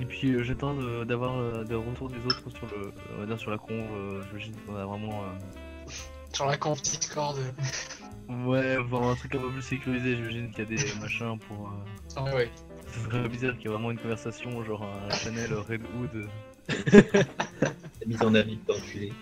[0.00, 0.74] Et puis euh, j'attends
[1.04, 3.90] d'avoir euh, des retours des autres sur le, on va dire sur la conve.
[3.92, 5.90] euh, J'imagine qu'on a vraiment, euh,
[6.32, 7.36] Sur la conf Discord.
[8.46, 10.16] ouais, voir un truc un peu plus sécurisé.
[10.16, 11.68] J'imagine qu'il y a des machins pour.
[11.68, 11.72] euh,
[12.16, 12.50] Ah, ouais, ouais.
[12.86, 16.28] C'est vraiment bizarre qu'il y ait vraiment une conversation, genre un Chanel Redwood.
[18.06, 19.12] Mise en avis, d'enculé.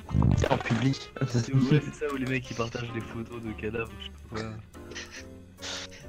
[0.50, 1.10] En public.
[1.26, 4.10] C'est ouais, c'est ça où les mecs ils partagent des photos de cadavres, je sais
[4.30, 4.50] pas quoi.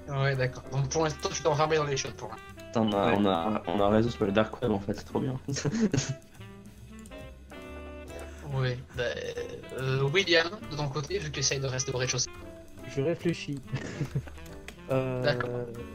[0.08, 0.64] Ouais, d'accord.
[0.72, 2.86] Donc pour l'instant, tu t'es enfermé dans les shots pour l'instant.
[2.88, 3.16] On a, Ouais.
[3.18, 5.40] on, a, on a un réseau sur le dark web en fait, c'est trop bien.
[8.54, 8.78] Ouais.
[8.98, 9.04] Bah,
[9.80, 12.30] euh, William, de ton côté, vu que tu essayes de rester au rez-de-chaussée.
[12.96, 13.60] Je réfléchis.
[14.92, 15.52] Euh, D'accord.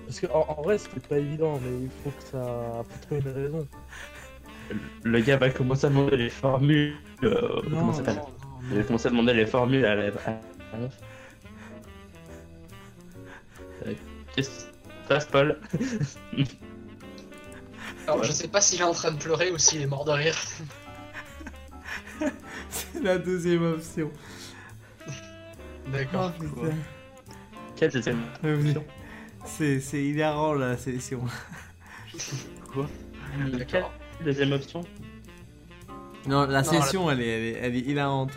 [0.06, 2.84] Parce que en, en vrai, c'est pas évident, mais il faut que ça.
[2.88, 3.66] faut trouver une raison.
[5.02, 6.94] le gars va commencer à demander les formules.
[7.24, 8.22] euh, comment ça s'appelle
[8.70, 10.06] Il va commencer à demander les formules à la.
[10.06, 10.10] à
[14.34, 15.58] Qu'est-ce qui se passe, Paul
[18.06, 18.26] Alors, Ouais.
[18.26, 20.36] je sais pas s'il est en train de pleurer ou s'il est mort de rire.
[22.68, 24.10] C'est la deuxième option.
[25.88, 26.32] D'accord.
[26.56, 26.66] Oh.
[27.76, 28.84] Quelle deuxième option
[29.44, 31.22] C'est c'est hilarant la session.
[32.74, 33.92] Quelle D'accord.
[34.22, 34.84] deuxième option
[36.26, 38.32] Non, la Non, session elle, est, elle, est, elle est hilarante.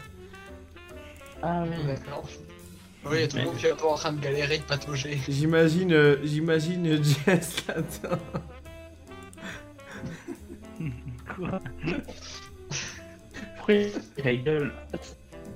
[1.41, 1.75] Ah oui.
[1.85, 2.25] D'accord.
[3.09, 4.57] Oui, il y a tout le monde qui est un peu en train de galérer,
[4.57, 5.19] de patauger.
[5.27, 8.19] J'imagine euh, j'imagine Jess là-dedans.
[11.35, 11.61] Quoi?
[13.57, 14.73] Pourquoi il gueule?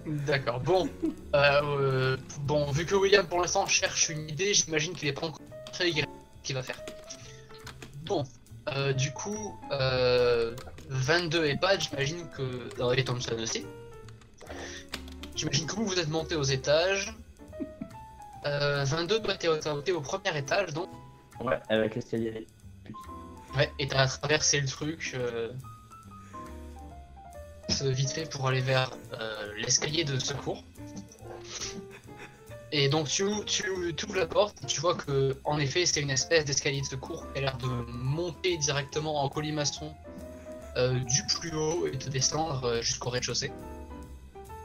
[0.05, 0.89] D'accord, bon.
[1.35, 5.27] Euh, euh, bon, vu que William pour l'instant cherche une idée, j'imagine qu'il est pas
[5.27, 5.41] encore
[5.71, 5.91] très
[6.43, 6.81] qu'il va faire.
[8.05, 8.23] Bon,
[8.75, 10.55] euh, du coup, euh,
[10.89, 12.41] 22 et Pat, j'imagine que.
[12.81, 13.65] euh, Et Thompson aussi.
[15.35, 17.13] J'imagine que vous vous êtes monté aux étages.
[18.45, 20.89] Euh, 22 doit être au premier étage, donc.
[21.39, 22.47] Ouais, avec l'escalier.
[23.55, 25.51] Ouais, et t'as traversé le truc euh,
[27.81, 30.63] vite fait pour aller vers euh, l'escalier de secours.
[32.71, 35.99] Et donc tu, tu, tu ouvres la porte et tu vois que en effet c'est
[35.99, 39.93] une espèce d'escalier de secours qui a l'air de monter directement en colimaçon
[40.77, 43.51] euh, du plus haut et de descendre jusqu'au rez-de-chaussée.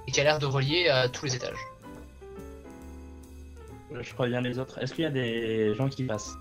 [0.07, 1.59] Et qui a l'air de relier à tous les étages.
[4.01, 4.79] Je préviens les autres.
[4.79, 6.35] Est-ce qu'il y a des gens qui passent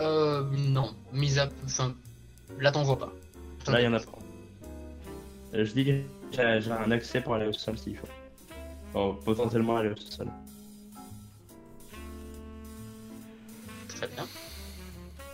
[0.00, 1.48] Euh, non, mise à...
[1.64, 1.94] Enfin,
[2.58, 3.12] là t'en vois pas.
[3.66, 4.18] Là, il y en a pas.
[5.54, 5.90] Euh, Je dis que
[6.32, 8.06] j'ai j'ai un accès pour aller au sol s'il faut.
[8.92, 10.28] Bon, potentiellement aller au sol.
[13.88, 14.26] Très bien.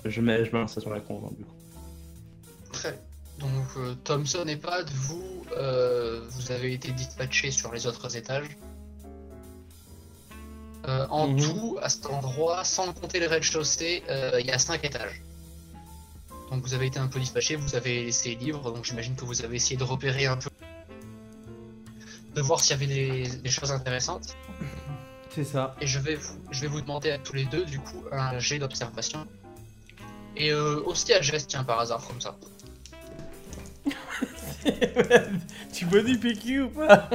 [0.04, 1.54] Je mets, je mets un ça sur la con, hein, du coup.
[2.72, 3.00] Très bien.
[3.38, 8.48] Donc euh, Thompson et Pat, vous, euh, vous avez été dispatchés sur les autres étages.
[10.88, 11.40] Euh, en Mhm.
[11.42, 15.20] tout, à cet endroit, sans compter le rez-de-chaussée, euh, il y a 5 étages.
[16.50, 19.42] Donc vous avez été un peu dispatchés, vous avez laissé libre, donc j'imagine que vous
[19.42, 20.48] avez essayé de repérer un peu,
[22.36, 24.36] de voir s'il y avait des, des choses intéressantes.
[25.34, 25.74] C'est ça.
[25.80, 28.38] Et je vais, vous, je vais vous demander à tous les deux, du coup, un
[28.38, 29.26] jet d'observation.
[30.36, 32.36] Et euh, aussi à Jess, tiens, par hasard, comme ça.
[35.72, 37.08] tu veux du PQ ou pas?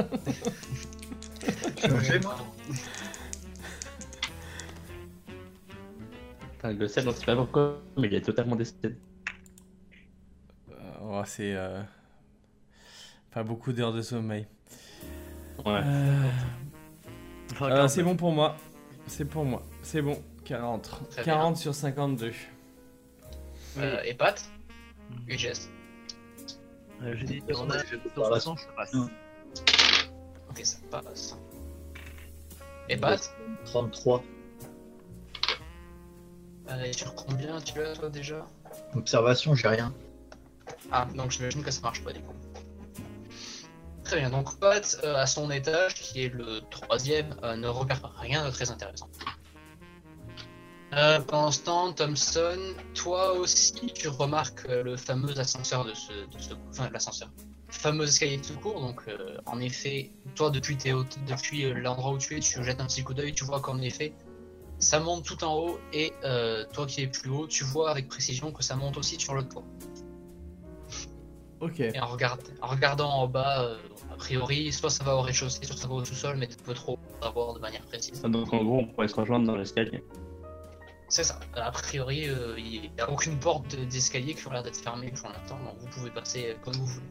[6.62, 8.94] Putain, le sel, on sait pas pourquoi, mais il est totalement décédé.
[11.02, 11.82] Oh, c'est euh,
[13.32, 14.46] pas beaucoup d'heures de sommeil.
[15.66, 15.80] Ouais.
[15.84, 16.28] Euh,
[17.50, 17.90] Enfin, euh, 49.
[17.90, 18.56] c'est bon pour moi.
[19.08, 19.62] C'est pour moi.
[19.82, 20.22] C'est bon.
[20.44, 21.00] 40.
[21.10, 22.32] Très 40 sur 52.
[23.78, 24.48] Euh, et Pat?
[25.28, 25.68] UGS.
[27.02, 28.94] Euh, J'ai dit toute façon, 49 j'ai fait sur par la 60, ça passe.
[30.48, 31.36] Ok, ça passe.
[32.88, 33.20] Et Pat?
[33.66, 34.22] 33.
[36.70, 38.46] Euh, et Sur combien tu as toi déjà
[38.94, 39.92] Observation, j'ai rien.
[40.90, 42.34] Ah, donc j'imagine que ça marche pas du coup.
[44.04, 48.00] Très bien, donc Pat, euh, à son étage, qui est le troisième, euh, ne repère
[48.18, 49.08] rien de très intéressant.
[50.94, 52.58] Euh, pendant ce temps, Thompson,
[52.94, 57.30] toi aussi, tu remarques euh, le fameux ascenseur de ce, de ce- enfin l'ascenseur,
[57.70, 58.78] fameux escalier de secours.
[58.78, 60.76] Donc, euh, en effet, toi depuis,
[61.26, 63.80] depuis euh, l'endroit où tu es, tu jettes un petit coup d'œil, tu vois qu'en
[63.80, 64.12] effet,
[64.82, 68.08] ça monte tout en haut, et euh, toi qui es plus haut, tu vois avec
[68.08, 69.64] précision que ça monte aussi sur le toit.
[71.60, 71.78] Ok.
[71.78, 73.78] Et en, regard- en regardant en bas, euh,
[74.12, 76.74] a priori, soit ça va au rez-de-chaussée, soit ça va au sous-sol, mais tu peux
[76.74, 78.20] trop savoir de manière précise.
[78.22, 80.02] Donc en gros, on pourrait se rejoindre dans l'escalier.
[81.08, 81.38] C'est ça.
[81.54, 85.12] A priori, euh, il n'y a aucune porte de- d'escalier qui ont l'air d'être fermée
[85.12, 87.06] pour l'instant, donc vous pouvez passer euh, comme vous voulez.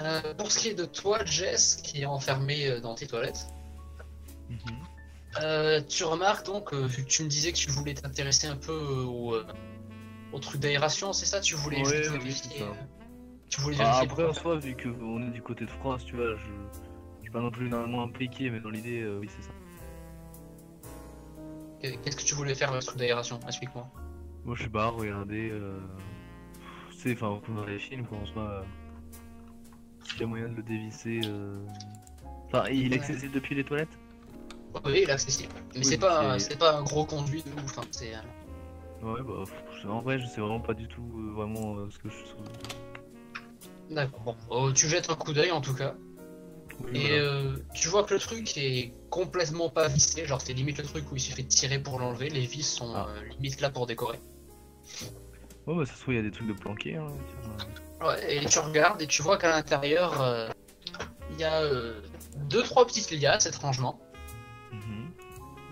[0.00, 3.48] Euh, pour ce qui est de toi, Jess, qui est enfermé euh, dans tes toilettes,
[5.42, 8.56] Euh, tu remarques donc, euh, vu que tu me disais que tu voulais t'intéresser un
[8.56, 9.44] peu euh, au, euh,
[10.32, 11.40] au truc d'aération, c'est ça?
[11.40, 12.64] Tu voulais Ouais, juste oui, vérifier
[13.48, 16.34] Tu voulais Ah, après, en soi, vu qu'on est du côté de France, tu vois,
[16.36, 16.46] je
[17.18, 19.52] je suis pas non plus énormément impliqué, mais dans l'idée, oui, c'est ça.
[21.80, 23.86] Qu'est-ce que tu voulais faire avec ce truc d'aération Explique-moi?
[24.44, 25.50] Moi, je sais pas, regardez.
[25.50, 25.78] Euh...
[26.96, 28.64] C'est, enfin, comme dans les films, quoi, en soi.
[30.04, 31.20] S'il y a moyen de le dévisser.
[31.26, 31.58] Euh...
[32.46, 33.97] Enfin, il est accessible depuis les toilettes?
[34.84, 35.52] Oui, il est accessible.
[35.74, 37.78] Mais Oui, c'est pas, c'est- pas un gros conduit de ouf.
[37.78, 38.18] hein, c'est, euh,
[39.02, 39.44] Ouais, bah,
[39.90, 42.16] en vrai, je sais vraiment pas du tout euh, vraiment euh, ce que je.
[43.94, 44.20] D'accord.
[44.20, 45.94] Bon, Oh, tu jettes un coup d'œil en tout cas.
[46.84, 47.14] Oui, Et voilà.
[47.24, 50.26] euh, tu vois que le truc est complètement pas vissé.
[50.26, 52.28] Genre, c'est limite le truc où il suffit de tirer pour l'enlever.
[52.28, 53.06] Les vis sont Ah.
[53.30, 54.18] limite là pour décorer.
[55.66, 56.96] Ouais, bah, ça se trouve, il y a des trucs de planqués.
[56.96, 57.06] Hein.
[58.04, 60.52] Ouais, et tu regardes et tu vois qu'à l'intérieur,
[61.32, 61.62] il y a
[62.48, 63.98] deux, trois petites liasses, étrangement.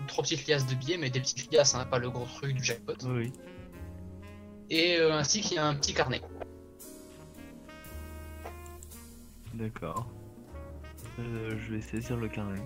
[0.07, 2.63] Trois petites liasses de billets, mais des petites liasses, hein, pas le gros truc du
[2.63, 2.93] jackpot.
[3.03, 3.33] Oui, oui.
[4.69, 6.21] Et euh, ainsi qu'il y a un petit carnet.
[9.53, 10.07] D'accord.
[11.19, 12.61] Euh, je vais saisir le carnet.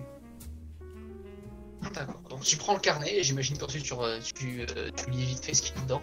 [1.94, 2.20] D'accord.
[2.30, 5.44] Donc tu prends le carnet et j'imagine qu'ensuite tu, re- tu, euh, tu lis vite
[5.44, 6.02] fait ce qu'il y a dedans.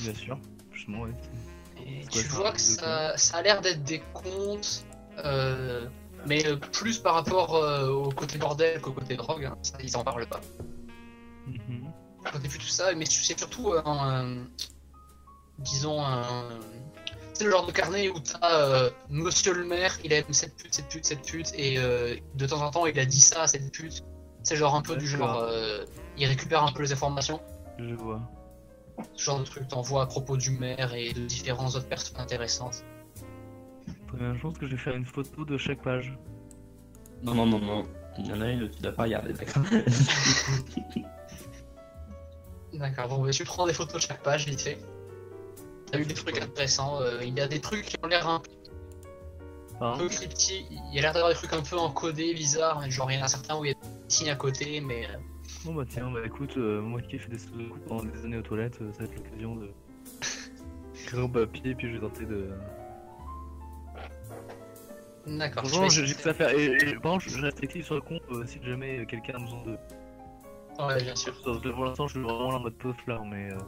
[0.00, 0.38] Bien sûr.
[0.72, 1.10] Justement, ouais.
[1.86, 4.84] Et quoi, tu vois que ça, ça a l'air d'être des comptes,
[5.18, 5.86] euh,
[6.26, 9.44] mais euh, plus par rapport euh, au côté bordel qu'au côté drogue.
[9.44, 9.56] hein.
[9.62, 10.40] Ça, ils en parlent pas.
[12.42, 14.46] Tout ça, mais c'est surtout un, un-
[15.58, 16.48] disons un,
[17.34, 20.74] c'est le genre de carnet où t'as euh, Monsieur le maire, il aime cette pute,
[20.74, 23.46] cette pute, cette pute, et euh, de temps en temps il a dit ça à
[23.46, 24.02] cette pute.
[24.42, 25.84] C'est genre un peu du genre, euh,
[26.18, 27.40] il récupère un peu les informations.
[27.78, 28.20] Je vois.
[29.14, 32.84] Ce genre de truc t'envoie à propos du maire et de différentes autres personnes intéressantes.
[34.18, 36.16] Je pense que je vais faire une photo de chaque page.
[37.22, 37.82] Non, non, non, non.
[38.18, 39.62] Il y en a une, tu dois pas regarder, d'accord
[42.76, 44.78] D'accord, bon, bah, tu prends des photos de chaque page vite fait.
[45.90, 48.42] T'as eu des trucs intéressants, euh, il y a des trucs qui ont l'air un
[49.80, 53.10] Hein peu cryptiques, il y a l'air d'avoir des trucs un peu encodés, bizarres, genre
[53.10, 55.18] il y en a certains où il y a des signes à côté, mais euh,
[55.66, 58.38] Bon bah tiens, bah écoute, euh, moi qui ai fait des sudoku pendant des années
[58.38, 59.70] aux toilettes, euh, ça va être l'occasion de
[61.06, 62.48] créer au papier puis je vais tenter de...
[65.26, 65.64] d'accord.
[65.66, 68.00] vas j'ai que ça à faire, et, et par contre je reste actif sur le
[68.00, 69.76] compte si jamais quelqu'un a besoin de...
[70.78, 71.34] Ouais, bien sûr.
[71.42, 73.52] Sauf que Pour l'instant je suis vraiment en mode post là, mais...
[73.52, 73.58] Euh...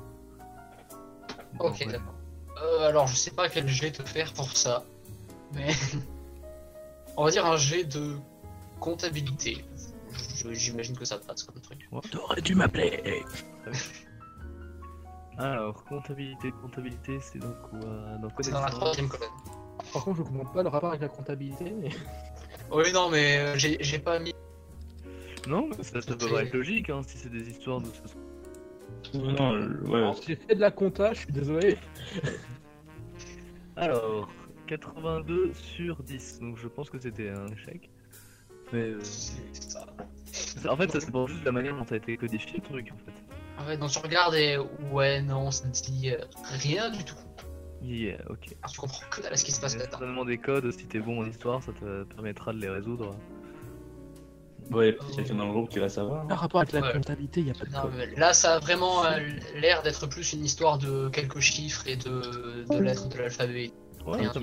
[1.58, 1.86] Ok, ouais.
[1.86, 2.14] d'accord.
[2.62, 4.84] Euh, alors je sais pas quel jet te faire pour ça,
[5.54, 5.68] mais
[7.16, 8.16] on va dire un jet de
[8.80, 9.64] comptabilité.
[10.50, 11.88] J'imagine que ça passe comme truc.
[12.10, 13.22] T'aurais dû m'appeler
[15.38, 17.78] Alors, comptabilité, comptabilité, c'est donc quoi?
[17.78, 19.28] Dans C'est dans la troisième colonne.
[19.92, 21.90] Par contre, je comprends pas le rapport avec la comptabilité, mais.
[22.72, 24.34] Oui, non, mais euh, j'ai j'ai pas mis.
[25.46, 27.86] Non, ça, ça peut pas être logique hein, si c'est des histoires de
[29.12, 31.76] ce Non, euh, ouais, Alors, J'ai fait de la compta, je suis désolé.
[33.76, 34.28] Alors,
[34.66, 37.90] 82 sur 10, donc je pense que c'était un échec.
[38.72, 39.86] Mais euh, C'est ça.
[40.68, 42.90] en fait, ça c'est pour juste la manière dont ça a été codifié le truc
[42.92, 43.12] en fait.
[43.58, 44.58] Ah Ouais, donc tu regardes et
[44.92, 46.18] ouais, non, ça ne dit euh,
[46.60, 47.16] rien du tout.
[47.82, 48.54] Yeah, ok.
[48.60, 49.98] Alors, tu comprends que dalle à ce qui se passe là-dedans.
[49.98, 53.14] certainement des codes, si t'es bon en histoire, ça te permettra de les résoudre.
[54.70, 56.26] Ouais, peut-être quelqu'un dans le groupe qui va savoir.
[56.26, 56.92] Par rapport avec la Ouais.
[56.92, 58.10] comptabilité, il n'y a pas de Non, problème.
[58.14, 59.18] mais là, ça a vraiment euh,
[59.54, 63.70] l'air d'être plus une histoire de quelques chiffres et de, de lettres de l'alphabet.
[64.06, 64.34] Ouais, ok.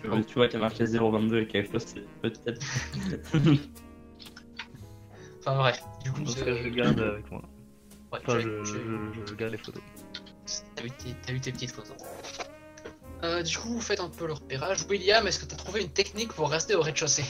[0.00, 2.60] Tu vois, tu vois, t'as marqué 022 et quelque chose, c'est peut-être.
[5.40, 7.40] Enfin bref, du coup, cas, je garde avec moi.
[8.12, 8.78] ouais, Enfin, tu- je, je,
[9.30, 9.82] je garde les photos.
[10.74, 11.96] T'as eu tes petites photos.
[13.24, 14.84] Euh, du coup, vous faites un peu le repérage.
[14.88, 17.24] William, est-ce que t'as trouvé une technique pour rester au rez-de-chaussée?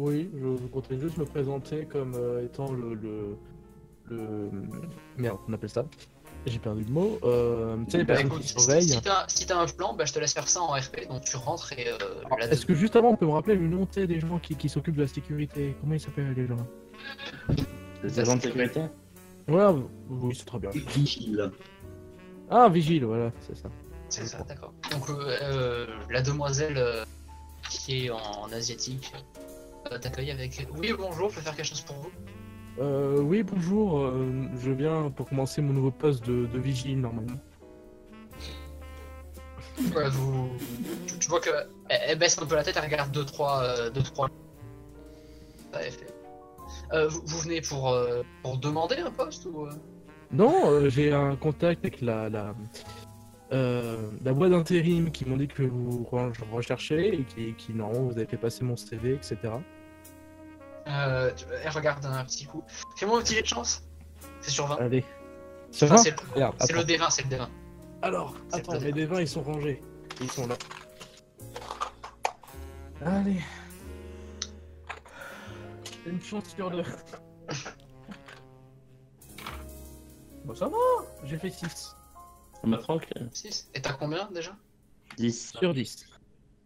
[0.00, 3.36] Oui, je, je comptais juste me présenter comme euh, étant le, le,
[4.08, 4.48] le.
[5.18, 5.84] Merde, on appelle ça
[6.46, 7.18] J'ai perdu le mot.
[7.22, 8.88] Euh, tu sais, les Bah, personnes écoute, qui si, surveillent.
[8.88, 11.36] si t'as si un plan, bah, je te laisse faire ça en RP, donc tu
[11.36, 11.98] rentres et euh,
[12.50, 14.96] Est-ce que juste avant, on peut me rappeler le nom des gens qui, qui s'occupent
[14.96, 15.76] de la sécurité?
[15.82, 16.56] Comment ils s'appellent les gens?
[18.02, 18.80] Des agents de sécurité?
[19.48, 19.66] Ouais,
[20.08, 20.70] oui, c'est très bien.
[20.70, 21.50] Vigile.
[22.48, 23.68] Ah, vigile, voilà, c'est ça.
[24.08, 24.72] C'est ça, d'accord.
[24.92, 27.04] Donc euh, la demoiselle euh,
[27.68, 29.12] qui est en, en asiatique
[30.00, 32.10] t'accueille avec Oui, bonjour, je peux faire quelque chose pour vous.
[32.78, 37.38] Euh, oui, bonjour, euh, je viens pour commencer mon nouveau poste de, de vigile normalement.
[39.94, 40.50] Ouais, vous...
[41.06, 41.50] tu, tu vois que
[41.88, 44.28] elle, elle baisse un peu la tête, elle regarde 2-3 deux, trois, euh, deux, trois...
[46.92, 49.70] Euh, vous, vous venez pour, euh, pour demander un poste ou euh?
[50.32, 52.54] Non, euh, j'ai un contact avec la, la,
[53.52, 58.04] euh, la boîte d'intérim qui m'ont dit que vous re- recherchez et qui, qui normalement
[58.06, 59.38] vous avez fait passer mon CV, etc.
[60.86, 61.30] Euh,
[61.64, 62.62] Elle regarde un petit coup.
[62.96, 63.82] Fais-moi un petit jet de chance.
[64.40, 64.76] C'est sur 20.
[64.76, 65.04] Allez.
[65.74, 66.88] Enfin, va c'est le, Regarde, c'est le attends.
[67.06, 67.48] D20, c'est le D20.
[68.02, 68.90] Alors, attends, mes bien.
[68.92, 69.80] dévins ils sont rangés.
[70.20, 70.56] Ils sont là.
[73.04, 73.40] Allez.
[76.06, 76.82] Une chance sur deux.
[80.44, 80.76] Bon, ça va,
[81.24, 81.94] j'ai fait 6
[82.62, 83.28] Ça m'a tranquille.
[83.32, 83.70] 6.
[83.74, 84.56] Et t'as combien déjà
[85.16, 85.52] 10.
[85.58, 86.06] sur 10.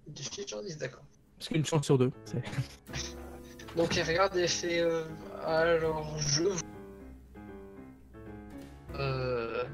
[0.08, 1.04] 18 sur 10, d'accord.
[1.38, 2.12] Parce qu'une chance sur deux.
[2.24, 2.42] c'est-
[3.76, 5.04] Donc elle regarde et fait euh,
[5.44, 6.44] alors je
[8.94, 9.64] euh,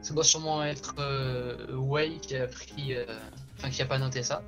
[0.00, 3.04] ça doit sûrement être euh, Wei qui a pris euh,
[3.58, 4.42] enfin qui a pas noté ça.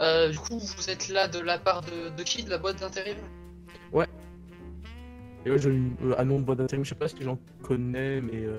[0.00, 2.80] Euh, du coup vous êtes là de la part de, de qui de la boîte
[2.80, 3.18] d'intérim?
[5.48, 7.24] Et ouais, j'ai une euh, un nom de boîte d'intérim, je sais pas si les
[7.24, 8.58] gens connaissent, mais euh,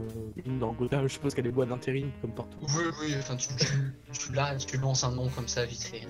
[0.59, 2.57] dans Gotham, je suppose qu'il y a des boîtes d'intérim comme partout.
[2.61, 3.67] Oui oui enfin tu, tu,
[4.11, 6.07] tu, là, tu lances un nom comme ça vite fait.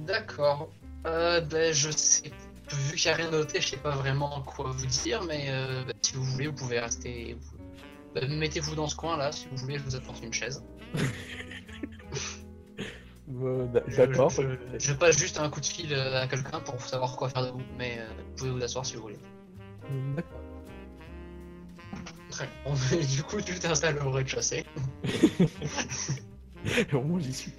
[0.00, 0.72] D'accord.
[1.06, 2.32] Euh, ben je sais
[2.72, 5.84] vu qu'il n'y a rien noté, je sais pas vraiment quoi vous dire, mais euh,
[5.84, 7.36] bah, si vous voulez, vous pouvez rester.
[7.40, 7.58] vous-
[8.12, 10.64] bah, Mettez-vous dans ce coin là, si vous voulez, je vous apporte une chaise.
[13.42, 14.30] Euh, Je- D'accord.
[14.30, 14.42] Je,
[14.78, 17.50] je passe juste un coup de fil euh, à quelqu'un pour savoir quoi faire de
[17.50, 19.18] vous, mais euh, vous pouvez vous asseoir si vous voulez.
[20.14, 20.40] D'accord.
[22.30, 22.54] Très bien.
[22.64, 24.64] Bon, mais du coup, tu t'installes au rez-de-chaussée.
[26.92, 27.52] Au moins j'y suis.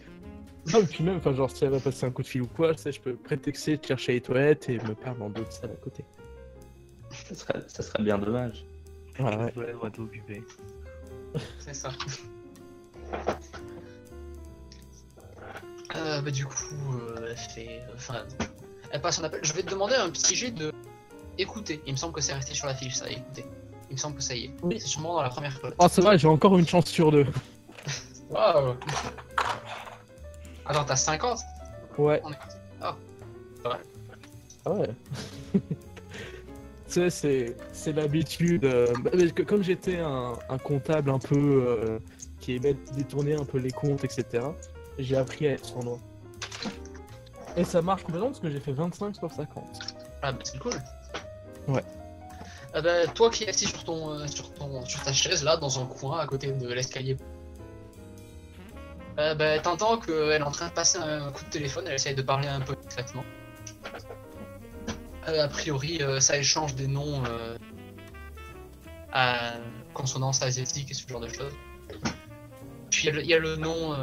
[0.73, 2.47] Ah, et puis même, enfin, genre, si elle va passer un coup de fil ou
[2.47, 5.51] quoi, tu sais, je peux prétexter de chercher les toilettes et me perdre dans d'autres
[5.53, 6.03] salles à côté.
[7.11, 8.65] Ça serait, ça serait bien dommage.
[9.17, 9.53] Voilà, ouais.
[9.55, 10.43] Ouais, on va t'occuper.
[11.59, 11.91] C'est ça.
[15.95, 17.81] Euh, bah, du coup, euh, elle fait.
[17.95, 18.23] Enfin,
[18.91, 19.39] elle passe son appel.
[19.43, 20.71] Je vais te demander un petit jet de.
[21.39, 21.81] Écouter.
[21.85, 23.45] Il me semble que c'est resté sur la fiche, ça, écouter.
[23.89, 24.51] Il me semble que ça y est.
[24.63, 24.79] Oui.
[24.79, 25.75] C'est sûrement dans la première colonne.
[25.79, 27.25] Oh, c'est vrai, j'ai encore une chance sur deux.
[28.29, 28.75] Waouh
[30.65, 31.39] Attends, t'as 50
[31.97, 32.21] Ouais.
[32.23, 32.95] en écoute Ah
[34.71, 34.89] ouais.
[35.53, 35.59] tu
[36.87, 38.65] sais, c'est, c'est l'habitude.
[38.65, 39.11] euh, bah,
[39.47, 41.99] comme j'étais un, un comptable un peu euh,
[42.39, 44.43] qui aimait détourner un peu les comptes, etc.,
[44.99, 45.99] j'ai appris à être sournois.
[47.55, 49.63] Et ça marche complètement parce que j'ai fait 25 sur 50.
[50.21, 50.73] Ah bah c'est cool.
[51.67, 51.83] Ouais.
[52.73, 55.57] Ah bah, toi qui es assis sur ton, euh, sur ton, sur ta chaise là,
[55.57, 57.17] dans un coin à côté de l'escalier.
[59.17, 62.13] Euh, bah, t'entends qu'elle est en train de passer un coup de téléphone, elle essaye
[62.13, 63.23] de parler un peu discrètement.
[65.27, 67.23] Euh, a priori, ça échange des noms
[69.11, 69.53] à
[69.93, 71.53] consonance asiatique et ce genre de choses.
[72.91, 73.93] Puis il y a le- il y, a le nom,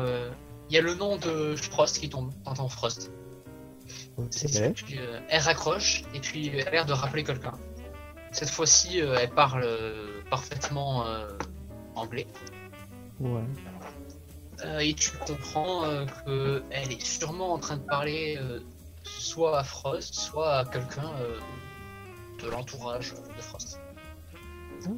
[0.68, 2.32] il y a le nom de Frost qui tombe.
[2.44, 3.10] T'entends Frost.
[4.30, 4.70] C'est ça.
[4.70, 7.52] Puis, euh, elle raccroche et puis elle a l'air de rappeler quelqu'un.
[8.32, 11.04] Cette fois-ci, euh, elle parle euh, parfaitement
[11.94, 12.26] anglais.
[13.20, 13.42] Ouais.
[14.80, 15.82] Et tu comprends
[16.24, 18.38] qu'elle est sûrement en train de parler
[19.04, 21.12] soit à Frost, soit à quelqu'un
[22.42, 23.80] de l'entourage de Frost.
[24.86, 24.90] Ah.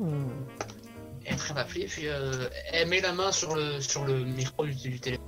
[1.25, 4.25] Elle est en train d'appeler, puis euh, elle met la main sur le, sur le
[4.25, 5.27] micro du, du téléphone.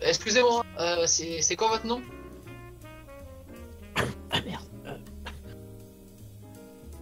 [0.00, 2.02] Excusez-moi, euh, c'est c'est quoi votre nom?
[4.30, 4.64] Ah merde.
[4.86, 4.96] euh.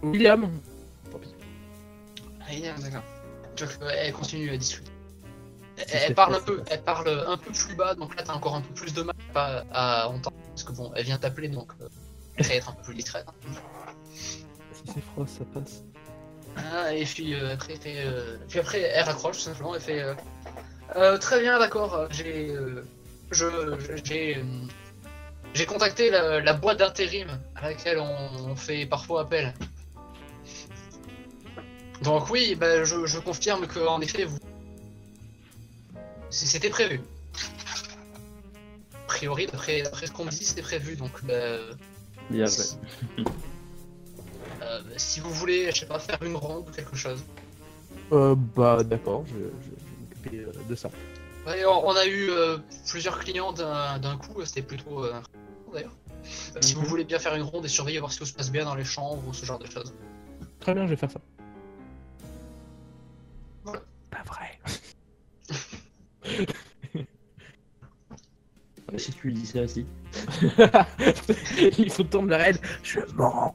[0.03, 0.49] William.
[2.41, 3.03] Ah, il est- d'accord.
[3.57, 4.91] Donc, elle continue à discuter.
[5.91, 8.61] Elle, parle un peu, elle parle un peu plus bas, donc là t'as encore un
[8.61, 11.69] peu plus de mal à pas à entendre parce que bon, elle vient t'appeler donc
[11.81, 11.89] euh,
[12.37, 13.25] elle va être un peu plus discrète.
[14.13, 15.83] Si c'est froid, ça passe.
[16.55, 19.75] Ah, et puis, euh, après, elle fait, euh, puis après, elle raccroche tout simplement.
[19.75, 20.01] Elle fait
[20.95, 21.93] euh, Euh, Très bien, d'accord.
[21.95, 22.49] euh, J'ai.
[22.51, 22.83] euh,
[23.31, 23.45] je.
[24.03, 24.37] J'ai.
[24.37, 24.43] euh,
[25.53, 29.53] J'ai contacté la, la boîte d'intérim à laquelle on, on fait parfois appel.
[32.01, 34.37] Donc, oui, bah, je, je confirme que en effet, vous.
[36.29, 36.99] C'était prévu.
[38.93, 40.95] A priori, d'après ce qu'on me dit, c'était prévu.
[40.97, 41.57] Donc, bah,
[42.29, 42.65] Bien joué.
[44.61, 47.23] euh, si vous voulez, je sais pas, faire une ronde ou quelque chose.
[48.11, 49.94] Euh, bah d'accord, je, je-
[50.33, 50.89] euh, de ça.
[51.45, 52.57] Ouais, on, on a eu euh,
[52.89, 55.21] plusieurs clients d'un coup, c'était plutôt euh,
[55.73, 55.95] d'ailleurs.
[56.55, 56.87] Euh, Si vous Mhm.
[56.87, 58.83] voulez bien faire une ronde et surveiller voir si tout se passe bien dans les
[58.85, 59.93] chambres ou ce genre de choses.
[60.59, 61.19] Très bien, je vais faire ça.
[63.63, 63.81] Voilà.
[64.09, 64.59] Pas vrai.
[68.91, 69.85] Mais si tu lui dis ça aussi.
[71.77, 72.57] Il faut tourner la raide.
[72.83, 73.53] Je mens.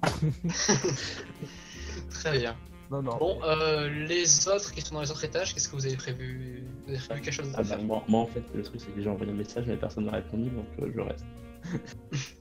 [2.11, 2.57] Très bien.
[2.91, 3.17] Non, non.
[3.19, 6.65] Bon, euh, les autres qui sont dans les autres étages, qu'est-ce que vous avez prévu?
[6.87, 9.01] Vous avez prévu quelque chose Ah bah, moi, moi, en fait, le truc c'est que
[9.01, 11.25] j'ai envoyé un message mais personne n'a répondu donc euh, je reste.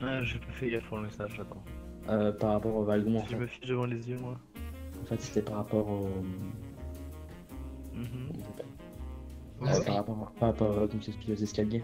[0.00, 1.64] Ah, j'ai pas fait gaffe pour le message, attends.
[2.10, 4.38] Euh, par rapport au wagon, en Je fait, me fiche devant les yeux, moi.
[5.02, 6.08] en fait c'était par rapport au.
[9.64, 11.82] Avez- par rapport, par rapport euh, comme je t'expliquais, aux escaliers.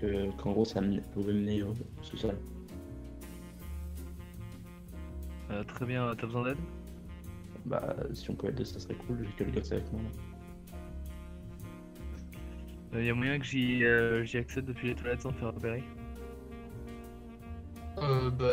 [0.00, 0.80] Que, qu'en gros ça
[1.12, 2.36] pouvait mener au sous-sol.
[5.50, 6.58] Euh, très bien, t'as besoin d'aide?
[7.64, 10.00] Bah si on pouvait le deux ça serait cool, j'ai que le gosse avec moi.
[12.94, 15.82] Il y a moyen que j'y euh, j'y accède depuis les toilettes sans faire repérer
[17.98, 18.52] Euh, bah,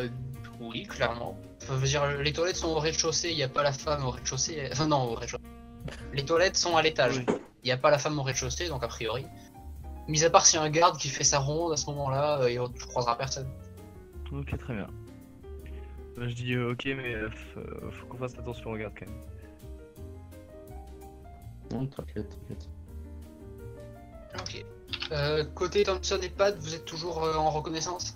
[0.59, 1.37] oui, clairement.
[1.61, 4.03] Enfin, je veux dire, les toilettes sont au rez-de-chaussée, il n'y a pas la femme
[4.05, 4.69] au rez-de-chaussée.
[4.71, 5.43] Enfin, non, au rez-de-chaussée.
[6.13, 7.17] Les toilettes sont à l'étage.
[7.27, 7.35] Oui.
[7.63, 9.25] Il n'y a pas la femme au rez-de-chaussée, donc a priori.
[10.07, 12.41] Mis à part s'il y a un garde qui fait sa ronde à ce moment-là,
[12.41, 13.47] euh, il- tu croiseras personne.
[14.31, 14.87] Ok, très bien.
[16.15, 19.07] Bah, je dis euh, ok, mais euh, euh, faut qu'on fasse attention au garde quand
[19.07, 19.21] même.
[21.71, 22.69] Non, t'inquiète, t'inquiète.
[24.39, 24.65] Ok.
[25.11, 28.15] Euh, côté Thompson et Pad, vous êtes toujours euh, en reconnaissance?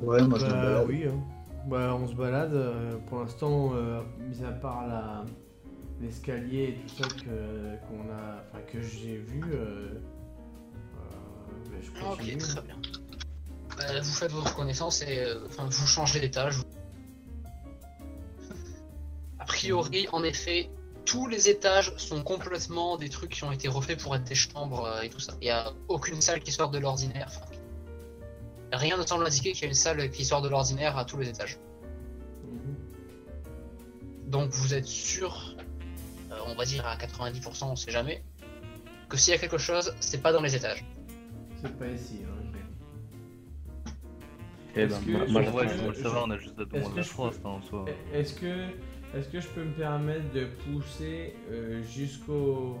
[0.00, 0.86] Ouais, moi je me Bah balade.
[0.88, 1.20] oui, hein.
[1.66, 2.54] bah, on se balade.
[2.54, 5.24] euh, pour l'instant, euh, mis à part la
[6.00, 9.98] l'escalier et tout ça que qu'on a, enfin que j'ai vu, euh, euh,
[11.70, 12.38] bah, je Ok, continue.
[12.38, 12.76] très bien.
[13.80, 16.56] Euh, vous faites votre reconnaissance et euh, enfin, vous changez d'étage.
[19.38, 20.70] A priori, en effet,
[21.04, 24.84] tous les étages sont complètement des trucs qui ont été refaits pour être des chambres
[24.84, 25.32] euh, et tout ça.
[25.40, 27.28] Il n'y a aucune salle qui sort de l'ordinaire.
[27.28, 27.46] Enfin,
[28.72, 31.16] rien ne semble indiquer qu'il y a une salle qui sort de l'ordinaire à tous
[31.16, 31.58] les étages.
[32.44, 32.76] Mhm.
[34.26, 35.56] Donc vous êtes sûr,
[36.30, 38.22] euh, on va dire à 90%, on sait jamais,
[39.08, 40.84] que s'il y a quelque chose, c'est pas dans les étages.
[41.62, 42.20] C'est pas ici.
[42.24, 42.37] Hein.
[44.78, 46.54] Eh Est-ce ben, que moi, je moi, je- faut le savoir, on a juste
[46.96, 47.84] je frost hein, en soi.
[48.14, 48.68] Est-ce que,
[49.16, 52.78] est-ce que je peux me permettre de pousser euh, jusqu'au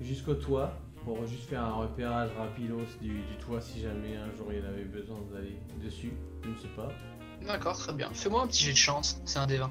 [0.00, 0.72] jusqu'au toit
[1.04, 4.84] pour juste faire un repérage rapidos du, du toit si jamais un jour il avait
[4.84, 6.12] besoin d'aller dessus?
[6.42, 6.88] Je ne sais pas.
[7.46, 8.08] D'accord, très bien.
[8.14, 9.68] Fais-moi un petit jet de chance, c'est un D20.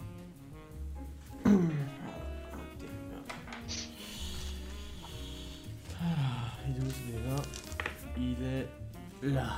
[6.01, 6.05] Ah,
[6.67, 7.35] il est où ce déjà
[8.17, 8.67] Il est
[9.33, 9.49] là.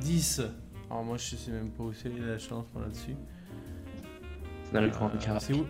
[0.00, 0.42] 10.
[0.90, 3.16] Alors moi je sais même pas où c'est la chance moi là-dessus.
[4.64, 5.40] C'est dans le grand Euh, carré.
[5.40, 5.66] c'est où?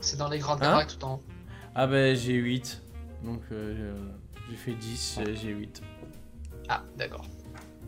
[0.00, 0.70] C'est dans les grandes Hein?
[0.70, 1.22] baraques tout en haut.
[1.74, 2.82] Ah bah j'ai 8.
[3.24, 3.96] Donc euh,
[4.50, 5.82] j'ai fait 10, j'ai- j'ai 8.
[6.68, 7.26] Ah, d'accord.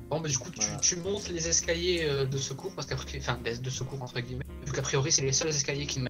[0.09, 0.77] Bon, bah du coup, tu, Voilà.
[0.81, 4.45] tu montes les escaliers euh, de secours, parce qu'après, enfin, de de secours entre guillemets,
[4.65, 6.09] vu qu'a priori, c'est les seuls escaliers qui mènent.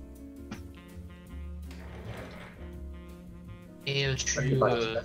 [3.86, 5.01] Et euh, tu euh,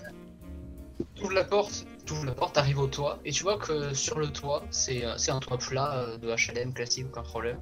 [1.22, 4.19] ouvres la porte, tu ouvres la porte, t'arrives au toit, et tu vois que sur
[4.19, 7.57] le toit, c'est euh, un toit plat euh, de HLM classique, aucun problème.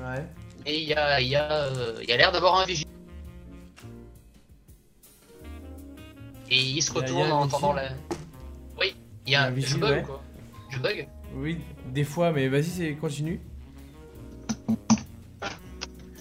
[0.00, 0.24] Ouais.
[0.66, 2.86] Et il y a, y a, euh, y a l'air d'avoir un vigile.
[6.50, 7.88] Et il se retourne en entendant la.
[7.88, 7.96] vigile
[8.80, 8.96] Oui,
[9.26, 9.50] il y a Un un.
[9.50, 10.02] Je vigile, bug ouais.
[10.02, 10.22] quoi
[10.70, 13.40] Je bug Oui, des fois, mais vas-y, c'est continue.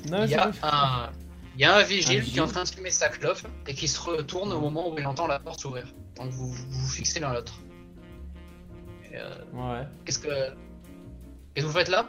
[0.10, 1.10] Non, Il y a un.
[1.56, 2.54] Il y a un vigile Un qui est en vigile.
[2.54, 5.40] train de fumer sa clope et qui se retourne au moment où il entend la
[5.40, 5.88] porte s'ouvrir.
[6.18, 7.60] Donc vous vous, vous fixez l'un l'autre.
[9.14, 9.86] Euh, Ouais.
[10.06, 10.28] Qu'est-ce que.
[10.28, 12.06] Qu'est-ce que vous faites là?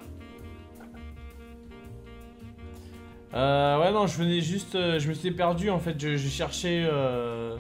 [3.35, 4.75] Euh, ouais, non, je venais juste.
[4.75, 5.95] euh, je me suis perdu en fait.
[6.01, 6.87] Je, je cherchais.
[6.91, 7.57] Euh...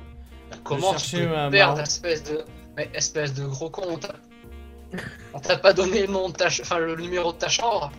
[0.64, 2.44] Comment cherchais peux ma- te perdre, ma- espèce de.
[2.76, 6.96] Mais espèce de gros con, on t'a- pas donné le nom de ta enfin le
[6.96, 7.92] numéro de ta chambre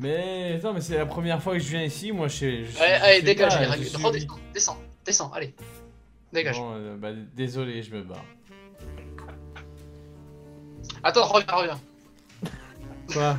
[0.00, 2.10] Mais non, mais c'est la première fois que je viens ici.
[2.10, 5.54] Moi, je je- Allez, je allez dégage, pas, je suis- Redescends, descends, descends, allez.
[6.36, 6.58] Dégage.
[6.58, 8.22] Bon, euh, bah, désolé, je me barre.
[11.02, 11.80] Attends, reviens, reviens.
[13.12, 13.38] Quoi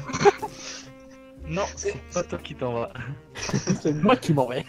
[1.48, 2.91] Non, c'est pas toi qui t'en vas.
[3.36, 4.65] C'est moi qui m'en vais.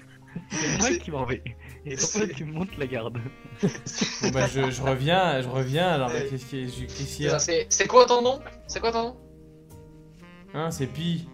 [0.51, 1.43] C'est moi qui m'en vais.
[1.87, 3.19] Et c'est toi qui me montes la garde.
[4.23, 5.89] Bon, bah, je, je reviens, je reviens.
[5.89, 6.27] Alors, Ouais.
[6.31, 8.41] qu'est-ce qu'il y a- c'est quoi ton nom?
[8.67, 9.17] C'est quoi ton nom?
[10.55, 11.27] Hein, c'est Pi.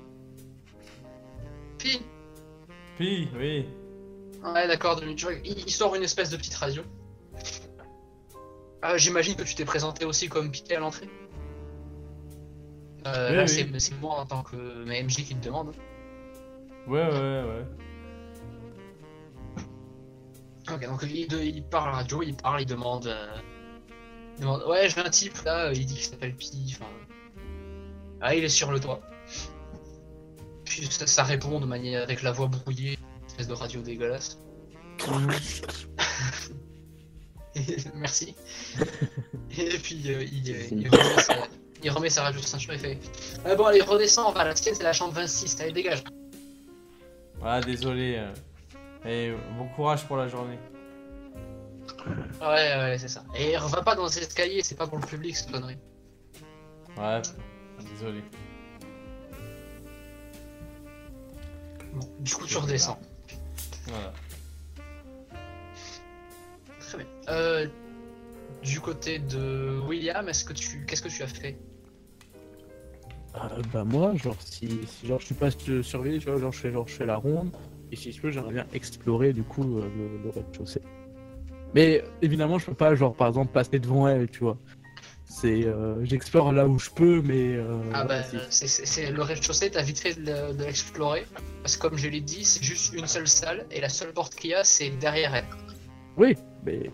[1.79, 2.01] Pi.
[2.97, 3.67] Pi, oui.
[4.45, 6.83] Ouais, d'accord, il, sort une espèce de petite radio.
[8.83, 11.09] Ah, J'imagine que tu t'es présenté aussi comme Pi à l'entrée.
[13.07, 13.81] Euh, Oui, là, oui.
[13.81, 15.75] c'est moi en tant que mais MJ qui te demande.
[16.87, 17.65] Ouais, ouais, ouais.
[20.73, 23.37] Ok, donc il, il parle à la radio, il parle, il demande, euh,
[24.37, 26.75] il demande Ouais, j'ai un type là, il dit qu'il s'appelle Pi.
[26.75, 26.91] Enfin,
[28.21, 29.01] ah, il est sur le toit.
[30.65, 32.94] Puis ça, ça répond de manière avec la voix brouillée,
[33.35, 34.39] espèce de radio dégueulasse.
[37.95, 38.35] Merci.
[39.59, 41.35] Et puis euh, il, il remet sa,
[41.83, 42.99] il remet sa radio sur ceinture et fait
[43.45, 46.03] Ah Bon, allez, redescends, on va la tienne, c'est la chambre 26, allez, dégage.
[47.43, 48.17] Ah, désolé.
[48.19, 48.33] euh.
[49.07, 50.59] Et bon courage pour la journée.
[52.41, 53.23] Ouais, ouais, c'est ça.
[53.37, 55.77] Et va pas dans les escaliers, c'est pas pour le public cette connerie.
[56.97, 57.21] Ouais,
[57.93, 58.23] désolé.
[61.93, 62.99] Bon, du coup, tu redescends.
[63.87, 64.13] Voilà.
[66.81, 67.07] Très bien.
[67.29, 67.67] Euh,
[68.63, 71.57] du côté de William, est-ce que tu, qu'est-ce que tu as fait?
[73.37, 73.39] Euh,
[73.73, 76.59] bah moi, genre si, si genre je suis pas su- surveillé, tu vois, genre je
[76.61, 77.51] fais genre je fais la ronde
[77.91, 80.83] et si je peux j'aimerais bien explorer du coup euh, le, le rez-de-chaussée.
[81.75, 84.57] Mais évidemment je peux pas genre par exemple passer devant elle, tu vois.
[85.27, 89.83] C'est euh, j'explore là où je peux, mais euh, Ah bah, c'est, le rez-de-chaussée, t'as
[89.83, 91.27] vite fait de, le- de l'explorer.
[91.63, 94.35] Parce que comme je l'ai dit, c'est juste une seule salle et la seule porte
[94.35, 95.45] qu'il y a, c'est derrière elle.
[96.17, 96.91] oui, mais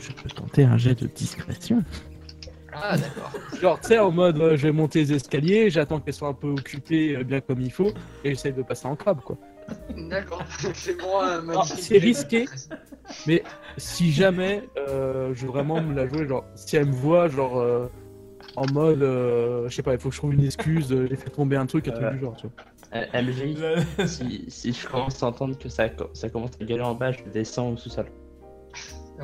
[0.00, 1.82] je peux tenter un jet de discrétion.
[2.72, 3.32] Ah d'accord.
[3.60, 6.34] Genre tu sais en mode euh, je vais monter les escaliers, j'attends qu'elle soit un
[6.34, 7.92] peu occupée euh, bien comme il faut
[8.22, 9.36] et j'essaie de passer en crabe quoi.
[10.08, 10.42] D'accord.
[10.74, 11.78] Fais-moi un Ah, magnifique.
[11.84, 12.46] c'est risqué.
[13.26, 13.42] Mais
[13.76, 17.58] si jamais euh, je veux vraiment me la jouer, genre, si elle me voit, genre,
[17.58, 17.86] euh,
[18.56, 21.16] en mode, euh, je sais pas, il faut que je trouve une excuse, euh, j'ai
[21.16, 22.10] fait tomber un truc, un truc Euh.
[22.12, 22.64] du genre, tu vois.
[22.92, 26.82] Euh, MJ, si, si je commence à entendre que ça, co- ça commence à gueuler
[26.82, 28.06] en bas, je descends au sous-sol.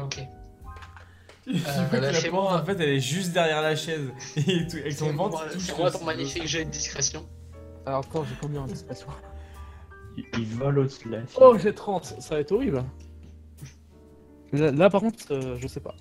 [0.01, 0.19] Ok.
[1.47, 4.11] Bah, la porte, en fait, elle est juste derrière la chaise.
[4.37, 5.49] Et tout- avec son ventre.
[5.51, 7.25] fais-moi le- ton magnifique jet de discrétion.
[7.87, 9.07] Alors, attends, j'ai combien en discrétion?
[10.17, 11.39] Il, il vole au-dessus de la fille.
[11.41, 12.79] Oh, j'ai 30, ça va être horrible.
[12.79, 12.87] hein.
[14.53, 15.95] Là, là, par contre, euh, je sais pas.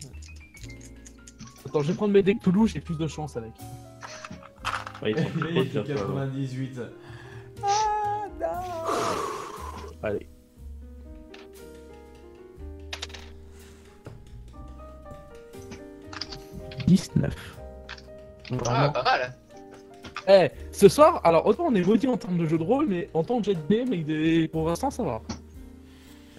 [1.65, 3.51] Attends, je vais prendre mes decks Toulouse, j'ai plus de chance avec.
[5.01, 5.95] Ouais, ils sont Il plus est proches de toi.
[5.95, 6.81] 98.
[10.03, 10.27] Allez.
[16.87, 17.57] «19.
[18.67, 19.33] Ah, pas mal.
[20.27, 23.09] Eh, ce soir, alors autant on est maudit en termes de jeu de rôle, mais
[23.13, 25.21] en tant que jet de mais pour l'instant ça va.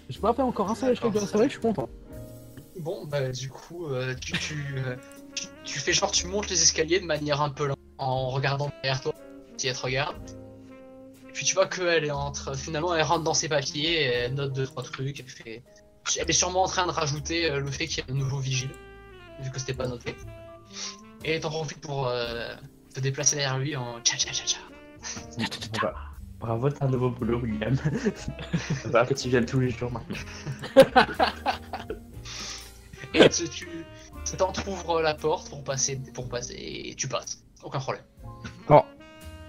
[0.09, 1.89] J'ai pas fait encore un seul échec de la soirée, je suis content.
[2.79, 4.77] Bon, bah du coup, euh, tu, tu,
[5.35, 8.71] tu, tu fais genre, tu montes les escaliers de manière un peu lente, en regardant
[8.83, 9.15] derrière toi,
[9.57, 10.17] si elle te regarde.
[11.29, 14.53] Et puis tu vois qu'elle est entre, finalement, elle rentre dans ses papiers, elle note
[14.53, 15.63] deux trois trucs, elle fait,
[16.19, 18.39] elle est sûrement en train de rajouter euh, le fait qu'il y a un nouveau
[18.39, 18.71] vigile,
[19.41, 20.15] vu que c'était pas noté.
[21.25, 22.55] Et t'en profites pour euh,
[22.97, 24.59] te déplacer derrière lui en tcha tcha tcha tcha.
[25.75, 25.95] Bra-
[26.41, 27.75] Bravo, t'as un nouveau boulot, William.
[28.83, 30.17] Ça va que tu viennes tous les jours maintenant.
[33.15, 33.47] Et tu,
[34.37, 38.03] t'entrouvres la porte pour passer, pour passer, et tu passes, aucun problème.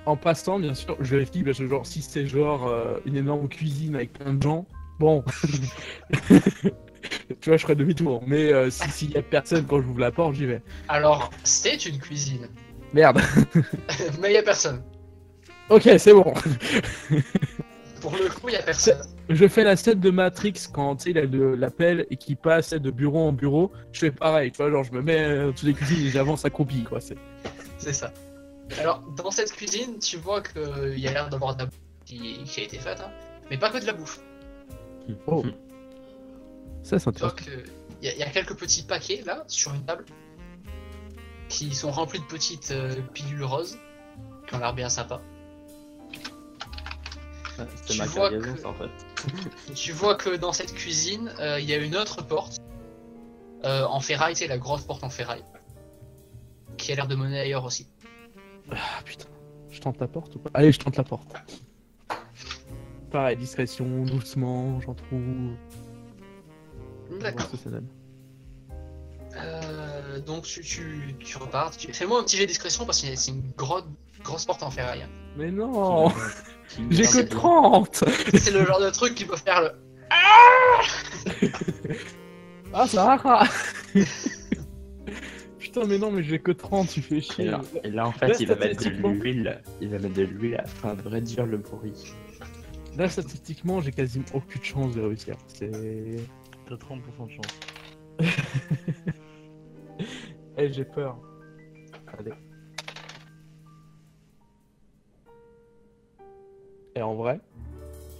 [0.05, 3.49] En passant, bien sûr, je vérifie, parce que genre, si c'est genre euh, une énorme
[3.49, 4.65] cuisine avec plein de gens,
[4.99, 5.21] bon.
[6.29, 8.23] tu vois, je ferai demi-tour.
[8.25, 10.61] Mais euh, si- s'il y a personne quand j'ouvre la porte, j'y vais.
[10.87, 12.47] Alors, c'est une cuisine,
[12.93, 13.21] Merde.
[14.19, 14.81] mais il y a personne.
[15.69, 16.33] ok, c'est bon.
[18.01, 18.99] Pour le coup, il y a personne.
[19.29, 22.35] Je fais la scène de Matrix quand tu sais, il a de l'appel et qui
[22.35, 23.71] passe de bureau en bureau.
[23.91, 26.45] Je fais pareil, tu vois, genre je me mets euh, sous les cuisines et j'avance
[26.45, 27.01] accroupi, quoi.
[27.01, 27.17] C'est...
[27.77, 28.13] C'est ça.
[28.79, 32.43] Alors, dans cette cuisine, tu vois qu'il y a l'air d'avoir de la bouffe qui,
[32.45, 33.11] qui a été faite, hein.
[33.49, 34.21] mais pas que de la bouffe.
[35.25, 35.43] Oh.
[36.83, 37.35] Ça, c'est intéressant.
[38.01, 40.05] y, il y a quelques petits paquets là, sur une table,
[41.49, 43.77] qui sont remplis de petites euh, pilules roses,
[44.47, 45.21] qui ont l'air bien sympas.
[47.75, 48.89] C'était Tu ma vois que- ça, en fait.
[49.75, 52.57] Tu vois que dans cette cuisine, euh, il y a une autre porte
[53.65, 55.43] euh, en ferraille, tu sais, la grosse porte en ferraille,
[56.77, 57.87] qui a l'air de mener ailleurs aussi.
[58.71, 59.25] Ah putain.
[59.71, 60.49] Je tente la porte ou pas?
[60.53, 61.27] Allez, je tente la porte.
[63.11, 65.55] pareil, discrétion, doucement, j'en trouve.
[67.21, 67.47] D'accord.
[67.47, 67.87] ce que ça donne.
[70.17, 71.75] Euh, donc tu, tu, tu repars.
[71.75, 71.93] Tu...
[71.93, 73.83] Fais-moi un petit jet de discrétion parce que c'est une grosse,
[74.23, 75.05] grosse porte en ferraille.
[75.37, 76.11] Mais non
[76.89, 78.03] J'ai que 30
[78.33, 79.71] C'est le genre de truc qui peut faire le.
[82.73, 83.43] Ah, ça va
[85.57, 87.45] Putain, mais non, mais j'ai que 30, tu fais Et chier.
[87.45, 89.61] là, et là, en fait, Là, il va mettre de l'huile.
[89.79, 92.13] Il va mettre de l'huile afin de réduire le bruit.
[92.97, 95.37] Là, statistiquement, j'ai quasiment aucune chance de réussir.
[95.47, 95.71] C'est.
[96.67, 97.59] T'as 30% de chance.
[100.57, 101.17] Eh, j'ai peur.
[102.17, 102.31] Allez.
[106.95, 107.39] Et en vrai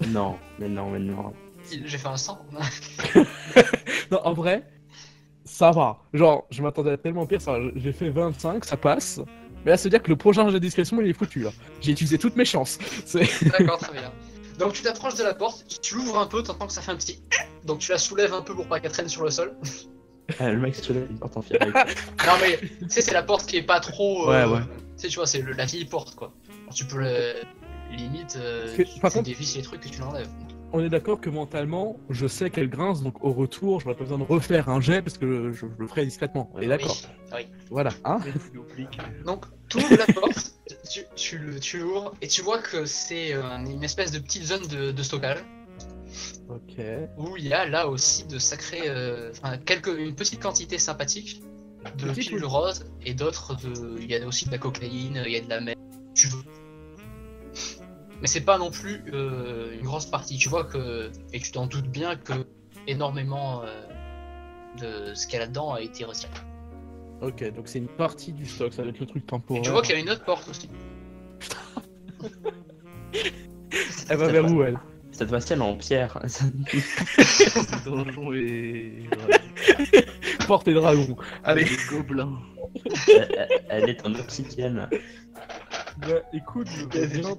[0.10, 1.34] Non, mais non, mais non.
[1.70, 2.40] J'ai fait un 100.
[4.12, 4.64] Non, en vrai,
[5.44, 5.98] ça va.
[6.14, 7.42] Genre, je m'attendais à tellement pire.
[7.42, 9.20] Ça, j'ai fait 25, ça passe.
[9.66, 11.40] Mais là, c'est dire que le prochain jeu de discrétion, il est foutu.
[11.42, 11.50] là.
[11.82, 12.78] J'ai utilisé toutes mes chances.
[13.14, 14.14] D'accord, très bien.
[14.60, 16.96] Donc tu t'approches de la porte, tu l'ouvres un peu, t'entends que ça fait un
[16.96, 17.22] petit.
[17.66, 19.56] Donc tu la soulèves un peu pour pas qu'elle traîne sur le sol.
[20.40, 21.72] Ah, le mec se lève, il porte en ferraille.
[22.26, 24.28] Non mais tu sais c'est la porte qui est pas trop.
[24.30, 24.60] Ouais, euh, ouais.
[24.62, 26.34] Tu sais tu vois c'est le- la vieille porte quoi.
[26.64, 27.34] Alors, tu peux le
[27.96, 30.28] limite euh, que, tu, par tu contre- dévisses les trucs et tu l'enlèves.
[30.74, 34.18] On est d'accord que mentalement, je sais qu'elle grince, donc au retour, j'aurais pas besoin
[34.18, 36.52] de refaire un jet parce que je, je le ferai discrètement.
[36.54, 36.98] On est d'accord
[37.34, 37.48] Oui.
[37.70, 38.20] Voilà, hein.
[39.26, 40.52] Donc tu ouvres la porte,
[40.92, 41.06] tu,
[41.62, 45.04] tu, l'ouvres et tu vois que c'est euh, une espèce de petite zone de, de
[45.04, 45.38] stockage
[46.50, 46.78] Ok.
[47.18, 51.42] où il y a là aussi de sacrés, euh, enfin quelques une petite quantité sympathique
[51.98, 55.32] de Petite pilules roses et d'autres de, il y a aussi de la cocaïne, il
[55.32, 55.76] y a de la mer,
[56.16, 56.44] tu veux.
[58.22, 60.38] Mais c'est pas non plus euh, une grosse partie.
[60.38, 62.34] Tu vois que et tu t'en doutes bien que
[62.88, 63.84] énormément euh,
[64.80, 66.32] de ce qu'il y a là-dedans a été retiré.
[67.22, 69.64] Ok, donc c'est une partie du stock, ça va être le truc Et temporaire.
[69.64, 70.70] tu vois qu'il y a une autre porte aussi.
[74.10, 74.80] Elle va vers où elle?
[75.18, 76.20] Cette fois-ci, elle est en pierre.
[77.86, 78.94] Donjon et.
[80.48, 81.18] Porte et dragon.
[81.44, 81.64] Allez.
[81.64, 82.38] Les gobelins.
[83.70, 84.88] elle, est en obsidienne.
[85.98, 87.36] Bah, écoute, je veux bien- Euh,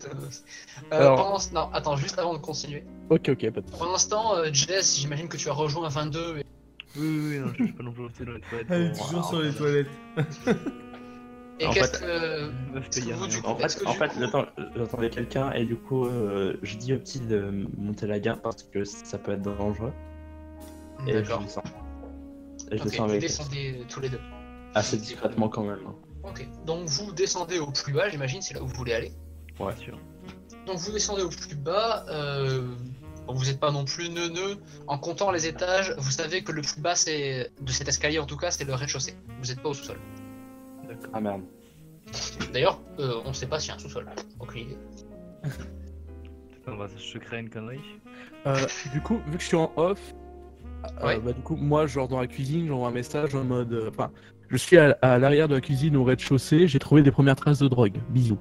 [0.91, 2.83] Alors- pendant ce- Non, attends, juste avant de continuer.
[3.11, 3.71] Ok, ok, pas de.
[3.71, 6.45] Pour l'instant, euh, Jess, j'imagine que tu as rejoint 22 et
[6.97, 8.67] Oui, oui, oui, non, je suis pas non plus les toilettes.
[8.71, 9.87] Elle est toujours sur les toilettes.
[11.61, 12.51] Et En qu'est-ce fait- que.
[12.73, 14.11] Vous, En fait, en fait
[14.77, 18.63] j'entendais quelqu'un et du coup, euh, je dis au petit de monter la garde parce
[18.63, 19.93] que ça peut être dangereux.
[21.07, 21.63] Et je descends.
[22.71, 24.21] Et je Ok, descends vous avec descendez tous les deux.
[24.75, 25.81] assez discrètement quand même.
[25.87, 25.95] hein.
[26.25, 29.13] Ok, donc vous descendez au plus bas, j'imagine, c'est là où vous voulez aller.
[29.59, 29.75] Ouais.
[29.77, 29.99] Sûr.
[30.67, 32.63] Donc vous descendez au plus bas, euh,
[33.27, 34.57] vous n'êtes pas non plus neuneux.
[34.87, 38.27] En comptant les étages, vous savez que le plus bas c'est de cet escalier en
[38.27, 39.15] tout cas, c'est le rez-de-chaussée.
[39.41, 39.99] Vous n'êtes pas au sous-sol.
[41.13, 41.43] Ah merde.
[42.53, 44.07] D'ailleurs, euh, on ne sait pas s'il y a un sous-sol.
[44.41, 44.77] Aucune idée.
[46.67, 47.81] On va se créer une connerie.
[48.47, 48.57] Euh,
[48.93, 50.15] du coup, vu que je suis en off,
[51.03, 53.73] euh, bah, du coup, moi, genre dans la cuisine, j'envoie un message en mode.
[53.73, 54.11] euh, Enfin,
[54.49, 57.59] je suis à, à l'arrière de la cuisine au rez-de-chaussée, j'ai trouvé des premières traces
[57.59, 57.97] de drogue.
[58.11, 58.39] Bisous.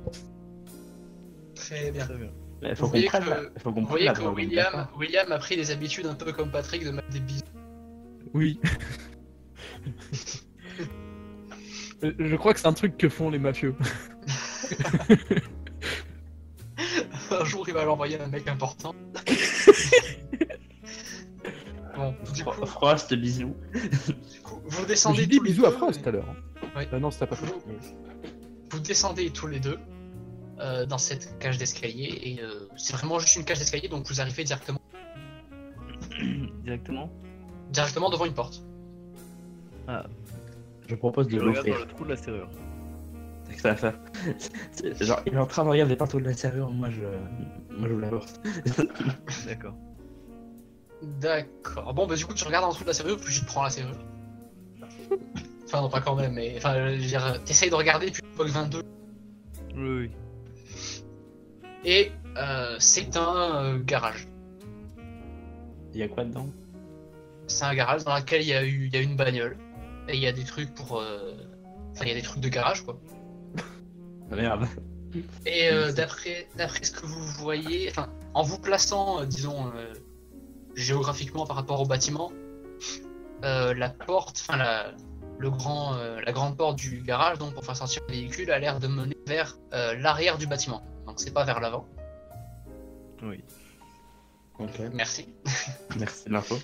[1.55, 2.05] Très bien.
[2.05, 2.29] Très bien.
[2.61, 4.19] Mais faut Vous qu'on voyez prenne que- la- faut qu'on Vous prenne voyez la que
[4.21, 7.43] drogue, William, William a pris des habitudes un peu comme Patrick de mettre des bisous.
[8.33, 8.59] Oui.
[12.01, 13.75] Je crois que c'est un truc que font les mafieux.
[17.31, 18.93] un jour, il va l'envoyer à un mec important.
[21.95, 23.55] bon, du coup, Fro- Frost, bisous.
[23.73, 25.71] du coup, vous descendez J'ai dit tous les bisous à.
[25.71, 26.35] Frost tout à l'heure.
[26.75, 26.83] Oui.
[26.99, 27.35] Non, c'était pas.
[27.35, 27.61] Vous,
[28.71, 29.79] vous descendez tous les deux
[30.59, 34.21] euh, dans cette cage d'escalier et euh, c'est vraiment juste une cage d'escalier donc vous
[34.21, 34.79] arrivez directement,
[36.63, 37.09] Directement
[37.71, 38.61] directement devant une porte.
[40.87, 41.85] Je propose de Je regarde dans l'ouvrir.
[41.85, 42.49] le trou de la serrure.
[43.49, 43.99] C'est que ça va faire.
[44.71, 47.01] C'est- Genre, il est en train de regarder partout de la serrure, moi je.
[47.77, 48.41] Moi je vous la porte.
[49.45, 49.75] D'accord.
[51.21, 51.93] D'accord.
[51.93, 53.63] Bon bah du coup tu regardes en dessous de la serrure puis tu te prends
[53.63, 53.95] la serrure.
[55.65, 58.27] Enfin non pas quand même mais enfin je veux dire t'essayes de regarder puis tu
[58.35, 58.81] vois le 22
[59.75, 60.11] Oui, oui.
[61.85, 64.27] et euh, c'est un euh, garage.
[65.93, 66.47] Il y a quoi dedans?
[67.47, 69.55] C'est un garage dans lequel il y a eu il y a une bagnole
[70.07, 71.33] et il y a des trucs pour euh,
[71.91, 72.99] enfin il y a des trucs de garage quoi.
[74.31, 74.67] Ah, Merde.
[75.45, 79.93] Et euh, d'après d'après ce que vous voyez, enfin, en vous plaçant, euh, disons, euh,
[80.75, 82.31] géographiquement par rapport au bâtiment,
[83.43, 84.91] euh, la porte, enfin la,
[85.39, 88.59] le grand, euh, la grande porte du garage, donc pour faire sortir le véhicule, a
[88.59, 90.83] l'air de mener vers euh, l'arrière du bâtiment.
[91.05, 91.87] Donc c'est pas vers l'avant.
[93.23, 93.43] Oui.
[94.59, 94.79] Ok.
[94.93, 95.27] Merci.
[95.97, 96.57] Merci de l'info.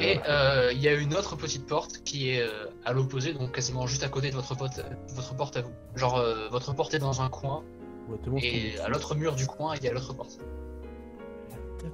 [0.00, 3.52] Et euh, il y a une autre petite porte qui est euh, à l'opposé, donc
[3.52, 4.80] quasiment juste à côté de votre porte,
[5.14, 5.72] votre porte à vous.
[5.96, 7.62] Genre euh, votre porte est dans un coin
[8.08, 10.38] Ouais, et à l'autre mur du coin il y a l'autre porte.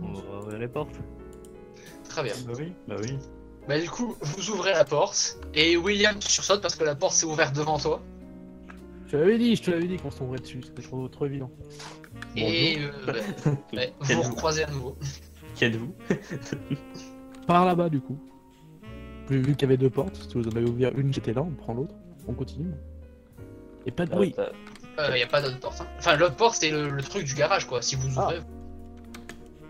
[0.01, 0.95] On va ouvrir les portes.
[2.09, 2.35] Très bien.
[2.47, 3.19] Bah oui, bah oui.
[3.67, 7.15] Bah du coup, vous ouvrez la porte et William tu sursautes parce que la porte
[7.15, 8.01] s'est ouverte devant toi.
[9.07, 11.27] Je te l'avais dit, je te l'avais dit qu'on se tomberait dessus, c'était trop, trop
[11.27, 11.51] évident.
[12.37, 13.13] Et euh, bah,
[13.73, 14.97] ouais, vous vous recroisez à nouveau.
[15.57, 15.95] Qui êtes-vous?
[17.47, 18.19] Par là-bas, du coup.
[19.29, 21.51] Vu qu'il y avait deux portes, si vous en avez ouvert une, j'étais là, on
[21.51, 21.95] prend l'autre,
[22.29, 22.73] on continue.
[23.87, 24.35] Et pas de Euh, bruit.
[25.13, 25.81] Il y a pas d'autre porte.
[25.81, 25.87] hein.
[25.99, 27.83] Enfin, l'autre porte c'est le, le truc du garage quoi.
[27.83, 28.23] Si vous Ah.
[28.25, 28.41] ouvrez,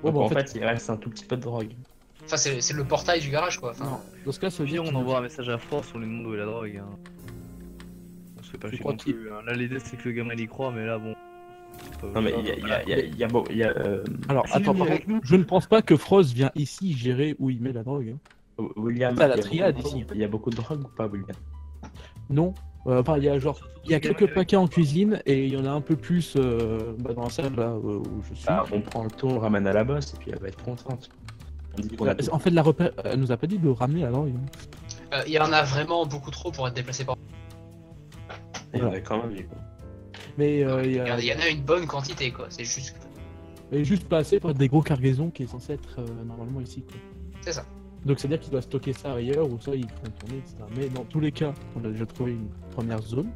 [0.02, 1.70] Bon, Donc, bah, en fait, il reste un tout petit peu de drogue.
[2.24, 3.70] enfin c'est c'est le portail du garage quoi.
[3.70, 4.00] Enfin, non.
[4.26, 5.98] Dans ce cas, ça veut Pire, dire on qu'il envoie un message à Force, on
[5.98, 6.76] lui demande où est la drogue.
[6.84, 6.98] Hein.
[8.38, 9.32] On se fait pas Je chier crois non qu'il- plus.
[9.32, 9.40] hein.
[9.46, 11.14] Là, l'idée c'est que le gamin il y croit, mais là, bon.
[12.02, 13.44] Euh, Non, mais il y a, y a, il y a, il y a, beau-
[13.50, 16.50] il y a, euh, Alors, attends, par contre, je ne pense pas que Frost vient
[16.54, 18.14] ici gérer où il met la drogue.
[18.58, 18.64] hein.
[18.76, 19.14] William.
[19.16, 20.04] La il y a triade beaucoup- ici.
[20.14, 21.36] Il y a beaucoup de drogue ou pas, William
[22.30, 22.54] Non.
[22.86, 25.52] Euh, Enfin, il y a genre, il y a quelques paquets en cuisine et il
[25.54, 28.34] y en a un peu plus euh, bah, dans la salle là euh, où je
[28.34, 28.46] suis.
[28.46, 30.48] Bah, On prend le tour, on le ramène à la bosse et puis elle va
[30.48, 31.08] être contente.
[31.98, 34.10] On a Euh, en fait, la repère, elle nous a pas dit de ramener la
[34.10, 34.32] drogue.
[34.36, 35.14] hein.
[35.14, 37.16] euh, il y en a vraiment beaucoup trop pour être déplacé par.
[38.74, 39.56] Il y en a quand même, du coup.
[40.38, 42.46] Mais euh, il y Il y, a- il y en a une bonne quantité quoi.
[42.48, 42.94] C'est juste.
[42.94, 43.04] que-
[43.72, 46.60] mais juste pas assez pour être des gros cargaisons qui est censé être euh, normalement
[46.60, 46.82] ici.
[46.82, 46.96] quoi.
[47.40, 47.64] C'est ça.
[48.04, 50.56] Donc c'est-à-dire qu'il doit stocker ça ailleurs ou ça ils font tourner, etc.
[50.76, 53.30] Mais dans tous les cas, on a déjà trouvé une première zone.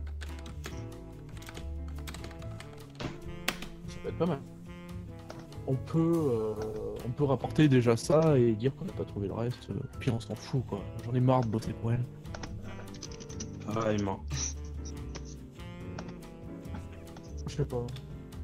[3.89, 4.41] Ça peut être pas mal.
[5.67, 6.55] On peut, euh,
[7.07, 9.69] on peut rapporter déjà ça et dire qu'on n'a pas trouvé le reste.
[9.71, 10.81] euh, puis on s'en fout quoi.
[11.05, 12.05] J'en ai marre de bosser pour elle.
[13.67, 14.25] Vraiment.
[14.33, 14.37] Je
[17.59, 17.85] sais pas.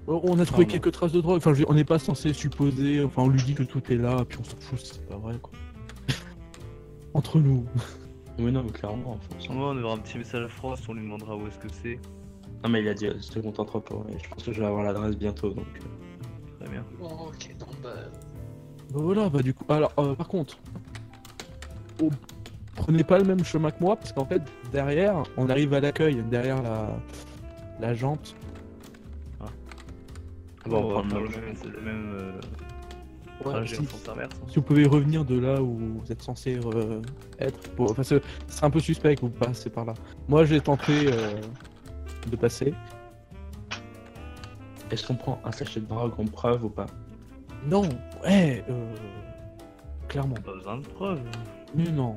[0.07, 1.39] Oh, On a trouvé quelques traces de drogue.
[1.39, 3.03] Enfin, on n'est pas censé supposer.
[3.03, 5.35] Enfin, on lui dit que tout est là, puis on s'en fout, c'est pas vrai
[5.41, 5.53] quoi.
[7.15, 7.65] Entre nous.
[8.37, 9.53] Oui, non, mais clairement, en fonction.
[9.53, 11.69] En vrai, on aura un petit message à Frost, on lui demandera où est-ce que
[11.73, 12.01] c'est.
[12.65, 14.05] Non, mais il a dit euh, second entrepôt.
[14.09, 15.65] Et je pense que je vais avoir l'adresse bientôt, donc.
[15.77, 16.85] euh, Très bien.
[16.99, 17.91] Bon, ok, donc bah.
[18.93, 19.65] Bah voilà, bah du coup.
[19.69, 20.59] Alors, euh, par contre,
[22.03, 22.11] oh,
[22.75, 24.43] prenez pas le même chemin que moi, parce qu'en fait,
[24.73, 26.89] derrière, on arrive à l'accueil, derrière la,
[27.79, 28.35] la jante.
[30.67, 32.41] Bon, on va prendre le même, c'est le même euh,
[33.45, 34.29] Ouais, trajet si, en hein.
[34.49, 37.03] si vous pouvez revenir de là où vous êtes censé euh,
[37.41, 37.59] être.
[37.77, 38.23] Bon, enfin, c'est
[38.63, 39.95] un peu suspect que vous passez par là.
[40.29, 41.41] Moi, j'ai tenté euh,
[42.31, 42.73] de passer.
[44.91, 46.87] Est-ce qu'on prend un sachet de drogue en preuve ou pas?
[47.67, 47.89] Non,
[48.23, 48.95] ouais, euh,
[50.09, 50.37] clairement.
[50.37, 51.21] Pas besoin de preuves.
[51.75, 52.17] Mais non.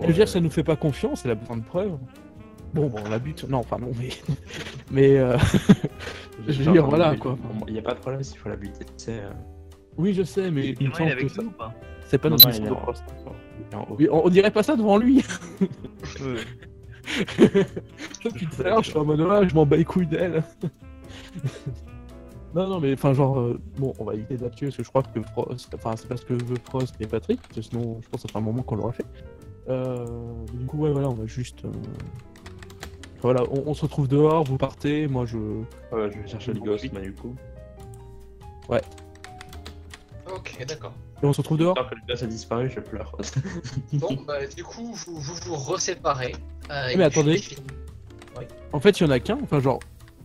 [0.00, 1.98] Je veux dire, euh, ça nous fait pas confiance, elle a besoin de preuves.
[2.72, 3.44] Bon, bon, on la bute.
[3.48, 4.08] Non, enfin, non, mais.
[4.90, 5.36] mais.
[6.46, 7.36] je veux dire, voilà, quoi.
[7.68, 9.20] Il n'y a pas de problème s'il faut la buter, tu sais.
[9.20, 9.30] euh,
[9.96, 11.42] Oui, je sais, mais il me semble que avec ça.
[11.42, 11.72] nous ou pas
[12.06, 15.22] C'est pas notre mission de on, dirait pas ça devant lui.
[18.24, 20.42] Depuis tout à l'heure, je suis en mode ouais, je m'en bats les couilles d'elle.
[22.54, 24.84] non, non, mais enfin, genre, euh, bon, on va éviter de la tuer parce que
[24.84, 27.98] je crois que Frost, enfin, c'est parce que veut Frost et Patrick, parce que sinon,
[28.02, 29.06] je pense que ça fait un moment qu'on l'aurait fait.
[29.68, 30.06] Euh,
[30.52, 31.64] du coup, ouais, voilà, on va juste.
[31.64, 31.70] euh,
[33.24, 35.38] Voilà, on, on se retrouve dehors, vous partez, moi je.
[35.38, 37.34] Ouais, je vais chercher le gosse, mais du coup.
[40.30, 40.92] Ok, d'accord.
[41.22, 43.16] Et on se retrouve dehors que le gosse a disparu, je pleure.
[43.94, 46.34] Bon, bah, du coup, vous vous, vous reséparez.
[46.70, 47.40] euh, et mais puis- attendez.
[48.72, 49.78] En fait, il y en a qu'un, enfin, genre,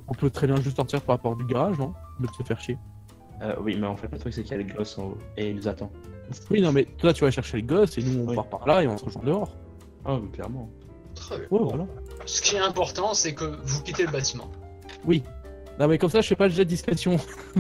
[0.07, 1.93] on peut très bien juste sortir par la porte du garage, non?
[2.19, 2.77] De se faire chier.
[3.41, 5.17] Euh, oui, mais en fait, le truc, c'est qu'il y a le gosse en haut
[5.37, 5.89] et il nous attend.
[6.49, 8.35] Oui, non, mais toi, tu vas chercher le gosse et nous, on Oui.
[8.35, 9.55] part par là et on se rejoint dehors.
[10.03, 10.69] Ah, oui, clairement.
[11.15, 11.47] Très bien.
[11.51, 11.85] Ouais, voilà.
[12.25, 14.49] Ce qui est important, c'est que vous quittez le bâtiment.
[15.05, 15.23] Oui.
[15.79, 17.17] Non, mais comme ça, je fais pas le jet de discrétion.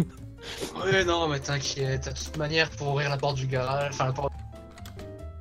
[0.83, 2.05] Ouais, non, mais t'inquiète.
[2.07, 4.31] De toute manière, pour ouvrir la porte du garage, enfin la porte.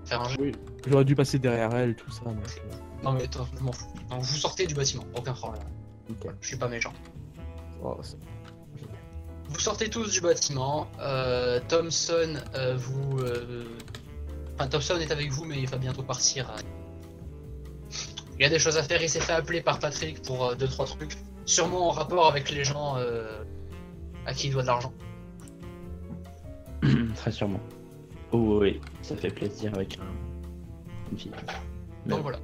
[0.04, 0.36] Faire un jeu.
[0.40, 0.52] Oui.
[0.88, 2.24] J'aurais dû passer derrière elle, tout ça.
[2.24, 2.74] Donc, euh,
[3.04, 3.86] Non, mais toi, je m'en fous.
[4.10, 5.62] Donc, vous sortez du bâtiment, aucun problème.
[6.08, 6.34] nickel.
[6.40, 6.92] Je suis pas méchant.
[7.82, 8.16] Oh, c'est-
[9.48, 10.88] Vous sortez tous du bâtiment.
[11.00, 13.20] euh, Thompson, euh, vous.
[13.20, 13.64] euh,
[14.54, 16.52] Enfin, Thompson est avec vous, mais il va bientôt partir.
[18.38, 19.02] Il y a des choses à faire.
[19.02, 21.16] Il s'est fait appeler par Patrick pour 2-3 trucs.
[21.44, 23.42] Sûrement en rapport avec les gens euh,
[24.26, 24.92] à qui il doit de l'argent.
[27.16, 27.60] Très sûrement.
[28.30, 31.10] Oh, oui, ça fait plaisir avec un...
[31.10, 31.32] une fille.
[32.04, 32.38] Mais Donc voilà.